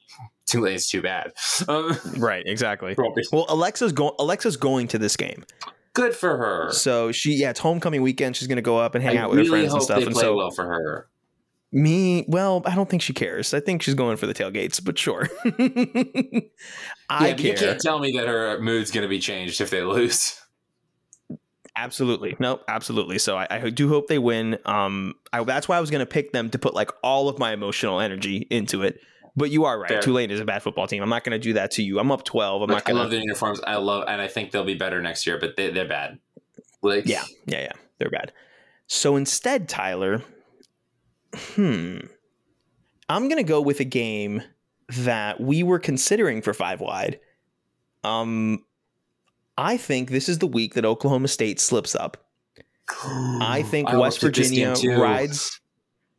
[0.45, 1.31] Tulane's too bad.
[1.69, 2.43] Um, right.
[2.45, 2.95] Exactly.
[3.31, 4.13] Well, Alexa's going.
[4.19, 5.45] Alexa's going to this game,
[5.93, 6.71] good for her.
[6.71, 8.35] so she yeah, it's homecoming weekend.
[8.35, 9.99] She's going to go up and hang I out with her really friends and stuff.
[9.99, 11.07] they And so well for her.
[11.71, 13.53] Me, well, I don't think she cares.
[13.53, 15.29] I think she's going for the tailgates, but sure.
[15.45, 19.69] I yeah, but you can't tell me that her mood's going to be changed if
[19.69, 20.41] they lose.
[21.75, 22.35] Absolutely.
[22.39, 23.19] Nope, absolutely.
[23.19, 24.57] So I, I do hope they win.
[24.65, 27.39] Um, I, that's why I was going to pick them to put like all of
[27.39, 28.99] my emotional energy into it.
[29.35, 29.89] But you are right.
[29.89, 30.01] Fair.
[30.01, 31.01] Tulane is a bad football team.
[31.01, 31.99] I'm not going to do that to you.
[31.99, 32.63] I'm up 12.
[32.63, 33.61] I'm Like, not I love their uniforms.
[33.65, 36.19] I love, and I think they'll be better next year, but they, they're bad.
[36.81, 37.71] Like Yeah, yeah, yeah.
[37.99, 38.33] They're bad.
[38.87, 40.23] So instead, Tyler,
[41.33, 41.97] hmm,
[43.07, 44.43] I'm going to go with a game
[44.89, 47.19] that we were considering for five wide.
[48.03, 48.63] Um,
[49.57, 52.17] I think this is the week that Oklahoma State slips up.
[53.41, 55.59] I think I West looked at this Virginia rides.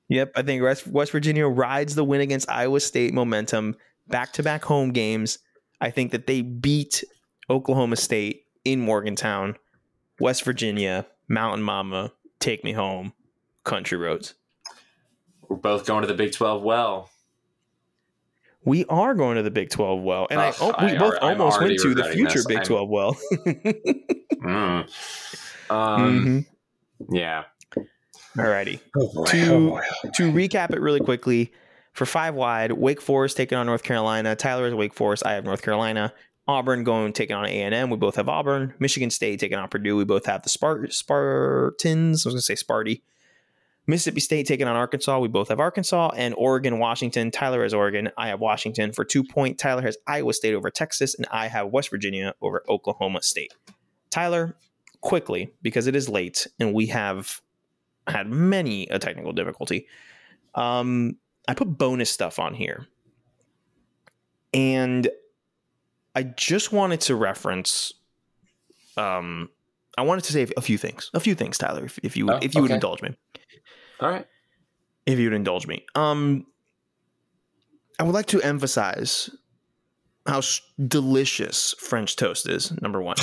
[0.09, 3.77] Yep, I think West, West Virginia rides the win against Iowa State momentum
[4.09, 5.39] back to back home games.
[5.81, 7.03] I think that they beat
[7.49, 9.57] Oklahoma State in Morgantown,
[10.19, 13.13] West Virginia, Mountain Mama, take me home,
[13.65, 14.35] country roads.
[15.51, 16.63] We're both going to the Big Twelve.
[16.63, 17.11] Well,
[18.65, 21.15] We are going to the Big 12 well, and I, Ugh, oh, we I both
[21.15, 22.47] alre- I'm almost went to the future this.
[22.47, 23.17] Big I'm- 12 well.
[23.47, 24.91] mm.
[25.71, 26.47] um,
[27.11, 27.11] Mhm.
[27.11, 27.45] yeah.
[28.37, 28.79] Alrighty.
[28.97, 29.25] Oh boy.
[29.27, 29.81] to
[30.15, 31.53] to recap it really quickly,
[31.95, 34.37] for five wide, Wake Forest taking on North Carolina.
[34.37, 35.27] Tyler is Wake Forest.
[35.27, 36.13] I have North Carolina.
[36.47, 37.91] Auburn going taking on A and M.
[37.91, 38.75] We both have Auburn.
[38.79, 39.97] Michigan State taking on Purdue.
[39.97, 42.25] We both have the Spart- Spartans.
[42.25, 43.03] I was gonna say Sparty.
[43.91, 45.19] Mississippi State taking on Arkansas.
[45.19, 47.31] We both have Arkansas and Oregon, Washington.
[47.31, 48.11] Tyler has Oregon.
[48.17, 49.59] I have Washington for two point.
[49.59, 53.53] Tyler has Iowa State over Texas, and I have West Virginia over Oklahoma State.
[54.11, 54.57] Tyler,
[55.01, 57.41] quickly because it is late and we have
[58.07, 59.87] had many a technical difficulty.
[60.55, 61.17] Um,
[61.49, 62.87] I put bonus stuff on here,
[64.53, 65.09] and
[66.15, 67.93] I just wanted to reference.
[68.97, 69.49] Um,
[69.97, 71.11] I wanted to say a few things.
[71.15, 73.17] A few things, Tyler, if, if you Oh, if you would indulge me.
[74.01, 74.27] All right.
[75.07, 75.85] If you would indulge me.
[75.95, 76.47] Um,
[77.99, 79.31] I would like to emphasize
[80.27, 80.41] how
[80.87, 82.73] delicious French toast is.
[82.81, 83.17] Number one.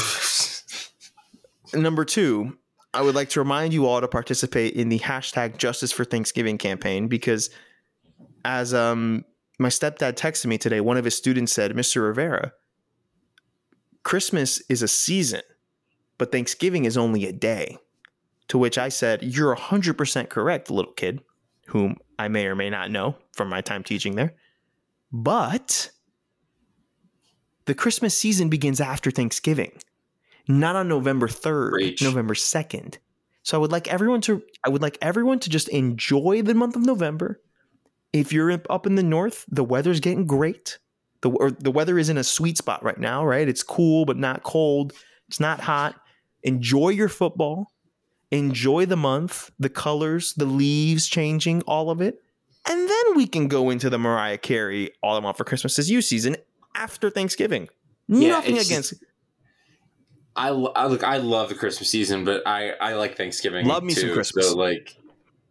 [1.73, 2.57] Number two,
[2.93, 6.57] I would like to remind you all to participate in the hashtag Justice for Thanksgiving
[6.57, 7.49] campaign because,
[8.45, 9.25] as um
[9.59, 12.03] my stepdad texted me today, one of his students said, "Mr.
[12.03, 12.53] Rivera,
[14.03, 15.41] Christmas is a season,
[16.17, 17.77] but Thanksgiving is only a day."
[18.49, 21.21] To which I said, "You're hundred percent correct, little kid,
[21.67, 24.35] whom I may or may not know from my time teaching there,
[25.11, 25.91] but."
[27.65, 29.73] The Christmas season begins after Thanksgiving
[30.47, 32.01] not on November 3rd, Preach.
[32.01, 32.97] November 2nd.
[33.43, 36.75] So I would like everyone to I would like everyone to just enjoy the month
[36.75, 37.41] of November.
[38.13, 40.79] If you're up- in the north, the weather's getting great.
[41.21, 43.47] The or the weather is in a sweet spot right now, right?
[43.47, 44.93] It's cool but not cold.
[45.27, 45.95] It's not hot.
[46.43, 47.71] Enjoy your football.
[48.31, 52.21] Enjoy the month, the colors, the leaves changing, all of it.
[52.69, 55.89] And then we can go into the Mariah Carey All I Want for Christmas is
[55.89, 56.35] You season
[56.75, 57.69] after Thanksgiving.
[58.09, 58.93] Yeah, Nothing against
[60.35, 61.03] I, I look.
[61.03, 63.65] I love the Christmas season, but I I like Thanksgiving.
[63.65, 64.49] Love me some Christmas.
[64.49, 64.95] So like,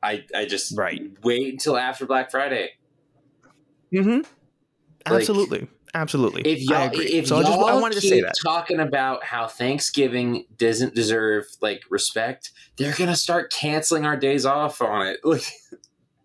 [0.03, 1.03] I I just Right.
[1.25, 2.71] wait until after Black Friday.
[3.93, 4.21] Mm-hmm.
[5.13, 6.43] Like, Absolutely.
[6.43, 7.07] If y'all, agree.
[7.07, 8.35] if so y'all just I wanted to say that.
[8.43, 14.81] talking about how Thanksgiving doesn't deserve like respect, they're gonna start canceling our days off
[14.83, 15.21] on it.
[15.25, 15.43] Like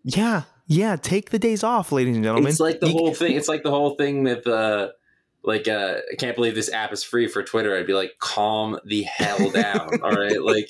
[0.04, 0.42] Yeah.
[0.66, 0.96] Yeah.
[0.96, 2.50] Take the days off, ladies and gentlemen.
[2.50, 3.36] it's like the You- whole thing.
[3.36, 4.90] It's like the whole thing with uh,
[5.44, 7.76] like uh, I can't believe this app is free for Twitter.
[7.76, 10.00] I'd be like, calm the hell down.
[10.02, 10.68] all right, like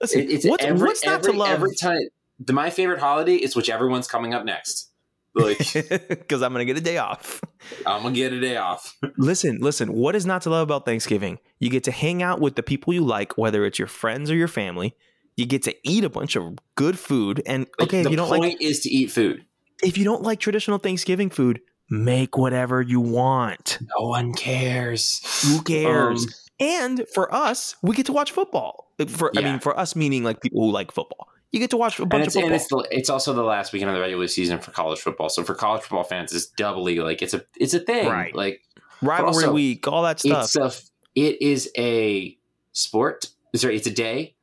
[0.00, 1.48] Listen, it- it's what's, every, what's not every, to love?
[1.50, 2.00] every time.
[2.38, 4.90] The, my favorite holiday is whichever one's coming up next.
[5.36, 5.58] Like
[6.08, 7.40] Because I'm going to get a day off.
[7.84, 8.96] I'm gonna get a day off.
[9.18, 9.92] Listen, listen.
[9.92, 11.38] What is not to love about Thanksgiving?
[11.58, 14.34] You get to hang out with the people you like, whether it's your friends or
[14.34, 14.94] your family.
[15.36, 17.42] You get to eat a bunch of good food.
[17.44, 19.44] And Like, okay, if the you don't point like is to eat food.
[19.82, 21.60] if you don't like traditional Thanksgiving food,
[21.90, 23.78] make whatever you want.
[23.98, 25.20] No one cares.
[25.44, 26.24] Who cares?
[26.24, 28.90] Um, and for us, we get to watch football.
[29.08, 31.28] For I mean, for us meaning like people who like football.
[31.52, 32.80] You get to watch a and bunch it's, of and football.
[32.80, 35.28] it's the, it's also the last weekend of the regular season for college football.
[35.28, 38.08] So for college football fans, it's doubly like it's a it's a thing.
[38.08, 38.34] Right.
[38.34, 38.60] Like
[39.02, 40.44] Rivalry also, week, all that stuff.
[40.44, 40.72] it's a
[41.14, 42.36] it is a
[42.72, 43.28] sport.
[43.54, 44.34] Sorry, it's a day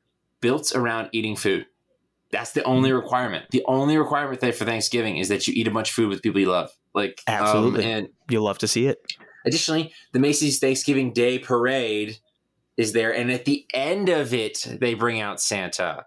[0.42, 1.66] built around eating food.
[2.32, 2.98] That's the only Mm-hmm.
[2.98, 3.46] requirement.
[3.52, 6.22] The only requirement there for Thanksgiving is that you eat a bunch of food with
[6.24, 6.72] people you love.
[6.96, 7.86] Like um, Absolutely.
[7.86, 9.06] and You'll love to see it.
[9.46, 12.18] Additionally, the Macy's Thanksgiving Day Parade
[12.78, 16.06] is there, and at the end of it, they bring out Santa.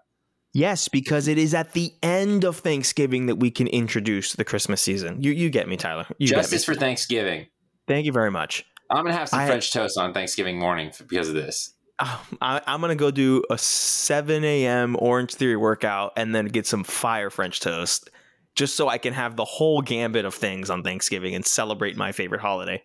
[0.57, 4.81] Yes, because it is at the end of Thanksgiving that we can introduce the Christmas
[4.81, 5.21] season.
[5.21, 6.07] You you get me, Tyler.
[6.17, 6.73] You Justice me.
[6.73, 7.45] for Thanksgiving.
[7.87, 8.65] Thank you very much.
[8.89, 11.75] I'm gonna have some I- French toast on Thanksgiving morning because of this.
[11.99, 14.95] Oh, I, I'm gonna go do a 7 a.m.
[14.97, 18.09] Orange Theory workout and then get some fire French toast,
[18.55, 22.11] just so I can have the whole gambit of things on Thanksgiving and celebrate my
[22.11, 22.81] favorite holiday.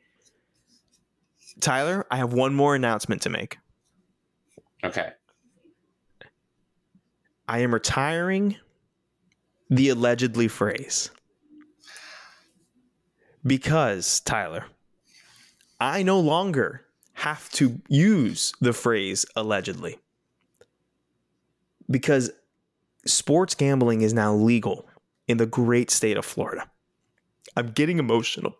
[1.60, 3.56] Tyler, I have one more announcement to make.
[4.84, 5.12] Okay.
[7.52, 8.56] I am retiring
[9.68, 11.10] the allegedly phrase.
[13.46, 14.64] Because, Tyler,
[15.78, 19.98] I no longer have to use the phrase allegedly.
[21.90, 22.30] Because
[23.04, 24.88] sports gambling is now legal
[25.28, 26.70] in the great state of Florida.
[27.54, 28.56] I'm getting emotional.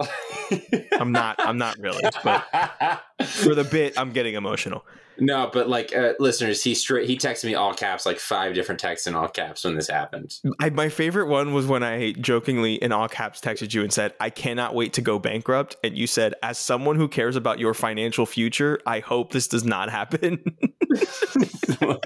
[0.92, 2.40] I'm not I'm not really, but
[3.24, 4.84] for the bit I'm getting emotional.
[5.18, 8.80] no, but like uh, listeners, he straight he texted me all caps, like five different
[8.80, 10.40] texts in all caps when this happened.
[10.60, 14.14] I, my favorite one was when I jokingly in all caps texted you and said,
[14.18, 15.76] I cannot wait to go bankrupt.
[15.84, 19.64] And you said, as someone who cares about your financial future, I hope this does
[19.64, 20.42] not happen.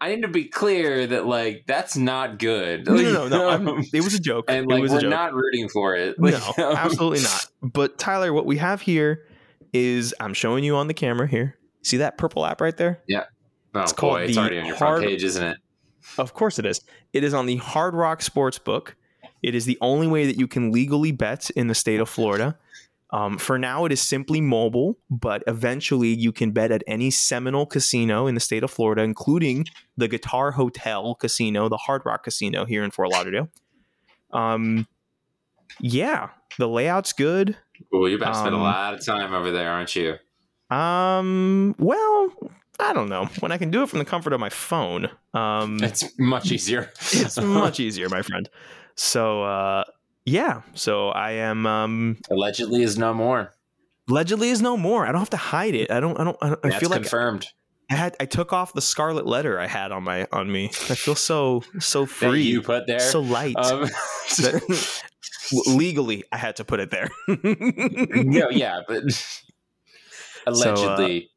[0.00, 2.86] I need to be clear that like that's not good.
[2.86, 3.50] no, no, no, no.
[3.50, 4.46] Um, it was a joke.
[4.48, 5.10] and it like was we're a joke.
[5.10, 6.18] not rooting for it.
[6.18, 7.46] no, Like, um, absolutely not.
[7.62, 9.26] But Tyler, what we have here
[9.72, 11.56] is I'm showing you on the camera here.
[11.82, 13.00] See that purple app right there?
[13.74, 15.58] Oh It's called boy, it's the already on your hard- front page, isn't it?
[16.16, 16.80] Of course it is.
[17.12, 18.94] It is on the Hard Rock Sportsbook.
[19.42, 22.58] It is the only way that you can legally bet in the state of Florida.
[23.10, 27.66] Um, for now, it is simply mobile, but eventually you can bet at any Seminole
[27.66, 29.66] casino in the state of Florida, including
[29.96, 33.48] the Guitar Hotel Casino, the Hard Rock Casino here in Fort Lauderdale.
[34.32, 34.86] Um,
[35.80, 37.56] yeah, the layout's good.
[37.92, 40.16] Well, you're about to spend a Um, lot of time over there, aren't you?
[40.74, 42.32] Um, well,
[42.78, 43.26] I don't know.
[43.40, 46.90] When I can do it from the comfort of my phone, um, It's much easier.
[47.12, 48.48] it's much easier, my friend.
[48.94, 49.84] So, uh,
[50.24, 50.62] yeah.
[50.74, 53.52] So I am um, Allegedly is no more.
[54.08, 55.06] allegedly is no more.
[55.06, 55.90] I don't have to hide it.
[55.90, 56.18] I don't.
[56.20, 56.36] I don't.
[56.42, 57.48] I, don't, I feel like confirmed.
[57.90, 58.16] I had.
[58.20, 60.66] I took off the scarlet letter I had on my on me.
[60.66, 62.42] I feel so so free.
[62.42, 63.00] you put there.
[63.00, 63.56] so light.
[63.56, 63.82] Um,
[64.38, 65.02] That-
[65.66, 67.08] legally, I had to put it there.
[67.28, 69.02] no, yeah, but
[70.46, 71.30] allegedly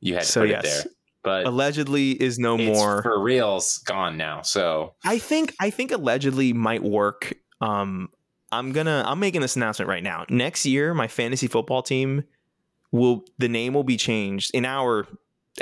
[0.00, 0.64] you had to so put yes.
[0.64, 0.92] it there.
[1.22, 3.02] But allegedly is no it's more.
[3.02, 4.42] for reals gone now.
[4.42, 7.34] So I think I think allegedly might work.
[7.60, 8.10] Um,
[8.52, 10.24] I'm gonna I'm making this announcement right now.
[10.28, 12.24] Next year, my fantasy football team
[12.92, 15.06] will the name will be changed in our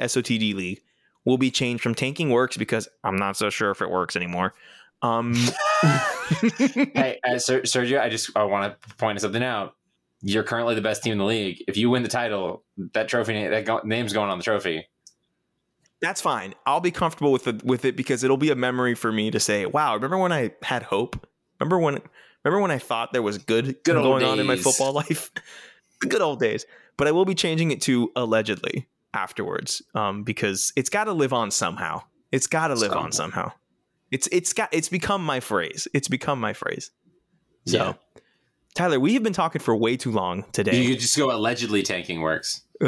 [0.01, 0.81] SOTD league
[1.25, 4.55] will be changed from Tanking Works because I'm not so sure if it works anymore.
[5.03, 5.35] Um,
[5.83, 9.75] hey, uh, Sergio, I just I want to point something out.
[10.23, 11.63] You're currently the best team in the league.
[11.69, 12.65] If you win the title,
[12.95, 14.87] that trophy that go- name's going on the trophy.
[16.01, 16.55] that's fine.
[16.67, 19.39] I'll be comfortable with it with it because it'll be a memory for me to
[19.41, 21.27] say, "Wow, remember when I had hope?
[21.61, 22.01] Remember when
[22.43, 25.31] remember when I thought there was good, Good going on in my football life?
[26.01, 26.65] the good old days."
[26.97, 31.33] But I will be changing it to allegedly afterwards um, because it's got to live
[31.33, 32.03] on somehow.
[32.33, 33.53] It's got to live on somehow.
[34.11, 35.89] It's it's got it's become my phrase.
[35.95, 36.91] It's become my phrase.
[37.67, 37.93] So, Yeah.
[38.75, 40.83] Tyler, we have been talking for way too long today.
[40.83, 42.63] You could just go allegedly tanking works.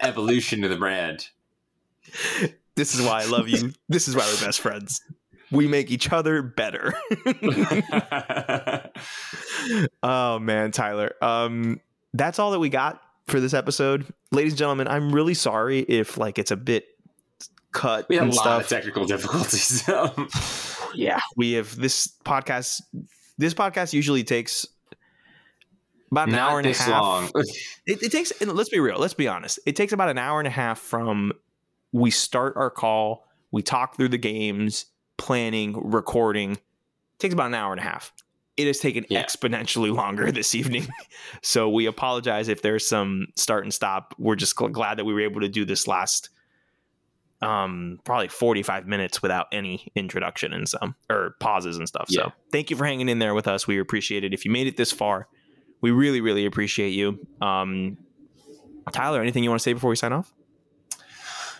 [0.00, 1.28] Evolution to the brand.
[2.74, 3.72] This is why I love you.
[3.88, 5.02] This is why we're best friends.
[5.50, 6.92] We make each other better.
[10.02, 11.14] oh man, Tyler.
[11.22, 11.80] Um
[12.14, 13.00] that's all that we got
[13.30, 14.06] for this episode.
[14.32, 16.86] Ladies and gentlemen, I'm really sorry if like it's a bit
[17.72, 18.62] cut we had a and lot stuff.
[18.62, 19.88] of technical difficulties.
[19.88, 20.28] Um,
[20.94, 22.80] yeah, we have this podcast
[23.36, 24.66] this podcast usually takes
[26.10, 27.02] about an Not hour and a half.
[27.02, 27.30] long.
[27.86, 28.30] It, it takes.
[28.40, 28.98] and Let's be real.
[28.98, 29.60] Let's be honest.
[29.66, 31.32] It takes about an hour and a half from
[31.92, 34.86] we start our call, we talk through the games,
[35.16, 36.52] planning, recording.
[36.52, 36.60] It
[37.18, 38.12] takes about an hour and a half.
[38.58, 39.24] It has taken Yeah.
[39.24, 40.88] exponentially longer this evening,
[41.42, 44.14] so we apologize if there's some start and stop.
[44.18, 46.28] We're just glad that we were able to do this last,
[47.40, 52.06] um, probably 45 minutes without any introduction and some or pauses and stuff.
[52.08, 52.24] Yeah.
[52.24, 53.66] So thank you for hanging in there with us.
[53.68, 54.34] We appreciate it.
[54.34, 55.28] If you made it this far,
[55.80, 57.24] we really, really appreciate you.
[57.40, 57.96] Um,
[58.92, 60.34] Tyler, anything you want to say before we sign off?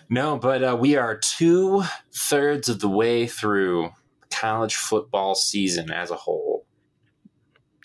[0.09, 3.91] No, but uh, we are two thirds of the way through
[4.31, 6.48] college football season as a whole.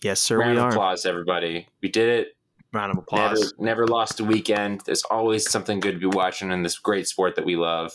[0.05, 0.39] Yes, sir.
[0.39, 1.67] Round of applause, everybody.
[1.81, 2.37] We did it.
[2.75, 3.55] Round of applause.
[3.59, 4.83] never lost a weekend.
[4.85, 7.91] There's always something good to be watching in this great sport that we love.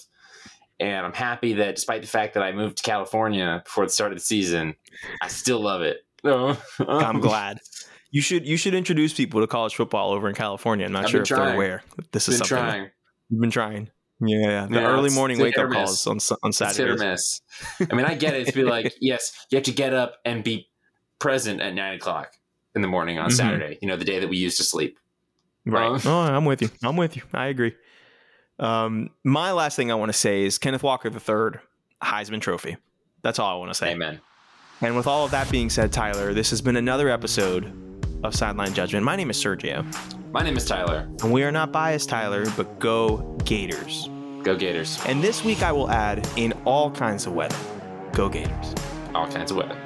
[0.79, 4.11] And I'm happy that despite the fact that I moved to California before the start
[4.11, 4.73] of the season,
[5.21, 5.99] I still love it.
[6.23, 7.59] I'm glad.
[8.09, 10.87] You should you should introduce people to college football over in California.
[10.87, 11.83] I'm not I've sure if they're aware.
[12.11, 12.65] This is Been something.
[12.65, 12.89] trying.
[13.29, 13.91] You've been trying.
[14.19, 14.65] Yeah, yeah.
[14.65, 17.41] The Yeah, early morning wake up calls on on It's hit or miss.
[17.79, 18.47] I mean, I get it.
[18.47, 20.68] It's be like, yes, you have to get up and be
[21.19, 22.31] present at nine o'clock
[22.75, 23.33] in the morning on Mhm.
[23.33, 23.77] Saturday.
[23.81, 24.97] You know, the day that we used to sleep.
[25.65, 25.85] Right.
[25.87, 26.69] Um, oh, I'm with you.
[26.83, 27.23] I'm with you.
[27.33, 27.75] I agree.
[28.59, 31.59] Um, my last thing I want to say is Kenneth Walker III
[32.03, 32.77] Heisman Trophy.
[33.21, 33.91] That's all I want to say.
[33.91, 34.19] Amen.
[34.81, 37.71] And with all of that being said, Tyler, this has been another episode
[38.23, 39.03] of Sideline Judgment.
[39.05, 39.85] My name is Sergio,
[40.31, 41.07] My name is Tyler.
[41.21, 44.09] and we are not biased, Tyler, but go Gators.
[44.43, 44.97] Go Gators.
[45.05, 47.55] And this week I will add in all kinds of weather,
[48.13, 48.73] go Gators.
[49.13, 49.77] All kinds of weather.